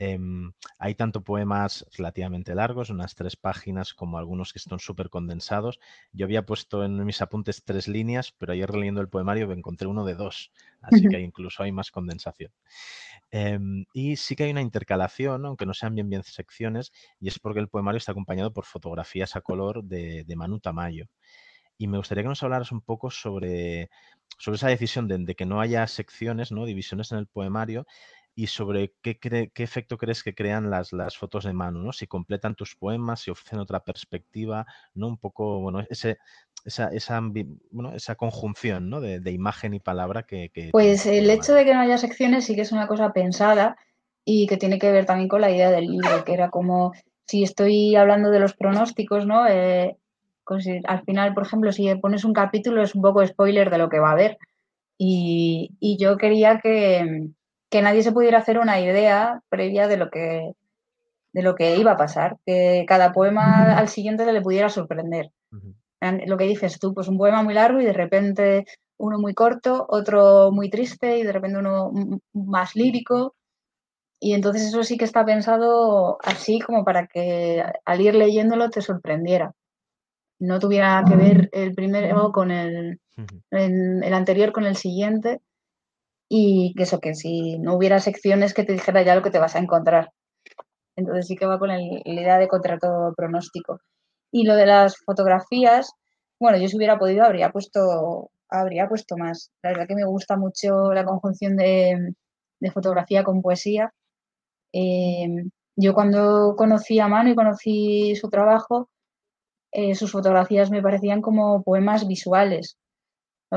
Em, 0.00 0.52
hay 0.78 0.96
tanto 0.96 1.22
poemas 1.22 1.86
relativamente 1.96 2.54
largos, 2.54 2.90
unas 2.90 3.14
tres 3.14 3.36
páginas, 3.36 3.94
como 3.94 4.18
algunos 4.18 4.52
que 4.52 4.58
están 4.58 4.80
súper 4.80 5.08
condensados. 5.08 5.78
Yo 6.12 6.26
había 6.26 6.44
puesto 6.44 6.84
en 6.84 7.04
mis 7.04 7.22
apuntes 7.22 7.62
tres 7.64 7.86
líneas, 7.86 8.32
pero 8.32 8.52
ayer 8.52 8.74
leyendo 8.74 9.00
el 9.00 9.08
poemario 9.08 9.46
me 9.46 9.54
encontré 9.54 9.86
uno 9.86 10.04
de 10.04 10.14
dos, 10.14 10.50
así 10.82 11.06
que 11.08 11.20
incluso 11.20 11.62
hay 11.62 11.70
más 11.70 11.92
condensación. 11.92 12.52
Em, 13.30 13.84
y 13.92 14.16
sí 14.16 14.34
que 14.36 14.44
hay 14.44 14.50
una 14.50 14.62
intercalación, 14.62 15.46
aunque 15.46 15.66
no 15.66 15.74
sean 15.74 15.94
bien 15.94 16.10
bien 16.10 16.24
secciones, 16.24 16.92
y 17.20 17.28
es 17.28 17.38
porque 17.38 17.60
el 17.60 17.68
poemario 17.68 17.98
está 17.98 18.12
acompañado 18.12 18.52
por 18.52 18.64
fotografías 18.64 19.36
a 19.36 19.42
color 19.42 19.84
de, 19.84 20.24
Manu 20.36 20.58
Tamayo. 20.58 21.06
Y 21.78 21.88
me 21.88 21.98
gustaría 21.98 22.22
que 22.22 22.28
nos 22.28 22.42
hablaras 22.42 22.72
un 22.72 22.80
poco 22.80 23.10
sobre, 23.10 23.90
sobre 24.38 24.56
esa 24.56 24.68
decisión 24.68 25.08
de, 25.08 25.18
de, 25.18 25.34
que 25.34 25.46
no 25.46 25.60
haya 25.60 25.86
secciones, 25.86 26.52
¿no? 26.52 26.66
divisiones 26.66 27.12
en 27.12 27.18
el 27.18 27.26
poemario 27.26 27.86
y 28.34 28.48
sobre 28.48 28.94
qué, 29.00 29.18
qué 29.18 29.62
efecto 29.62 29.96
crees 29.96 30.22
que 30.22 30.34
crean 30.34 30.70
las, 30.70 30.92
las 30.92 31.16
fotos 31.16 31.44
de 31.44 31.52
mano, 31.52 31.80
¿no? 31.80 31.92
Si 31.92 32.06
completan 32.06 32.54
tus 32.54 32.74
poemas, 32.74 33.20
si 33.20 33.30
ofrecen 33.30 33.60
otra 33.60 33.80
perspectiva, 33.80 34.66
¿no? 34.94 35.08
Un 35.08 35.18
poco, 35.18 35.60
bueno, 35.60 35.84
ese, 35.88 36.18
esa, 36.64 36.88
esa, 36.88 37.20
bueno, 37.70 37.94
esa 37.94 38.14
conjunción 38.16 38.88
¿no? 38.88 39.00
de, 39.00 39.30
imagen 39.30 39.74
y 39.74 39.80
palabra 39.80 40.24
que... 40.24 40.50
pues 40.72 41.06
el 41.06 41.30
hecho 41.30 41.54
de 41.54 41.64
que 41.64 41.74
no 41.74 41.80
haya 41.80 41.98
secciones 41.98 42.46
sí 42.46 42.54
que 42.54 42.62
es 42.62 42.72
una 42.72 42.86
cosa 42.86 43.12
pensada 43.12 43.76
y 44.24 44.46
que 44.46 44.56
tiene 44.56 44.78
que 44.78 44.90
ver 44.90 45.04
también 45.04 45.28
con 45.28 45.42
la 45.42 45.50
idea 45.50 45.70
del 45.70 45.86
libro, 45.86 46.24
que 46.24 46.32
era 46.32 46.50
como, 46.50 46.92
si 47.26 47.42
estoy 47.42 47.94
hablando 47.94 48.30
de 48.30 48.40
los 48.40 48.54
pronósticos, 48.54 49.26
¿no? 49.26 49.46
Eh, 49.46 49.96
al 50.86 51.04
final, 51.04 51.34
por 51.34 51.44
ejemplo, 51.44 51.72
si 51.72 51.94
pones 51.96 52.24
un 52.24 52.32
capítulo 52.32 52.82
es 52.82 52.94
un 52.94 53.02
poco 53.02 53.26
spoiler 53.26 53.70
de 53.70 53.78
lo 53.78 53.88
que 53.88 53.98
va 53.98 54.10
a 54.10 54.12
haber. 54.12 54.38
Y, 54.96 55.70
y 55.80 55.98
yo 55.98 56.16
quería 56.16 56.60
que, 56.60 57.28
que 57.74 57.82
nadie 57.82 58.04
se 58.04 58.12
pudiera 58.12 58.38
hacer 58.38 58.60
una 58.60 58.78
idea 58.78 59.42
previa 59.48 59.88
de 59.88 59.96
lo 59.96 60.08
que, 60.08 60.52
de 61.32 61.42
lo 61.42 61.56
que 61.56 61.76
iba 61.76 61.90
a 61.90 61.96
pasar, 61.96 62.36
que 62.46 62.84
cada 62.86 63.12
poema 63.12 63.76
al 63.76 63.88
siguiente 63.88 64.32
le 64.32 64.40
pudiera 64.42 64.68
sorprender. 64.68 65.32
Lo 66.24 66.36
que 66.36 66.44
dices 66.44 66.78
tú, 66.78 66.94
pues 66.94 67.08
un 67.08 67.18
poema 67.18 67.42
muy 67.42 67.52
largo 67.52 67.80
y 67.80 67.84
de 67.84 67.92
repente 67.92 68.64
uno 68.96 69.18
muy 69.18 69.34
corto, 69.34 69.86
otro 69.88 70.52
muy 70.52 70.70
triste 70.70 71.18
y 71.18 71.24
de 71.24 71.32
repente 71.32 71.58
uno 71.58 71.90
más 72.32 72.76
lírico. 72.76 73.34
Y 74.20 74.34
entonces 74.34 74.68
eso 74.68 74.84
sí 74.84 74.96
que 74.96 75.04
está 75.04 75.24
pensado 75.24 76.18
así 76.22 76.60
como 76.60 76.84
para 76.84 77.08
que 77.08 77.60
al 77.84 78.00
ir 78.00 78.14
leyéndolo 78.14 78.70
te 78.70 78.82
sorprendiera. 78.82 79.52
No 80.38 80.60
tuviera 80.60 81.02
que 81.08 81.16
ver 81.16 81.48
el 81.50 81.74
primero 81.74 82.30
con 82.30 82.52
el, 82.52 83.00
el 83.50 84.14
anterior 84.14 84.52
con 84.52 84.64
el 84.64 84.76
siguiente, 84.76 85.40
y 86.28 86.74
que 86.76 86.84
eso, 86.84 87.00
que 87.00 87.14
si 87.14 87.58
no 87.58 87.76
hubiera 87.76 88.00
secciones 88.00 88.54
que 88.54 88.64
te 88.64 88.72
dijera 88.72 89.02
ya 89.02 89.14
lo 89.14 89.22
que 89.22 89.30
te 89.30 89.38
vas 89.38 89.56
a 89.56 89.60
encontrar. 89.60 90.10
Entonces 90.96 91.26
sí 91.26 91.36
que 91.36 91.46
va 91.46 91.58
con 91.58 91.68
la 91.68 91.80
idea 91.80 92.38
de 92.38 92.48
contrato 92.48 93.12
pronóstico. 93.16 93.80
Y 94.32 94.44
lo 94.44 94.56
de 94.56 94.66
las 94.66 94.96
fotografías, 95.04 95.92
bueno, 96.40 96.58
yo 96.58 96.68
si 96.68 96.76
hubiera 96.76 96.98
podido 96.98 97.24
habría 97.24 97.50
puesto, 97.50 98.30
habría 98.48 98.88
puesto 98.88 99.16
más. 99.16 99.50
La 99.62 99.70
verdad 99.70 99.86
que 99.88 99.94
me 99.96 100.06
gusta 100.06 100.36
mucho 100.36 100.92
la 100.92 101.04
conjunción 101.04 101.56
de, 101.56 102.14
fotografía 102.72 103.24
con 103.24 103.42
poesía. 103.42 103.92
Eh, 104.72 105.28
yo 105.76 105.94
cuando 105.94 106.54
conocí 106.56 106.98
a 107.00 107.08
Mano 107.08 107.30
y 107.30 107.34
conocí 107.34 108.16
su 108.16 108.30
trabajo, 108.30 108.88
eh, 109.72 109.94
sus 109.94 110.12
fotografías 110.12 110.70
me 110.70 110.82
parecían 110.82 111.20
como 111.20 111.62
poemas 111.62 112.06
visuales. 112.06 112.78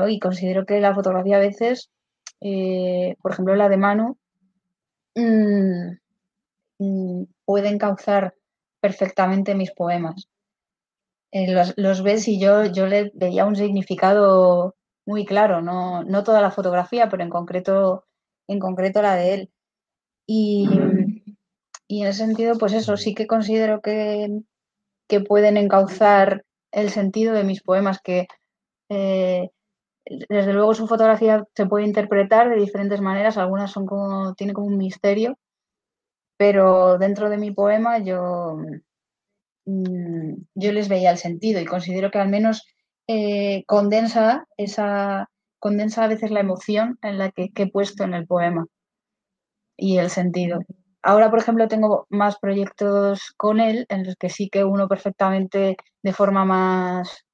Y 0.08 0.20
considero 0.20 0.64
que 0.66 0.80
la 0.80 0.94
fotografía 0.94 1.36
a 1.38 1.40
veces 1.40 1.90
eh, 2.40 3.16
por 3.22 3.32
ejemplo 3.32 3.54
la 3.54 3.68
de 3.68 3.76
Manu, 3.76 4.18
mm, 5.14 5.96
mm, 6.78 7.24
puede 7.44 7.68
encauzar 7.68 8.34
perfectamente 8.80 9.54
mis 9.54 9.72
poemas. 9.72 10.28
Eh, 11.32 11.54
los, 11.76 12.02
ves 12.02 12.26
y 12.28 12.40
yo, 12.40 12.64
yo 12.66 12.86
le 12.86 13.10
veía 13.14 13.44
un 13.44 13.56
significado 13.56 14.76
muy 15.06 15.24
claro, 15.26 15.60
no, 15.62 16.04
toda 16.24 16.40
la 16.40 16.50
fotografía, 16.50 17.08
pero 17.08 17.22
en 17.22 17.30
concreto, 17.30 18.04
en 18.46 18.58
concreto 18.58 19.02
la 19.02 19.14
de 19.16 19.34
él. 19.34 19.50
Y, 20.26 20.68
en 21.88 22.06
ese 22.06 22.18
sentido, 22.26 22.58
pues 22.58 22.72
eso, 22.74 22.96
sí 22.96 23.14
que 23.14 23.26
considero 23.26 23.80
que, 23.80 24.28
que 25.08 25.20
pueden 25.20 25.56
encauzar 25.56 26.44
el 26.70 26.90
sentido 26.90 27.34
de 27.34 27.44
mis 27.44 27.62
poemas, 27.62 28.00
que 28.02 28.28
eh, 28.90 29.50
desde 30.28 30.52
luego 30.52 30.74
su 30.74 30.86
fotografía 30.86 31.44
se 31.54 31.66
puede 31.66 31.86
interpretar 31.86 32.48
de 32.50 32.56
diferentes 32.56 33.00
maneras, 33.00 33.38
algunas 33.38 33.70
son 33.70 33.86
como, 33.86 34.34
tiene 34.34 34.52
como 34.52 34.66
un 34.66 34.78
misterio, 34.78 35.38
pero 36.36 36.98
dentro 36.98 37.30
de 37.30 37.38
mi 37.38 37.50
poema 37.52 37.98
yo, 37.98 38.58
mm, 39.66 40.34
yo 40.54 40.72
les 40.72 40.88
veía 40.88 41.10
el 41.10 41.18
sentido 41.18 41.60
y 41.60 41.66
considero 41.66 42.10
que 42.10 42.18
al 42.18 42.28
menos 42.28 42.66
eh, 43.06 43.64
condensa 43.66 44.46
esa 44.56 45.28
condensa 45.58 46.04
a 46.04 46.08
veces 46.08 46.30
la 46.30 46.40
emoción 46.40 46.98
en 47.02 47.18
la 47.18 47.30
que, 47.30 47.50
he 47.54 47.70
puesto 47.70 48.04
en 48.04 48.14
el 48.14 48.26
poema 48.26 48.66
y 49.76 49.98
el 49.98 50.10
sentido. 50.10 50.60
Ahora, 51.02 51.30
por 51.30 51.38
ejemplo, 51.40 51.68
tengo 51.68 52.06
más 52.10 52.38
proyectos 52.38 53.32
con 53.36 53.60
él 53.60 53.86
en 53.88 54.04
los 54.04 54.16
que 54.16 54.28
sí 54.28 54.48
que 54.50 54.64
uno 54.64 54.88
perfectamente 54.88 55.76
de 56.02 56.12
forma 56.12 56.44
más 56.44 57.24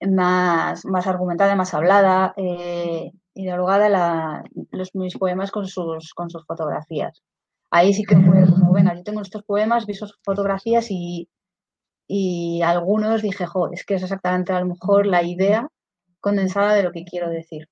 más, 0.00 0.84
más 0.84 1.06
argumentada, 1.06 1.56
más 1.56 1.74
hablada 1.74 2.34
eh, 2.36 3.10
y 3.34 3.42
dialogada 3.42 3.88
la, 3.88 4.44
los, 4.70 4.94
mis 4.94 5.16
poemas 5.16 5.50
con 5.50 5.66
sus, 5.66 6.14
con 6.14 6.30
sus 6.30 6.44
fotografías. 6.46 7.22
Ahí 7.70 7.92
sí 7.92 8.04
que 8.04 8.16
fue 8.16 8.46
como, 8.46 8.72
venga, 8.72 8.94
yo 8.94 9.02
tengo 9.02 9.20
estos 9.20 9.42
poemas, 9.44 9.86
vi 9.86 9.94
sus 9.94 10.18
fotografías 10.24 10.86
y, 10.90 11.28
y 12.06 12.62
algunos 12.62 13.22
dije, 13.22 13.46
jo, 13.46 13.70
es 13.72 13.84
que 13.84 13.94
es 13.94 14.02
exactamente 14.02 14.52
a 14.52 14.60
lo 14.60 14.66
mejor 14.66 15.06
la 15.06 15.22
idea 15.22 15.68
condensada 16.20 16.74
de 16.74 16.82
lo 16.82 16.92
que 16.92 17.04
quiero 17.04 17.28
decir. 17.28 17.68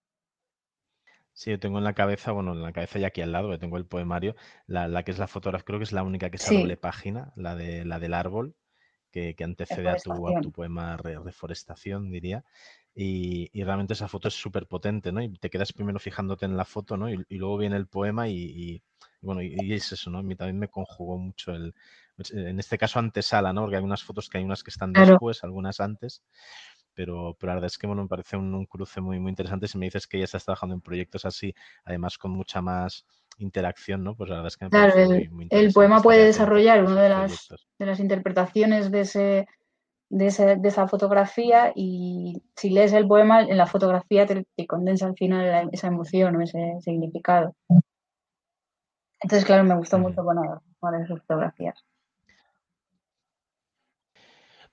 Sí, 1.33 1.51
yo 1.51 1.61
tengo 1.61 1.79
en 1.79 1.85
la 1.85 1.93
cabeza, 1.93 2.33
bueno, 2.33 2.53
en 2.53 2.63
la 2.63 2.73
cabeza 2.73 2.99
ya 2.99 3.09
aquí 3.09 3.21
al 3.21 3.33
lado, 3.33 3.59
tengo 3.59 3.77
el 3.77 3.87
poemario, 3.87 4.37
la, 4.67 4.89
la 4.89 5.03
que 5.03 5.11
es 5.11 5.19
la 5.19 5.29
fotografía, 5.29 5.67
creo 5.67 5.79
que 5.79 5.85
es 5.85 5.93
la 5.93 6.03
única 6.03 6.31
que 6.31 6.37
es 6.37 6.51
a 6.51 6.55
doble 6.55 6.79
página, 6.79 7.33
la, 7.37 7.55
de, 7.55 7.85
la 7.85 7.99
del 7.99 8.15
árbol, 8.15 8.55
que, 9.11 9.35
que 9.35 9.45
antecede 9.45 9.89
a 9.89 9.97
tu, 9.97 10.29
a 10.29 10.41
tu, 10.41 10.53
poema 10.53 10.97
Reforestación, 10.97 12.11
diría. 12.11 12.45
Y, 12.95 13.51
y, 13.53 13.65
realmente 13.65 13.93
esa 13.93 14.09
foto 14.09 14.29
es 14.29 14.35
súper 14.35 14.67
potente, 14.67 15.13
¿no? 15.13 15.21
Y 15.23 15.29
te 15.37 15.51
quedas 15.51 15.73
primero 15.73 15.99
fijándote 15.99 16.47
en 16.47 16.57
la 16.57 16.65
foto, 16.65 16.97
¿no? 16.97 17.11
Y, 17.11 17.25
y 17.29 17.37
luego 17.37 17.59
viene 17.59 17.77
el 17.77 17.87
poema 17.87 18.29
y, 18.29 18.37
y 18.37 18.83
bueno, 19.21 19.43
y, 19.43 19.73
es 19.73 19.93
eso, 19.93 20.11
¿no? 20.11 20.19
A 20.19 20.23
mí 20.23 20.35
también 20.35 20.59
me 20.59 20.69
conjugó 20.69 21.19
mucho 21.19 21.53
el, 21.53 21.75
pues, 22.17 22.31
en 22.33 22.59
este 22.59 22.79
caso 22.79 22.99
antesala, 22.99 23.53
¿no? 23.53 23.63
Porque 23.63 23.77
hay 23.77 23.83
unas 23.83 24.03
fotos 24.03 24.29
que 24.29 24.39
hay 24.39 24.45
unas 24.45 24.63
que 24.63 24.71
están 24.71 24.93
después, 24.93 25.45
algunas 25.45 25.81
antes 25.81 26.23
pero, 26.97 27.37
pero 27.39 27.51
la 27.51 27.55
verdad 27.57 27.67
es 27.67 27.79
que 27.79 27.87
bueno, 27.87 28.03
me 28.03 28.09
parece 28.09 28.37
un, 28.37 28.65
cruce 28.65 29.01
muy, 29.01 29.21
muy 29.21 29.29
interesante. 29.29 29.69
Si 29.69 29.79
me 29.79 29.87
dices 29.87 30.07
que 30.07 30.19
ya 30.19 30.25
estás 30.25 30.45
trabajando 30.45 30.75
en 30.75 30.81
proyectos 30.81 31.27
así, 31.27 31.55
además 31.85 32.17
con 32.17 32.33
mucha 32.33 32.63
más 32.63 33.07
interacción, 33.39 34.03
¿no? 34.03 34.17
Pues 34.17 34.31
la 34.31 34.37
verdad 34.37 34.49
es 34.49 34.57
que 34.57 34.65
me 34.65 34.71
claro, 34.71 34.95
el, 34.97 35.31
el 35.51 35.73
poema 35.73 36.01
puede 36.01 36.25
desarrollar 36.25 36.83
una 36.83 37.03
de 37.03 37.09
las, 37.11 37.49
de 37.79 37.87
las 37.87 38.01
interpretaciones 38.01 38.91
de, 38.91 39.01
ese, 39.01 39.47
de, 40.09 40.27
ese, 40.27 40.57
de, 40.57 40.69
esa 40.69 40.89
fotografía 40.89 41.71
y 41.75 42.43
si 42.57 42.71
lees 42.71 42.95
el 42.95 43.07
poema, 43.07 43.43
en 43.43 43.59
la 43.59 43.67
fotografía 43.67 44.27
te, 44.27 44.47
condensa 44.67 45.07
al 45.07 45.17
final 45.17 45.69
esa 45.73 45.89
emoción 45.89 46.37
o 46.37 46.41
ese 46.41 46.79
significado. 46.81 47.55
Entonces, 49.21 49.45
claro, 49.45 49.65
me 49.65 49.77
gustó 49.77 49.99
mucho 49.99 50.25
poner, 50.25 50.51
poner 50.81 51.03
esas 51.03 51.21
fotografías. 51.21 51.85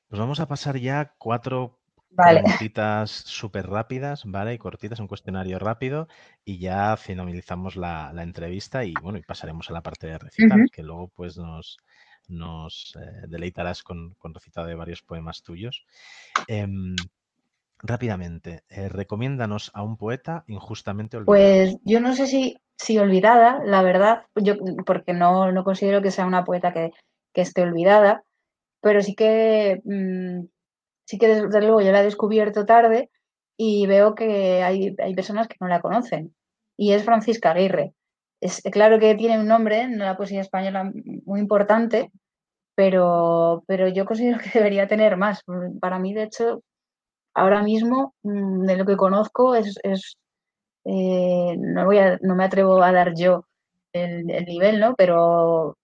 Pues 0.08 0.20
vamos 0.20 0.40
a 0.40 0.48
pasar 0.48 0.78
ya 0.78 1.16
cuatro 1.18 1.83
Vale. 2.16 2.42
Preguntitas 2.42 3.10
súper 3.10 3.68
rápidas, 3.68 4.24
¿vale? 4.26 4.54
Y 4.54 4.58
cortitas, 4.58 5.00
un 5.00 5.08
cuestionario 5.08 5.58
rápido 5.58 6.08
y 6.46 6.60
ya 6.60 6.96
finalizamos 6.96 7.76
la, 7.76 8.14
entrevista 8.18 8.86
y 8.86 8.94
bueno, 9.02 9.18
y 9.18 9.24
pasaremos 9.24 9.70
a 9.70 9.74
la 9.74 9.82
parte 9.82 10.08
de 10.08 10.20
recitar, 10.20 10.60
que 10.72 10.84
luego 10.84 11.08
pues 11.16 11.38
nos, 11.38 11.78
nos 12.28 12.96
eh, 13.02 13.28
deleitarás 13.28 13.82
con, 13.82 14.14
con 14.20 14.34
recitado 14.34 14.68
de 14.68 14.76
varios 14.76 15.02
poemas 15.02 15.42
tuyos. 15.42 15.86
Em, 16.48 16.96
rápidamente, 17.80 18.64
eh, 18.70 18.90
recomiéndanos 18.90 19.72
a 19.74 19.82
un 19.82 19.98
poeta 19.98 20.44
injustamente 20.48 21.18
olvidado. 21.18 21.36
Pues 21.36 21.78
yo 21.84 22.00
no 22.00 22.16
sé 22.16 22.28
si, 22.28 22.58
si 22.78 22.98
olvidada, 23.00 23.60
la 23.66 23.82
verdad, 23.82 24.26
yo 24.36 24.56
porque 24.86 25.14
no, 25.14 25.52
no 25.52 25.64
considero 25.64 26.02
que 26.02 26.12
sea 26.12 26.26
una 26.26 26.46
poeta 26.46 26.74
que, 26.74 26.92
que 27.34 27.42
esté 27.42 27.64
olvidada, 27.64 28.24
pero 28.82 29.02
sí 29.02 29.16
que 29.16 29.82
mm, 29.84 30.46
sí 31.14 31.20
que 31.20 31.28
desde 31.28 31.62
luego 31.62 31.80
yo 31.80 31.92
la 31.92 32.02
he 32.02 32.06
descubierto 32.06 32.66
tarde 32.66 33.12
y 33.56 33.86
veo 33.86 34.16
que 34.16 34.64
hay, 34.64 34.96
hay 34.98 35.14
personas 35.14 35.48
que 35.48 35.58
no 35.60 35.68
la 35.68 35.80
conocen. 35.80 36.36
Y 36.76 36.94
es 36.94 37.04
Francisca 37.04 37.52
Aguirre. 37.52 37.94
Es 38.42 38.64
claro 38.72 38.98
que 39.00 39.14
tiene 39.14 39.40
un 39.40 39.48
nombre 39.48 39.82
en 39.82 40.00
la 40.00 40.18
poesía 40.18 40.42
española 40.42 40.92
muy 41.26 41.40
importante, 41.40 42.12
pero, 42.76 43.64
pero 43.68 43.88
yo 43.90 44.06
considero 44.06 44.40
que 44.40 44.50
debería 44.60 44.88
tener 44.88 45.18
más. 45.18 45.44
Para 45.80 46.00
mí, 46.00 46.16
de 46.16 46.24
hecho, 46.24 46.64
ahora 47.36 47.62
mismo, 47.62 48.16
mm, 48.24 48.66
de 48.66 48.78
lo 48.78 48.86
que 48.86 48.98
conozco, 48.98 49.54
es, 49.54 49.78
es 49.84 50.18
eh, 50.86 51.56
no, 51.60 51.86
voy 51.86 52.00
a, 52.00 52.18
no 52.24 52.36
me 52.36 52.46
atrevo 52.46 52.82
a 52.82 52.92
dar 52.92 53.14
yo 53.16 53.46
el, 53.94 54.32
el, 54.32 54.46
nivel, 54.46 54.80
¿no? 54.80 54.96
Pero, 54.96 55.78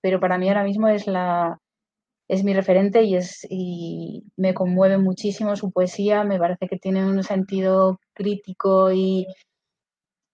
pero 0.00 0.20
para 0.20 0.38
mí 0.38 0.48
ahora 0.48 0.64
mismo 0.64 0.88
es 0.88 1.06
la, 1.06 1.58
es 2.28 2.44
mi 2.44 2.54
referente 2.54 3.02
y, 3.02 3.16
es, 3.16 3.46
y 3.50 4.24
me 4.36 4.54
conmueve 4.54 4.98
muchísimo 4.98 5.56
su 5.56 5.70
poesía, 5.70 6.24
me 6.24 6.38
parece 6.38 6.68
que 6.68 6.78
tiene 6.78 7.04
un 7.04 7.22
sentido 7.22 8.00
crítico 8.14 8.92
y, 8.92 9.26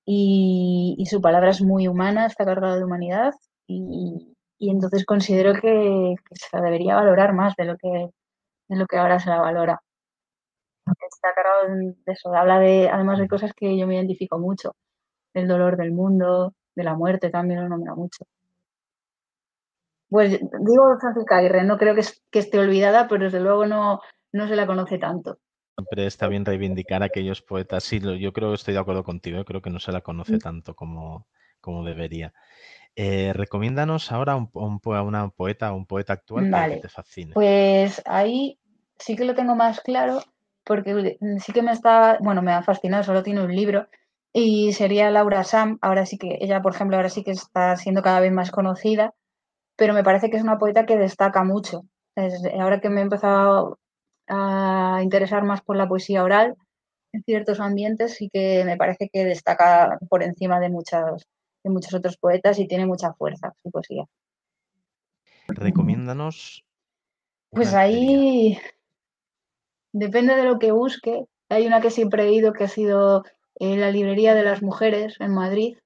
y, 0.06 1.04
su 1.06 1.20
palabra 1.20 1.50
es 1.50 1.62
muy 1.62 1.88
humana, 1.88 2.26
está 2.26 2.44
cargada 2.44 2.76
de 2.76 2.84
humanidad 2.84 3.32
y, 3.66 4.36
y 4.60 4.70
entonces 4.70 5.04
considero 5.06 5.54
que, 5.54 6.14
se 6.32 6.56
la 6.56 6.62
debería 6.62 6.94
valorar 6.96 7.32
más 7.34 7.56
de 7.56 7.64
lo 7.64 7.76
que, 7.78 7.88
de 8.68 8.76
lo 8.76 8.86
que 8.86 8.98
ahora 8.98 9.18
se 9.18 9.30
la 9.30 9.40
valora. 9.40 9.80
Está 10.86 11.34
cargado 11.34 11.74
de 11.74 12.12
eso, 12.12 12.34
habla 12.34 12.58
de, 12.58 12.88
además 12.90 13.18
de 13.18 13.28
cosas 13.28 13.52
que 13.54 13.78
yo 13.78 13.86
me 13.86 13.96
identifico 13.96 14.38
mucho, 14.38 14.74
del 15.34 15.48
dolor 15.48 15.76
del 15.76 15.92
mundo, 15.92 16.54
de 16.76 16.84
la 16.84 16.94
muerte 16.94 17.30
también 17.30 17.62
lo 17.62 17.68
nombra 17.68 17.94
mucho. 17.94 18.24
Pues 20.10 20.40
digo 20.40 20.98
Francisca 21.00 21.38
Aguirre, 21.38 21.62
no 21.62 21.78
creo 21.78 21.94
que, 21.94 22.00
esté 22.00 22.58
olvidada, 22.58 23.06
pero 23.06 23.24
desde 23.24 23.40
luego 23.40 23.64
no, 23.64 24.00
no 24.32 24.48
se 24.48 24.56
la 24.56 24.66
conoce 24.66 24.98
tanto. 24.98 25.38
Siempre 25.78 26.06
está 26.06 26.26
bien 26.26 26.44
reivindicar 26.44 27.02
a 27.02 27.06
aquellos 27.06 27.40
poetas. 27.42 27.84
Sí, 27.84 28.00
yo 28.00 28.32
creo 28.32 28.50
que 28.50 28.56
estoy 28.56 28.74
de 28.74 28.80
acuerdo 28.80 29.04
contigo, 29.04 29.40
¿eh? 29.40 29.44
creo 29.44 29.62
que 29.62 29.70
no 29.70 29.78
se 29.78 29.92
la 29.92 30.00
conoce 30.00 30.34
mm. 30.34 30.40
tanto 30.40 30.74
como, 30.74 31.28
como 31.60 31.84
debería. 31.84 32.34
Eh, 32.96 33.32
recomiéndanos 33.32 34.10
ahora 34.10 34.34
un, 34.34 34.50
un, 34.52 34.80
una 34.84 35.28
poeta 35.28 35.72
o 35.72 35.76
un 35.76 35.86
poeta 35.86 36.14
actual 36.14 36.52
que 36.68 36.76
te 36.78 36.88
fascine. 36.88 37.32
Pues 37.32 38.02
ahí 38.04 38.58
sí 38.98 39.14
que 39.14 39.24
lo 39.24 39.36
tengo 39.36 39.54
más 39.54 39.80
claro, 39.80 40.24
porque 40.64 41.18
sí 41.38 41.52
que 41.52 41.62
me 41.62 41.70
está, 41.70 42.18
bueno, 42.20 42.42
me 42.42 42.52
ha 42.52 42.62
fascinado, 42.64 43.04
solo 43.04 43.22
tiene 43.22 43.44
un 43.44 43.54
libro, 43.54 43.86
y 44.32 44.72
sería 44.72 45.08
Laura 45.10 45.44
Sam. 45.44 45.78
Ahora 45.80 46.04
sí 46.04 46.18
que, 46.18 46.38
ella, 46.40 46.62
por 46.62 46.74
ejemplo, 46.74 46.96
ahora 46.96 47.10
sí 47.10 47.22
que 47.22 47.30
está 47.30 47.76
siendo 47.76 48.02
cada 48.02 48.18
vez 48.18 48.32
más 48.32 48.50
conocida 48.50 49.14
pero 49.80 49.94
me 49.94 50.04
parece 50.04 50.28
que 50.28 50.36
es 50.36 50.42
una 50.42 50.58
poeta 50.58 50.84
que 50.84 50.98
destaca 50.98 51.42
mucho. 51.42 51.86
ahora 52.60 52.82
que 52.82 52.90
me 52.90 53.00
he 53.00 53.02
empezado 53.02 53.78
a 54.28 55.00
interesar 55.02 55.42
más 55.42 55.62
por 55.62 55.74
la 55.74 55.88
poesía 55.88 56.22
oral 56.22 56.54
en 57.14 57.22
ciertos 57.22 57.60
ambientes, 57.60 58.12
sí 58.12 58.28
que 58.30 58.62
me 58.66 58.76
parece 58.76 59.08
que 59.10 59.24
destaca 59.24 59.98
por 60.10 60.22
encima 60.22 60.60
de, 60.60 60.68
muchos, 60.68 61.26
de 61.64 61.70
muchos 61.70 61.94
otros 61.94 62.18
poetas 62.18 62.58
y 62.58 62.68
tiene 62.68 62.84
mucha 62.84 63.14
fuerza 63.14 63.54
su 63.62 63.70
poesía. 63.70 64.04
Recomiéndanos. 65.48 66.62
Pues 67.48 67.72
ahí 67.72 68.58
depende 69.94 70.36
de 70.36 70.44
lo 70.44 70.58
que 70.58 70.72
busque. 70.72 71.24
Hay 71.48 71.66
una 71.66 71.80
que 71.80 71.90
siempre 71.90 72.24
he 72.24 72.32
ido 72.34 72.52
que 72.52 72.64
ha 72.64 72.68
sido 72.68 73.24
en 73.54 73.78
eh, 73.78 73.80
la 73.80 73.90
librería 73.90 74.34
de 74.34 74.44
las 74.44 74.60
mujeres 74.60 75.16
en 75.20 75.32
Madrid 75.32 75.78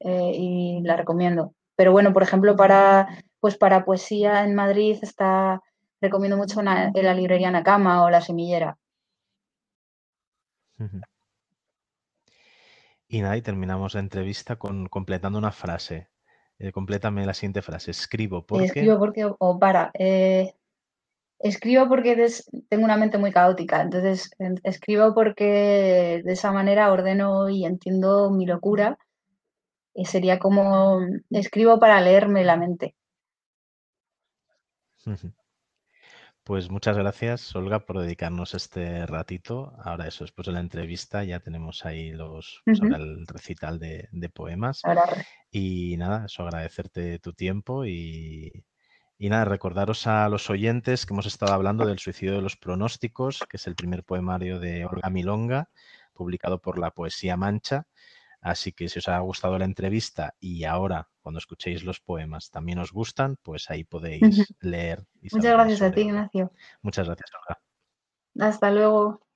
eh, 0.00 0.32
y 0.34 0.80
la 0.80 0.96
recomiendo. 0.96 1.52
Pero 1.76 1.92
bueno, 1.92 2.12
por 2.12 2.22
ejemplo, 2.22 2.56
para, 2.56 3.08
pues 3.38 3.56
para 3.56 3.84
poesía 3.84 4.44
en 4.44 4.54
Madrid 4.54 4.98
está, 5.02 5.62
recomiendo 6.00 6.36
mucho 6.36 6.62
la 6.62 7.14
librería 7.14 7.50
Nakama 7.50 8.02
o 8.02 8.10
la 8.10 8.20
Semillera. 8.20 8.76
Y 13.08 13.20
nada, 13.20 13.36
y 13.36 13.42
terminamos 13.42 13.94
la 13.94 14.00
entrevista 14.00 14.56
con 14.56 14.86
completando 14.86 15.38
una 15.38 15.52
frase. 15.52 16.08
Eh, 16.58 16.72
complétame 16.72 17.26
la 17.26 17.34
siguiente 17.34 17.62
frase. 17.62 17.90
Escribo 17.90 18.44
porque. 18.44 18.66
Escribo 18.66 18.98
porque 18.98 19.30
o 19.38 19.58
para. 19.58 19.90
Eh, 19.94 20.54
escribo 21.38 21.88
porque 21.88 22.28
tengo 22.68 22.84
una 22.84 22.96
mente 22.96 23.18
muy 23.18 23.30
caótica. 23.30 23.82
Entonces, 23.82 24.30
escribo 24.64 25.14
porque 25.14 26.22
de 26.24 26.32
esa 26.32 26.52
manera 26.52 26.92
ordeno 26.92 27.48
y 27.48 27.64
entiendo 27.64 28.30
mi 28.30 28.46
locura 28.46 28.98
sería 30.04 30.38
como 30.38 31.00
escribo 31.30 31.78
para 31.78 32.00
leerme 32.00 32.44
la 32.44 32.56
mente. 32.56 32.94
Pues 36.46 36.70
muchas 36.70 36.96
gracias, 36.96 37.56
Olga, 37.56 37.80
por 37.80 37.98
dedicarnos 37.98 38.54
este 38.54 39.04
ratito. 39.06 39.72
Ahora 39.82 40.06
eso, 40.06 40.22
después 40.22 40.46
de 40.46 40.52
la 40.52 40.60
entrevista 40.60 41.24
ya 41.24 41.40
tenemos 41.40 41.84
ahí 41.84 42.12
los, 42.12 42.62
pues 42.64 42.80
el 42.80 43.26
recital 43.26 43.80
de, 43.80 44.30
poemas. 44.32 44.82
Y 45.50 45.96
nada, 45.96 46.26
eso 46.26 46.44
agradecerte 46.44 47.18
tu 47.18 47.32
tiempo 47.32 47.84
y, 47.84 48.64
y 49.18 49.28
nada, 49.28 49.44
recordaros 49.44 50.06
a 50.06 50.28
los 50.28 50.48
oyentes 50.48 51.04
que 51.04 51.14
hemos 51.14 51.26
estado 51.26 51.52
hablando 51.52 51.84
del 51.84 51.98
suicidio 51.98 52.34
de 52.34 52.42
los 52.42 52.56
pronósticos, 52.56 53.40
que 53.48 53.56
es 53.56 53.66
el 53.66 53.74
primer 53.74 54.04
poemario 54.04 54.60
de 54.60 54.84
Olga 54.84 55.10
Milonga, 55.10 55.70
publicado 56.12 56.60
por 56.60 56.78
la 56.78 56.92
Poesía 56.92 57.36
Mancha. 57.36 57.86
Así 58.46 58.70
que 58.70 58.88
si 58.88 59.00
os 59.00 59.08
ha 59.08 59.18
gustado 59.18 59.58
la 59.58 59.64
entrevista 59.64 60.36
y 60.38 60.62
ahora 60.62 61.08
cuando 61.20 61.40
escuchéis 61.40 61.82
los 61.82 61.98
poemas 61.98 62.48
también 62.48 62.78
os 62.78 62.92
gustan, 62.92 63.38
pues 63.42 63.68
ahí 63.70 63.82
podéis 63.82 64.20
leer. 64.60 65.04
Muchas 65.32 65.52
gracias 65.52 65.82
a 65.82 65.90
ti, 65.90 66.02
Ignacio. 66.02 66.52
Muchas 66.80 67.06
gracias, 67.08 67.28
Olga. 67.34 68.48
Hasta 68.48 68.70
luego. 68.70 69.26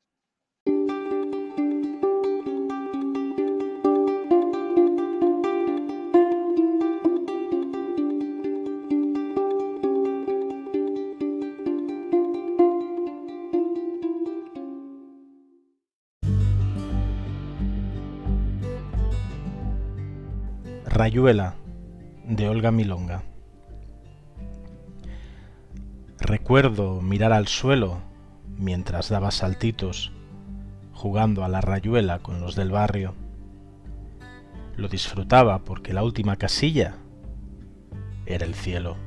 Rayuela 21.03 21.55
de 22.27 22.47
Olga 22.51 22.71
Milonga. 22.71 23.23
Recuerdo 26.19 27.01
mirar 27.01 27.33
al 27.33 27.49
suelo 27.49 28.03
mientras 28.59 29.09
daba 29.09 29.31
saltitos 29.31 30.13
jugando 30.93 31.43
a 31.43 31.49
la 31.49 31.63
rayuela 31.63 32.19
con 32.19 32.43
los 32.43 32.55
del 32.55 32.71
barrio. 32.71 33.15
Lo 34.77 34.89
disfrutaba 34.89 35.61
porque 35.61 35.95
la 35.95 36.05
última 36.05 36.37
casilla 36.37 36.99
era 38.27 38.45
el 38.45 38.55
cielo. 38.55 38.99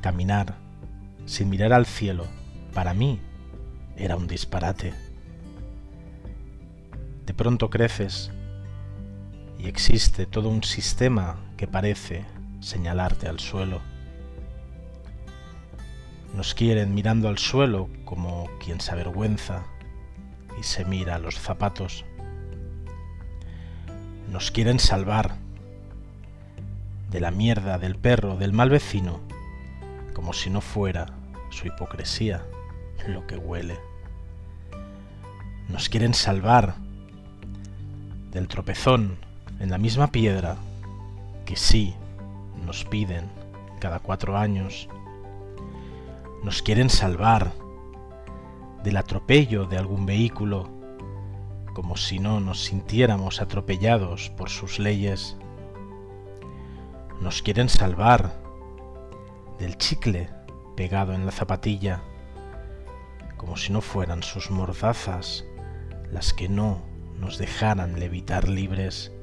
Caminar 0.00 0.54
sin 1.26 1.50
mirar 1.50 1.74
al 1.74 1.84
cielo, 1.84 2.24
para 2.72 2.94
mí, 2.94 3.20
era 3.98 4.16
un 4.16 4.28
disparate. 4.28 4.94
De 7.26 7.34
pronto 7.34 7.68
creces 7.68 8.32
y 9.64 9.68
existe 9.68 10.26
todo 10.26 10.50
un 10.50 10.62
sistema 10.62 11.36
que 11.56 11.66
parece 11.66 12.26
señalarte 12.60 13.28
al 13.28 13.40
suelo. 13.40 13.80
Nos 16.36 16.52
quieren 16.52 16.94
mirando 16.94 17.28
al 17.28 17.38
suelo 17.38 17.88
como 18.04 18.50
quien 18.62 18.82
se 18.82 18.92
avergüenza 18.92 19.64
y 20.60 20.64
se 20.64 20.84
mira 20.84 21.14
a 21.14 21.18
los 21.18 21.38
zapatos. 21.38 22.04
Nos 24.30 24.50
quieren 24.50 24.78
salvar 24.78 25.36
de 27.10 27.20
la 27.20 27.30
mierda, 27.30 27.78
del 27.78 27.96
perro, 27.96 28.36
del 28.36 28.52
mal 28.52 28.68
vecino, 28.68 29.20
como 30.12 30.34
si 30.34 30.50
no 30.50 30.60
fuera 30.60 31.06
su 31.48 31.68
hipocresía 31.68 32.44
lo 33.08 33.26
que 33.26 33.36
huele. 33.36 33.78
Nos 35.70 35.88
quieren 35.88 36.12
salvar 36.12 36.74
del 38.30 38.46
tropezón 38.46 39.23
en 39.60 39.70
la 39.70 39.78
misma 39.78 40.08
piedra 40.08 40.56
que 41.44 41.56
sí 41.56 41.94
nos 42.64 42.84
piden 42.84 43.28
cada 43.80 43.98
cuatro 43.98 44.36
años. 44.36 44.88
Nos 46.42 46.62
quieren 46.62 46.90
salvar 46.90 47.52
del 48.82 48.96
atropello 48.96 49.66
de 49.66 49.78
algún 49.78 50.06
vehículo, 50.06 50.68
como 51.72 51.96
si 51.96 52.18
no 52.18 52.40
nos 52.40 52.64
sintiéramos 52.64 53.40
atropellados 53.40 54.30
por 54.30 54.50
sus 54.50 54.78
leyes. 54.78 55.36
Nos 57.20 57.42
quieren 57.42 57.68
salvar 57.68 58.32
del 59.58 59.78
chicle 59.78 60.28
pegado 60.76 61.14
en 61.14 61.24
la 61.24 61.32
zapatilla, 61.32 62.02
como 63.36 63.56
si 63.56 63.72
no 63.72 63.80
fueran 63.80 64.22
sus 64.22 64.50
mordazas 64.50 65.44
las 66.10 66.32
que 66.32 66.48
no 66.48 66.82
nos 67.18 67.38
dejaran 67.38 67.98
levitar 67.98 68.48
libres. 68.48 69.13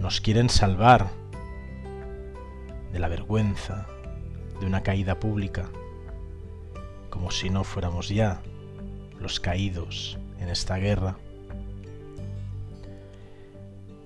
Nos 0.00 0.20
quieren 0.20 0.48
salvar 0.48 1.08
de 2.92 3.00
la 3.00 3.08
vergüenza 3.08 3.88
de 4.60 4.66
una 4.66 4.84
caída 4.84 5.18
pública, 5.18 5.68
como 7.10 7.32
si 7.32 7.50
no 7.50 7.64
fuéramos 7.64 8.08
ya 8.08 8.40
los 9.18 9.40
caídos 9.40 10.16
en 10.38 10.50
esta 10.50 10.76
guerra. 10.76 11.18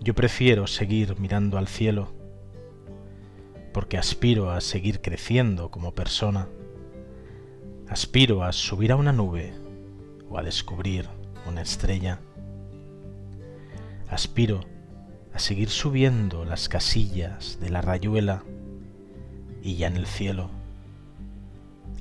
Yo 0.01 0.14
prefiero 0.14 0.66
seguir 0.66 1.18
mirando 1.20 1.59
al 1.59 1.68
cielo 1.68 2.11
porque 3.74 3.99
aspiro 3.99 4.51
a 4.51 4.62
seguir 4.62 5.03
creciendo 5.03 5.70
como 5.70 5.93
persona. 5.93 6.49
Aspiro 7.88 8.43
a 8.43 8.53
subir 8.53 8.93
a 8.93 8.97
una 8.97 9.12
nube 9.12 9.53
o 10.30 10.38
a 10.38 10.43
descubrir 10.43 11.07
una 11.47 11.61
estrella. 11.61 12.18
Aspiro 14.09 14.72
a 15.35 15.39
seguir 15.39 15.70
subiendo 15.70 16.45
las 16.45 16.68
casillas 16.68 17.59
de 17.61 17.70
la 17.70 17.80
rayuela 17.80 18.43
y 19.62 19.76
ya 19.76 19.87
en 19.87 19.97
el 19.97 20.07
cielo 20.07 20.51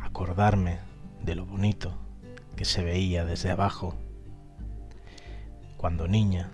acordarme 0.02 0.80
de 1.24 1.36
lo 1.36 1.46
bonito 1.46 1.94
que 2.56 2.66
se 2.66 2.84
veía 2.84 3.26
desde 3.26 3.50
abajo, 3.52 3.96
cuando 5.78 6.08
niña, 6.08 6.52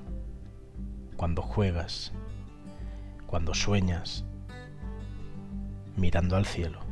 cuando 1.16 1.42
juegas, 1.42 2.14
cuando 3.26 3.54
sueñas, 3.54 4.24
mirando 5.96 6.36
al 6.36 6.46
cielo. 6.46 6.87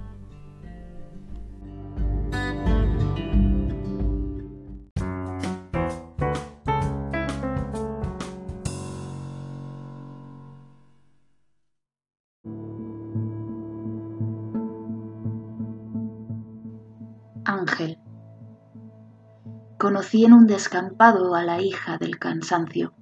Conocí 20.05 20.23
en 20.23 20.33
un 20.33 20.45
descampado 20.45 21.33
a 21.33 21.41
la 21.41 21.63
hija 21.63 21.97
del 21.97 22.19
cansancio. 22.19 22.93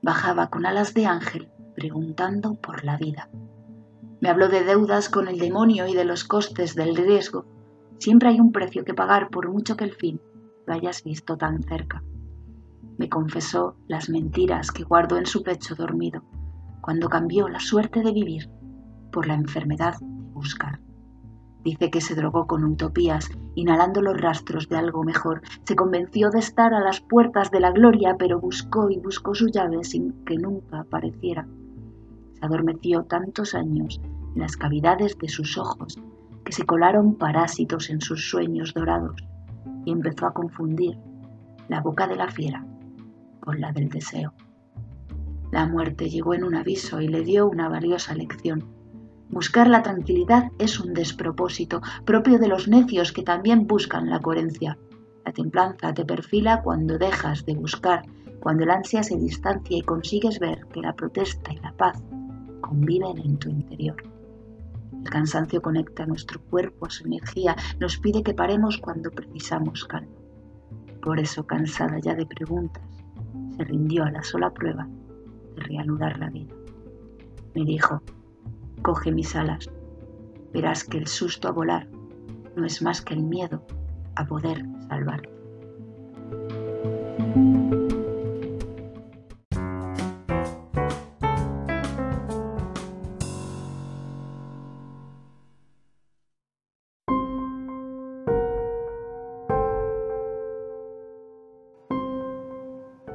Bajaba 0.00 0.48
con 0.48 0.64
alas 0.64 0.94
de 0.94 1.04
ángel 1.04 1.50
preguntando 1.74 2.54
por 2.54 2.82
la 2.82 2.96
vida. 2.96 3.28
Me 4.22 4.30
habló 4.30 4.48
de 4.48 4.64
deudas 4.64 5.10
con 5.10 5.28
el 5.28 5.38
demonio 5.38 5.86
y 5.86 5.92
de 5.92 6.06
los 6.06 6.24
costes 6.24 6.74
del 6.74 6.96
riesgo. 6.96 7.44
Siempre 7.98 8.30
hay 8.30 8.40
un 8.40 8.52
precio 8.52 8.86
que 8.86 8.94
pagar 8.94 9.28
por 9.28 9.50
mucho 9.50 9.76
que 9.76 9.84
el 9.84 9.92
fin 9.92 10.18
lo 10.66 10.72
hayas 10.72 11.04
visto 11.04 11.36
tan 11.36 11.62
cerca. 11.62 12.02
Me 12.96 13.10
confesó 13.10 13.76
las 13.86 14.08
mentiras 14.08 14.72
que 14.72 14.84
guardó 14.84 15.18
en 15.18 15.26
su 15.26 15.42
pecho 15.42 15.74
dormido, 15.74 16.22
cuando 16.80 17.10
cambió 17.10 17.48
la 17.48 17.60
suerte 17.60 18.00
de 18.00 18.12
vivir 18.12 18.48
por 19.12 19.26
la 19.26 19.34
enfermedad 19.34 19.96
de 20.00 20.32
buscar. 20.32 20.80
Dice 21.66 21.90
que 21.90 22.00
se 22.00 22.14
drogó 22.14 22.46
con 22.46 22.64
utopías, 22.64 23.28
inhalando 23.56 24.00
los 24.00 24.16
rastros 24.16 24.68
de 24.68 24.76
algo 24.76 25.02
mejor. 25.02 25.42
Se 25.64 25.74
convenció 25.74 26.30
de 26.30 26.38
estar 26.38 26.72
a 26.72 26.80
las 26.80 27.00
puertas 27.00 27.50
de 27.50 27.60
la 27.60 27.72
gloria, 27.72 28.14
pero 28.16 28.40
buscó 28.40 28.88
y 28.88 28.98
buscó 28.98 29.34
su 29.34 29.48
llave 29.48 29.82
sin 29.82 30.24
que 30.24 30.36
nunca 30.36 30.80
apareciera 30.80 31.46
se 32.38 32.44
adormeció 32.44 33.04
tantos 33.04 33.54
años 33.54 34.00
en 34.34 34.40
las 34.40 34.56
cavidades 34.56 35.16
de 35.18 35.28
sus 35.28 35.56
ojos 35.56 35.98
que 36.44 36.52
se 36.52 36.64
colaron 36.64 37.14
parásitos 37.14 37.90
en 37.90 38.00
sus 38.00 38.28
sueños 38.30 38.74
dorados 38.74 39.16
y 39.84 39.90
empezó 39.90 40.26
a 40.26 40.34
confundir 40.34 40.98
la 41.68 41.80
boca 41.80 42.06
de 42.06 42.16
la 42.16 42.28
fiera 42.28 42.64
con 43.40 43.60
la 43.60 43.72
del 43.72 43.88
deseo. 43.88 44.32
La 45.50 45.66
muerte 45.66 46.10
llegó 46.10 46.34
en 46.34 46.44
un 46.44 46.54
aviso 46.54 47.00
y 47.00 47.08
le 47.08 47.22
dio 47.22 47.48
una 47.48 47.68
valiosa 47.68 48.14
lección. 48.14 48.75
Buscar 49.28 49.66
la 49.68 49.82
tranquilidad 49.82 50.52
es 50.58 50.78
un 50.78 50.94
despropósito 50.94 51.82
propio 52.04 52.38
de 52.38 52.48
los 52.48 52.68
necios 52.68 53.12
que 53.12 53.22
también 53.22 53.66
buscan 53.66 54.08
la 54.08 54.20
coherencia. 54.20 54.78
La 55.24 55.32
templanza 55.32 55.92
te 55.92 56.04
perfila 56.04 56.62
cuando 56.62 56.96
dejas 56.96 57.44
de 57.44 57.54
buscar, 57.54 58.04
cuando 58.38 58.62
el 58.62 58.70
ansia 58.70 59.02
se 59.02 59.16
distancia 59.16 59.76
y 59.76 59.82
consigues 59.82 60.38
ver 60.38 60.66
que 60.72 60.80
la 60.80 60.94
protesta 60.94 61.52
y 61.52 61.56
la 61.56 61.72
paz 61.72 62.00
conviven 62.60 63.18
en 63.18 63.36
tu 63.36 63.48
interior. 63.48 63.96
El 64.92 65.10
cansancio 65.10 65.60
conecta 65.60 66.06
nuestro 66.06 66.40
cuerpo 66.42 66.86
a 66.86 66.90
su 66.90 67.04
energía, 67.06 67.56
nos 67.80 67.98
pide 67.98 68.22
que 68.22 68.34
paremos 68.34 68.78
cuando 68.78 69.10
precisamos 69.10 69.84
calma. 69.84 70.14
Por 71.02 71.18
eso, 71.18 71.46
cansada 71.46 71.98
ya 71.98 72.14
de 72.14 72.26
preguntas, 72.26 72.84
se 73.56 73.64
rindió 73.64 74.04
a 74.04 74.10
la 74.10 74.22
sola 74.22 74.50
prueba 74.50 74.88
de 75.56 75.62
reanudar 75.62 76.18
la 76.18 76.30
vida. 76.30 76.54
Me 77.54 77.64
dijo, 77.64 78.02
coge 78.86 79.10
mis 79.10 79.34
alas, 79.34 79.68
verás 80.52 80.84
que 80.84 80.96
el 80.96 81.08
susto 81.08 81.48
a 81.48 81.50
volar 81.50 81.88
no 82.54 82.64
es 82.64 82.80
más 82.82 83.02
que 83.02 83.14
el 83.14 83.22
miedo 83.24 83.60
a 84.14 84.24
poder 84.24 84.64
salvarte. 84.88 85.28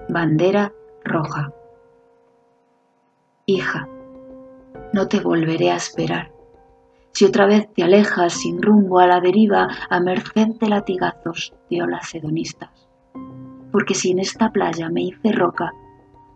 Bandera 0.09 0.73
roja. 1.05 1.53
Hija, 3.45 3.87
no 4.93 5.07
te 5.07 5.19
volveré 5.19 5.71
a 5.71 5.75
esperar. 5.75 6.31
Si 7.13 7.25
otra 7.25 7.45
vez 7.45 7.67
te 7.73 7.83
alejas 7.83 8.33
sin 8.33 8.61
rumbo 8.61 8.99
a 8.99 9.07
la 9.07 9.19
deriva 9.19 9.67
a 9.89 9.99
merced 9.99 10.47
de 10.59 10.69
latigazos 10.69 11.53
de 11.69 11.81
olas 11.81 12.13
hedonistas. 12.15 12.87
Porque 13.71 13.93
si 13.93 14.11
en 14.11 14.19
esta 14.19 14.51
playa 14.51 14.89
me 14.89 15.03
hice 15.03 15.31
roca, 15.31 15.71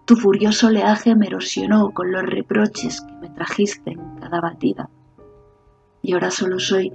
tu 0.05 0.15
furioso 0.15 0.67
oleaje 0.67 1.15
me 1.15 1.27
erosionó 1.27 1.91
con 1.91 2.11
los 2.11 2.23
reproches 2.23 3.01
que 3.01 3.13
me 3.13 3.29
trajiste 3.29 3.91
en 3.91 4.19
cada 4.19 4.41
batida. 4.41 4.89
Y 6.01 6.13
ahora 6.13 6.29
solo 6.29 6.59
soy 6.59 6.93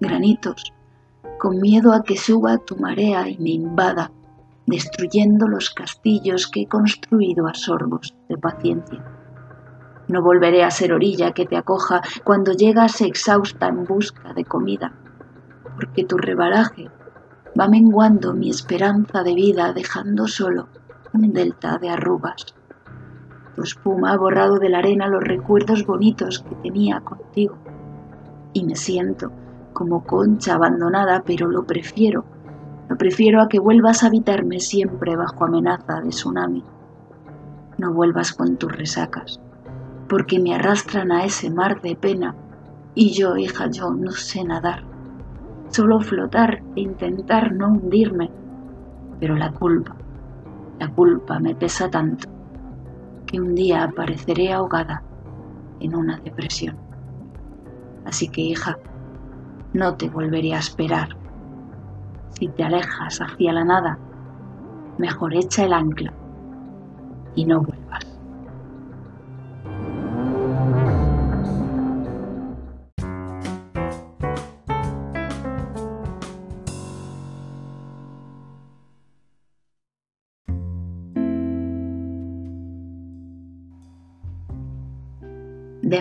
granitos, 0.00 0.72
con 1.38 1.60
miedo 1.60 1.92
a 1.92 2.02
que 2.02 2.16
suba 2.16 2.58
tu 2.58 2.76
marea 2.76 3.28
y 3.28 3.38
me 3.38 3.50
invada 3.50 4.10
destruyendo 4.66 5.48
los 5.48 5.70
castillos 5.70 6.48
que 6.48 6.62
he 6.62 6.66
construido 6.66 7.46
a 7.46 7.54
sorbos 7.54 8.14
de 8.28 8.36
paciencia. 8.36 9.04
No 10.12 10.20
volveré 10.20 10.62
a 10.62 10.70
ser 10.70 10.92
orilla 10.92 11.32
que 11.32 11.46
te 11.46 11.56
acoja 11.56 12.02
cuando 12.22 12.52
llegas 12.52 13.00
exhausta 13.00 13.68
en 13.68 13.86
busca 13.86 14.34
de 14.34 14.44
comida, 14.44 14.92
porque 15.74 16.04
tu 16.04 16.18
rebaraje 16.18 16.90
va 17.58 17.66
menguando 17.66 18.34
mi 18.34 18.50
esperanza 18.50 19.22
de 19.22 19.32
vida 19.34 19.72
dejando 19.72 20.28
solo 20.28 20.68
un 21.14 21.32
delta 21.32 21.78
de 21.78 21.88
arrugas. 21.88 22.44
Tu 23.56 23.62
espuma 23.62 24.12
ha 24.12 24.18
borrado 24.18 24.58
de 24.58 24.68
la 24.68 24.80
arena 24.80 25.08
los 25.08 25.24
recuerdos 25.24 25.86
bonitos 25.86 26.40
que 26.40 26.56
tenía 26.56 27.00
contigo 27.00 27.56
y 28.52 28.64
me 28.64 28.76
siento 28.76 29.32
como 29.72 30.04
concha 30.04 30.56
abandonada, 30.56 31.22
pero 31.24 31.48
lo 31.48 31.64
prefiero, 31.64 32.26
lo 32.90 32.98
prefiero 32.98 33.40
a 33.40 33.48
que 33.48 33.60
vuelvas 33.60 34.02
a 34.02 34.08
habitarme 34.08 34.60
siempre 34.60 35.16
bajo 35.16 35.46
amenaza 35.46 36.02
de 36.02 36.10
tsunami. 36.10 36.62
No 37.78 37.94
vuelvas 37.94 38.34
con 38.34 38.58
tus 38.58 38.70
resacas, 38.70 39.40
porque 40.08 40.40
me 40.40 40.54
arrastran 40.54 41.12
a 41.12 41.24
ese 41.24 41.50
mar 41.50 41.80
de 41.80 41.96
pena 41.96 42.34
y 42.94 43.12
yo, 43.12 43.36
hija, 43.36 43.70
yo 43.70 43.90
no 43.90 44.10
sé 44.12 44.44
nadar, 44.44 44.84
solo 45.68 46.00
flotar 46.00 46.62
e 46.76 46.80
intentar 46.80 47.52
no 47.52 47.68
hundirme, 47.68 48.30
pero 49.18 49.36
la 49.36 49.52
culpa, 49.52 49.96
la 50.78 50.88
culpa 50.88 51.38
me 51.38 51.54
pesa 51.54 51.88
tanto 51.88 52.28
que 53.26 53.40
un 53.40 53.54
día 53.54 53.84
apareceré 53.84 54.52
ahogada 54.52 55.02
en 55.80 55.96
una 55.96 56.18
depresión. 56.18 56.76
Así 58.04 58.28
que, 58.28 58.42
hija, 58.42 58.76
no 59.72 59.96
te 59.96 60.08
volveré 60.08 60.54
a 60.54 60.58
esperar. 60.58 61.08
Si 62.30 62.48
te 62.48 62.64
alejas 62.64 63.20
hacia 63.20 63.52
la 63.52 63.64
nada, 63.64 63.98
mejor 64.98 65.34
echa 65.34 65.64
el 65.64 65.72
ancla 65.72 66.12
y 67.34 67.44
no 67.46 67.60
vuelvas. 67.60 67.81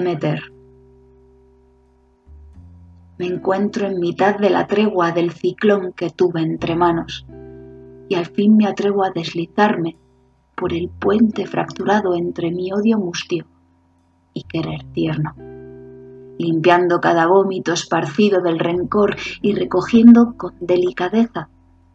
Demeter 0.01 0.41
me 3.19 3.27
encuentro 3.27 3.85
en 3.85 3.99
mitad 3.99 4.39
de 4.39 4.49
la 4.49 4.65
tregua 4.65 5.11
del 5.11 5.29
ciclón 5.29 5.93
que 5.93 6.09
tuve 6.09 6.41
entre 6.41 6.75
manos 6.75 7.27
y 8.09 8.15
al 8.15 8.25
fin 8.25 8.57
me 8.57 8.65
atrevo 8.65 9.03
a 9.03 9.11
deslizarme 9.11 9.97
por 10.55 10.73
el 10.73 10.89
puente 10.89 11.45
fracturado 11.45 12.15
entre 12.15 12.49
mi 12.49 12.73
odio 12.73 12.97
mustio 12.97 13.45
y 14.33 14.41
querer 14.45 14.85
tierno, 14.91 15.35
limpiando 16.39 16.99
cada 16.99 17.27
vómito 17.27 17.71
esparcido 17.71 18.41
del 18.41 18.57
rencor 18.57 19.15
y 19.43 19.53
recogiendo 19.53 20.33
con 20.35 20.55
delicadeza 20.59 21.47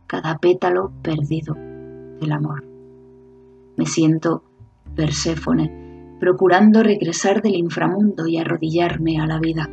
cada 0.07 0.39
pétalo 0.39 0.93
perdido 1.03 1.55
del 1.55 2.31
amor. 2.31 2.65
Me 3.77 3.85
siento 3.85 4.45
Perséfone, 4.95 5.86
procurando 6.19 6.83
regresar 6.83 7.43
del 7.43 7.57
inframundo 7.57 8.27
y 8.27 8.39
arrodillarme 8.39 9.21
a 9.21 9.27
la 9.27 9.39
vida 9.39 9.69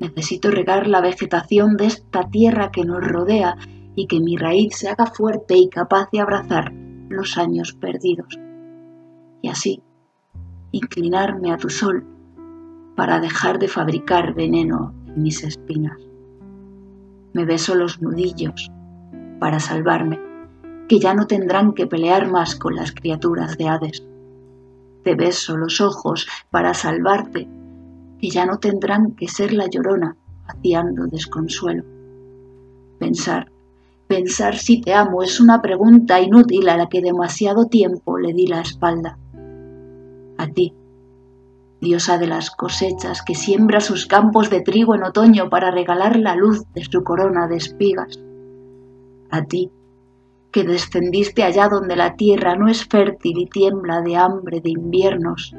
Necesito 0.00 0.50
regar 0.50 0.86
la 0.86 1.00
vegetación 1.00 1.76
de 1.76 1.86
esta 1.86 2.28
tierra 2.28 2.70
que 2.70 2.84
nos 2.84 3.02
rodea 3.02 3.56
y 3.94 4.06
que 4.06 4.20
mi 4.20 4.36
raíz 4.36 4.76
se 4.76 4.88
haga 4.88 5.06
fuerte 5.06 5.56
y 5.56 5.68
capaz 5.68 6.10
de 6.12 6.20
abrazar 6.20 6.72
los 7.08 7.38
años 7.38 7.74
perdidos. 7.74 8.38
Y 9.40 9.48
así, 9.48 9.82
inclinarme 10.72 11.52
a 11.52 11.56
tu 11.56 11.70
sol 11.70 12.04
para 12.96 13.20
dejar 13.20 13.58
de 13.58 13.68
fabricar 13.68 14.34
veneno 14.34 14.94
en 15.06 15.22
mis 15.22 15.44
espinas. 15.44 15.98
Me 17.32 17.44
beso 17.44 17.74
los 17.74 18.02
nudillos 18.02 18.70
para 19.38 19.60
salvarme, 19.60 20.20
que 20.88 20.98
ya 20.98 21.14
no 21.14 21.26
tendrán 21.26 21.72
que 21.72 21.86
pelear 21.86 22.30
más 22.30 22.56
con 22.56 22.74
las 22.74 22.92
criaturas 22.92 23.56
de 23.58 23.68
Hades. 23.68 24.06
Te 25.04 25.14
beso 25.14 25.56
los 25.56 25.80
ojos 25.82 26.26
para 26.50 26.72
salvarte 26.72 27.46
y 28.20 28.30
ya 28.30 28.46
no 28.46 28.58
tendrán 28.58 29.12
que 29.12 29.28
ser 29.28 29.52
la 29.52 29.66
llorona 29.66 30.16
vaciando 30.46 31.06
desconsuelo. 31.06 31.84
Pensar, 32.98 33.50
pensar 34.06 34.56
si 34.56 34.80
te 34.80 34.94
amo 34.94 35.22
es 35.22 35.40
una 35.40 35.60
pregunta 35.60 36.20
inútil 36.20 36.70
a 36.70 36.78
la 36.78 36.88
que 36.88 37.02
demasiado 37.02 37.66
tiempo 37.66 38.18
le 38.18 38.32
di 38.32 38.46
la 38.46 38.62
espalda. 38.62 39.18
A 40.38 40.46
ti, 40.48 40.72
diosa 41.82 42.16
de 42.16 42.26
las 42.26 42.50
cosechas 42.50 43.22
que 43.22 43.34
siembra 43.34 43.80
sus 43.80 44.06
campos 44.06 44.48
de 44.48 44.62
trigo 44.62 44.94
en 44.94 45.04
otoño 45.04 45.50
para 45.50 45.70
regalar 45.70 46.16
la 46.16 46.34
luz 46.34 46.64
de 46.72 46.82
su 46.82 47.04
corona 47.04 47.46
de 47.46 47.56
espigas. 47.56 48.18
A 49.30 49.44
ti, 49.44 49.70
que 50.54 50.62
descendiste 50.62 51.42
allá 51.42 51.68
donde 51.68 51.96
la 51.96 52.14
tierra 52.14 52.54
no 52.54 52.68
es 52.68 52.86
fértil 52.86 53.38
y 53.38 53.46
tiembla 53.46 54.02
de 54.02 54.14
hambre 54.14 54.60
de 54.60 54.70
inviernos. 54.70 55.52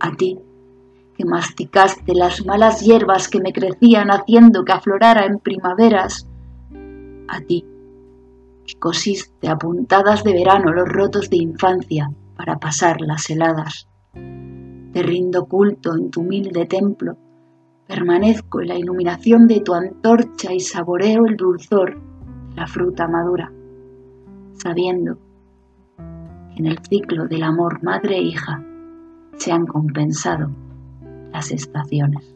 A 0.00 0.16
ti, 0.16 0.38
que 1.14 1.26
masticaste 1.26 2.14
las 2.14 2.46
malas 2.46 2.80
hierbas 2.80 3.28
que 3.28 3.42
me 3.42 3.52
crecían 3.52 4.08
haciendo 4.08 4.64
que 4.64 4.72
aflorara 4.72 5.26
en 5.26 5.38
primaveras, 5.38 6.26
a 7.28 7.40
ti, 7.42 7.62
que 8.66 8.78
cosiste 8.78 9.48
a 9.48 9.58
puntadas 9.58 10.24
de 10.24 10.32
verano 10.32 10.72
los 10.72 10.88
rotos 10.88 11.28
de 11.28 11.36
infancia 11.36 12.10
para 12.38 12.56
pasar 12.56 13.02
las 13.02 13.28
heladas. 13.28 13.86
Te 14.14 15.02
rindo 15.02 15.44
culto 15.44 15.94
en 15.94 16.10
tu 16.10 16.22
humilde 16.22 16.64
templo, 16.64 17.18
permanezco 17.86 18.62
en 18.62 18.68
la 18.68 18.78
iluminación 18.78 19.46
de 19.46 19.60
tu 19.60 19.74
antorcha 19.74 20.54
y 20.54 20.60
saboreo 20.60 21.26
el 21.26 21.36
dulzor 21.36 21.96
de 21.96 22.56
la 22.56 22.66
fruta 22.66 23.06
madura, 23.06 23.52
sabiendo 24.62 25.18
que 25.96 26.58
en 26.58 26.66
el 26.66 26.78
ciclo 26.88 27.26
del 27.26 27.42
amor 27.42 27.82
madre 27.82 28.18
e 28.18 28.34
se 29.36 29.52
han 29.52 29.66
compensado 29.66 30.50
las 31.32 31.50
estaciones. 31.50 32.27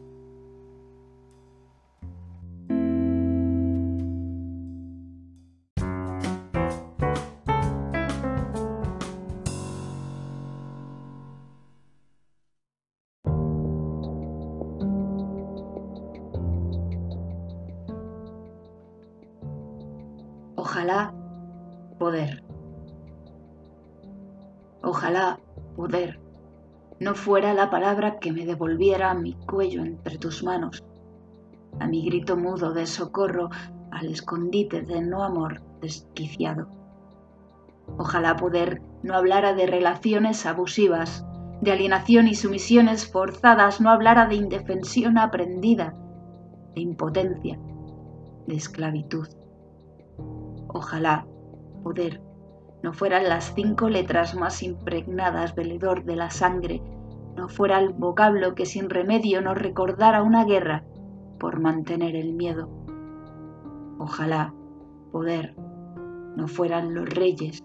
Ojalá 25.13 25.41
poder 25.77 26.19
no 26.99 27.15
fuera 27.15 27.53
la 27.53 27.69
palabra 27.69 28.19
que 28.19 28.33
me 28.33 28.47
devolviera 28.47 29.13
mi 29.13 29.35
cuello 29.35 29.85
entre 29.85 30.17
tus 30.17 30.43
manos, 30.43 30.83
a 31.81 31.87
mi 31.87 32.03
grito 32.07 32.35
mudo 32.35 32.73
de 32.73 32.87
socorro 32.87 33.51
al 33.91 34.07
escondite 34.07 34.81
de 34.81 35.03
no 35.03 35.23
amor 35.23 35.61
desquiciado. 35.83 36.67
Ojalá 37.99 38.37
poder 38.37 38.81
no 39.03 39.15
hablara 39.15 39.53
de 39.53 39.67
relaciones 39.67 40.47
abusivas, 40.47 41.27
de 41.61 41.73
alienación 41.73 42.27
y 42.27 42.35
sumisiones 42.35 43.07
forzadas, 43.07 43.83
no 43.83 43.91
hablara 43.91 44.27
de 44.29 44.37
indefensión 44.37 45.19
aprendida, 45.19 45.95
de 46.75 46.81
impotencia, 46.81 47.61
de 48.47 48.55
esclavitud. 48.55 49.29
Ojalá 50.69 51.27
poder 51.83 52.23
no 52.83 52.93
fueran 52.93 53.29
las 53.29 53.55
cinco 53.55 53.89
letras 53.89 54.35
más 54.35 54.63
impregnadas 54.63 55.55
del 55.55 55.73
hedor 55.73 56.05
de 56.05 56.17
la 56.17 56.31
sangre, 56.31 56.83
no 57.37 57.49
fuera 57.49 57.79
el 57.79 57.93
vocablo 57.93 58.55
que 58.55 58.67
sin 58.67 58.91
remedio 58.91 59.41
nos 59.41 59.57
recordara 59.57 60.23
una 60.23 60.45
guerra 60.45 60.85
por 61.39 61.61
mantener 61.61 62.17
el 62.17 62.35
miedo. 62.35 62.69
Ojalá 63.99 64.53
poder 65.13 65.55
no 66.37 66.49
fueran 66.49 66.95
los 66.95 67.09
reyes, 67.09 67.63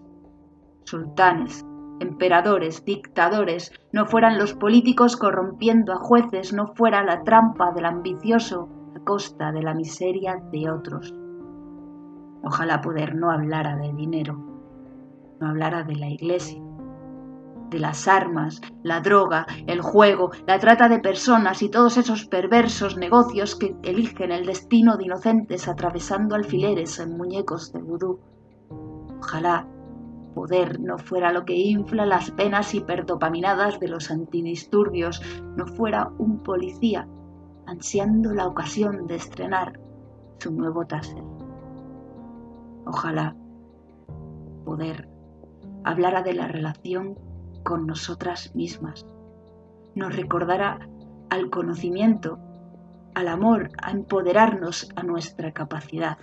sultanes, 0.84 1.64
emperadores, 2.00 2.84
dictadores, 2.84 3.72
no 3.92 4.06
fueran 4.06 4.38
los 4.38 4.54
políticos 4.54 5.16
corrompiendo 5.16 5.92
a 5.92 5.96
jueces, 5.96 6.52
no 6.52 6.68
fuera 6.74 7.02
la 7.02 7.24
trampa 7.24 7.72
del 7.72 7.86
ambicioso 7.86 8.68
a 8.94 9.04
costa 9.04 9.52
de 9.52 9.62
la 9.62 9.74
miseria 9.74 10.40
de 10.52 10.70
otros. 10.70 11.14
Ojalá 12.42 12.80
poder 12.80 13.14
no 13.14 13.30
hablara 13.30 13.76
de 13.76 13.92
dinero, 13.92 14.47
no 15.40 15.48
hablara 15.48 15.84
de 15.84 15.96
la 15.96 16.08
iglesia, 16.08 16.60
de 17.70 17.78
las 17.78 18.08
armas, 18.08 18.60
la 18.82 19.00
droga, 19.00 19.46
el 19.66 19.80
juego, 19.80 20.30
la 20.46 20.58
trata 20.58 20.88
de 20.88 21.00
personas 21.00 21.62
y 21.62 21.68
todos 21.68 21.96
esos 21.96 22.26
perversos 22.26 22.96
negocios 22.96 23.54
que 23.54 23.76
eligen 23.82 24.32
el 24.32 24.46
destino 24.46 24.96
de 24.96 25.04
inocentes 25.04 25.68
atravesando 25.68 26.34
alfileres 26.34 26.98
en 26.98 27.16
muñecos 27.16 27.72
de 27.72 27.82
vudú. 27.82 28.20
Ojalá 29.18 29.66
poder 30.34 30.80
no 30.80 30.98
fuera 30.98 31.32
lo 31.32 31.44
que 31.44 31.56
infla 31.56 32.06
las 32.06 32.30
penas 32.30 32.74
hiperdopaminadas 32.74 33.80
de 33.80 33.88
los 33.88 34.10
antidisturbios, 34.10 35.20
no 35.56 35.66
fuera 35.66 36.10
un 36.18 36.42
policía 36.42 37.08
ansiando 37.66 38.32
la 38.32 38.46
ocasión 38.46 39.06
de 39.06 39.16
estrenar 39.16 39.78
su 40.38 40.52
nuevo 40.52 40.86
taser. 40.86 41.22
Ojalá 42.86 43.36
poder 44.64 45.08
hablara 45.88 46.22
de 46.22 46.34
la 46.34 46.46
relación 46.46 47.16
con 47.64 47.86
nosotras 47.86 48.54
mismas, 48.54 49.06
nos 49.94 50.14
recordara 50.14 50.86
al 51.30 51.48
conocimiento, 51.48 52.38
al 53.14 53.26
amor, 53.28 53.70
a 53.80 53.92
empoderarnos 53.92 54.90
a 54.96 55.02
nuestra 55.02 55.52
capacidad. 55.52 56.18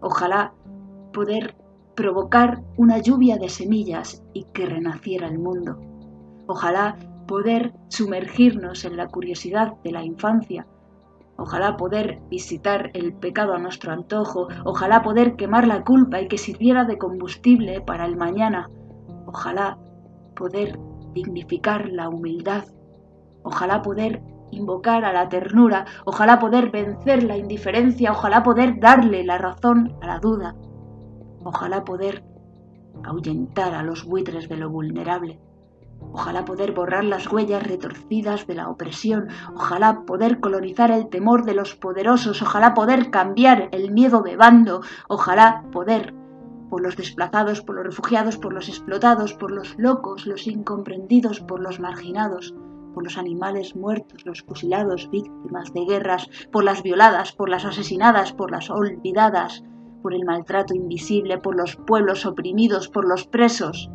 Ojalá 0.00 0.54
poder 1.12 1.56
provocar 1.94 2.64
una 2.76 2.98
lluvia 2.98 3.36
de 3.36 3.48
semillas 3.48 4.24
y 4.32 4.42
que 4.52 4.66
renaciera 4.66 5.28
el 5.28 5.38
mundo. 5.38 5.80
Ojalá 6.48 6.96
poder 7.28 7.74
sumergirnos 7.86 8.84
en 8.84 8.96
la 8.96 9.06
curiosidad 9.06 9.74
de 9.84 9.92
la 9.92 10.02
infancia. 10.02 10.66
Ojalá 11.38 11.76
poder 11.76 12.20
visitar 12.28 12.90
el 12.94 13.14
pecado 13.14 13.54
a 13.54 13.58
nuestro 13.58 13.92
antojo. 13.92 14.48
Ojalá 14.64 15.02
poder 15.02 15.36
quemar 15.36 15.66
la 15.66 15.84
culpa 15.84 16.20
y 16.20 16.28
que 16.28 16.36
sirviera 16.36 16.84
de 16.84 16.98
combustible 16.98 17.80
para 17.80 18.04
el 18.04 18.16
mañana. 18.16 18.68
Ojalá 19.26 19.78
poder 20.34 20.78
dignificar 21.14 21.88
la 21.88 22.08
humildad 22.08 22.64
ojalá 23.48 23.82
poder 23.82 24.22
invocar 24.50 25.04
a 25.04 25.12
la 25.12 25.28
ternura, 25.28 25.86
ojalá 26.04 26.38
poder 26.38 26.70
vencer 26.70 27.22
la 27.22 27.36
indiferencia, 27.36 28.12
ojalá 28.12 28.42
poder 28.42 28.78
darle 28.80 29.24
la 29.24 29.38
razón 29.38 29.96
a 30.00 30.06
la 30.06 30.18
duda, 30.18 30.54
ojalá 31.44 31.84
poder 31.84 32.24
ahuyentar 33.04 33.74
a 33.74 33.82
los 33.82 34.04
buitres 34.04 34.48
de 34.48 34.56
lo 34.56 34.70
vulnerable, 34.70 35.38
ojalá 36.12 36.44
poder 36.44 36.72
borrar 36.72 37.04
las 37.04 37.30
huellas 37.30 37.62
retorcidas 37.62 38.46
de 38.46 38.54
la 38.54 38.68
opresión, 38.68 39.28
ojalá 39.54 40.02
poder 40.02 40.40
colonizar 40.40 40.90
el 40.90 41.08
temor 41.08 41.44
de 41.44 41.54
los 41.54 41.74
poderosos, 41.74 42.42
ojalá 42.42 42.74
poder 42.74 43.10
cambiar 43.10 43.68
el 43.72 43.90
miedo 43.90 44.22
de 44.22 44.36
bando, 44.36 44.82
ojalá 45.08 45.64
poder 45.72 46.14
por 46.68 46.82
los 46.82 46.96
desplazados, 46.96 47.62
por 47.62 47.76
los 47.76 47.86
refugiados, 47.86 48.36
por 48.36 48.52
los 48.52 48.68
explotados, 48.68 49.32
por 49.34 49.50
los 49.50 49.74
locos, 49.78 50.26
los 50.26 50.46
incomprendidos, 50.46 51.40
por 51.40 51.60
los 51.60 51.80
marginados, 51.80 52.54
por 52.94 53.04
los 53.04 53.16
animales 53.16 53.76
muertos, 53.76 54.26
los 54.26 54.42
fusilados, 54.42 55.08
víctimas 55.10 55.72
de 55.72 55.84
guerras, 55.84 56.28
por 56.50 56.64
las 56.64 56.82
violadas, 56.82 57.32
por 57.32 57.48
las 57.48 57.64
asesinadas, 57.64 58.32
por 58.32 58.50
las 58.50 58.70
olvidadas, 58.70 59.62
por 60.02 60.14
el 60.14 60.24
maltrato 60.24 60.74
invisible, 60.74 61.38
por 61.38 61.56
los 61.56 61.76
pueblos 61.76 62.26
oprimidos, 62.26 62.88
por 62.88 63.06
los 63.06 63.26
presos. 63.26 63.90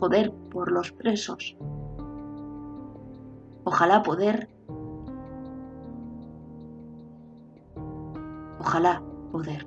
Joder, 0.00 0.32
por 0.50 0.72
los 0.72 0.92
presos. 0.92 1.54
Ojalá 3.64 4.02
poder. 4.02 4.48
Ojalá 8.58 9.02
poder. 9.30 9.66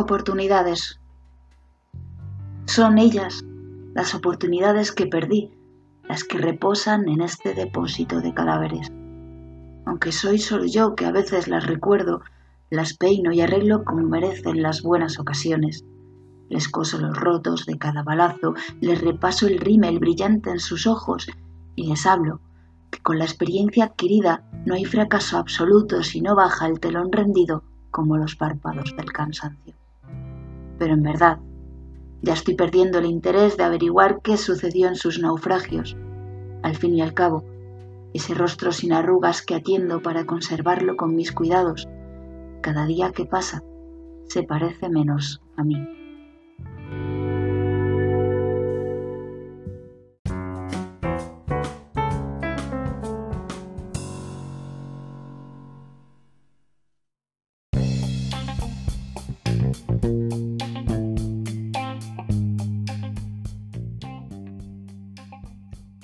Oportunidades. 0.00 0.98
Son 2.64 2.96
ellas 2.96 3.44
las 3.92 4.14
oportunidades 4.14 4.92
que 4.92 5.06
perdí, 5.06 5.50
las 6.08 6.24
que 6.24 6.38
reposan 6.38 7.06
en 7.06 7.20
este 7.20 7.52
depósito 7.52 8.22
de 8.22 8.32
cadáveres. 8.32 8.90
Aunque 9.84 10.10
soy 10.10 10.38
solo 10.38 10.64
yo 10.64 10.94
que 10.94 11.04
a 11.04 11.12
veces 11.12 11.48
las 11.48 11.66
recuerdo, 11.66 12.22
las 12.70 12.94
peino 12.94 13.30
y 13.30 13.42
arreglo 13.42 13.84
como 13.84 14.08
merecen 14.08 14.62
las 14.62 14.80
buenas 14.80 15.20
ocasiones. 15.20 15.84
Les 16.48 16.70
coso 16.70 16.98
los 16.98 17.14
rotos 17.14 17.66
de 17.66 17.76
cada 17.76 18.02
balazo, 18.02 18.54
les 18.80 19.02
repaso 19.02 19.48
el 19.48 19.58
rímel 19.58 19.98
brillante 19.98 20.48
en 20.48 20.60
sus 20.60 20.86
ojos 20.86 21.26
y 21.76 21.88
les 21.88 22.06
hablo 22.06 22.40
que 22.90 23.02
con 23.02 23.18
la 23.18 23.26
experiencia 23.26 23.84
adquirida 23.84 24.44
no 24.64 24.74
hay 24.74 24.86
fracaso 24.86 25.36
absoluto 25.36 26.02
si 26.02 26.22
no 26.22 26.34
baja 26.34 26.68
el 26.68 26.80
telón 26.80 27.12
rendido 27.12 27.64
como 27.90 28.16
los 28.16 28.34
párpados 28.34 28.96
del 28.96 29.12
cansancio 29.12 29.74
pero 30.80 30.94
en 30.94 31.02
verdad 31.02 31.38
ya 32.22 32.32
estoy 32.32 32.54
perdiendo 32.54 32.98
el 32.98 33.06
interés 33.06 33.56
de 33.56 33.64
averiguar 33.64 34.20
qué 34.22 34.36
sucedió 34.36 34.88
en 34.88 34.96
sus 34.96 35.20
naufragios. 35.20 35.96
Al 36.62 36.76
fin 36.76 36.94
y 36.94 37.02
al 37.02 37.14
cabo, 37.14 37.44
ese 38.12 38.34
rostro 38.34 38.72
sin 38.72 38.92
arrugas 38.92 39.42
que 39.42 39.54
atiendo 39.54 40.02
para 40.02 40.26
conservarlo 40.26 40.96
con 40.96 41.14
mis 41.14 41.32
cuidados, 41.32 41.88
cada 42.62 42.86
día 42.86 43.12
que 43.12 43.24
pasa 43.24 43.62
se 44.26 44.42
parece 44.42 44.88
menos 44.88 45.42
a 45.56 45.64
mí. 45.64 45.99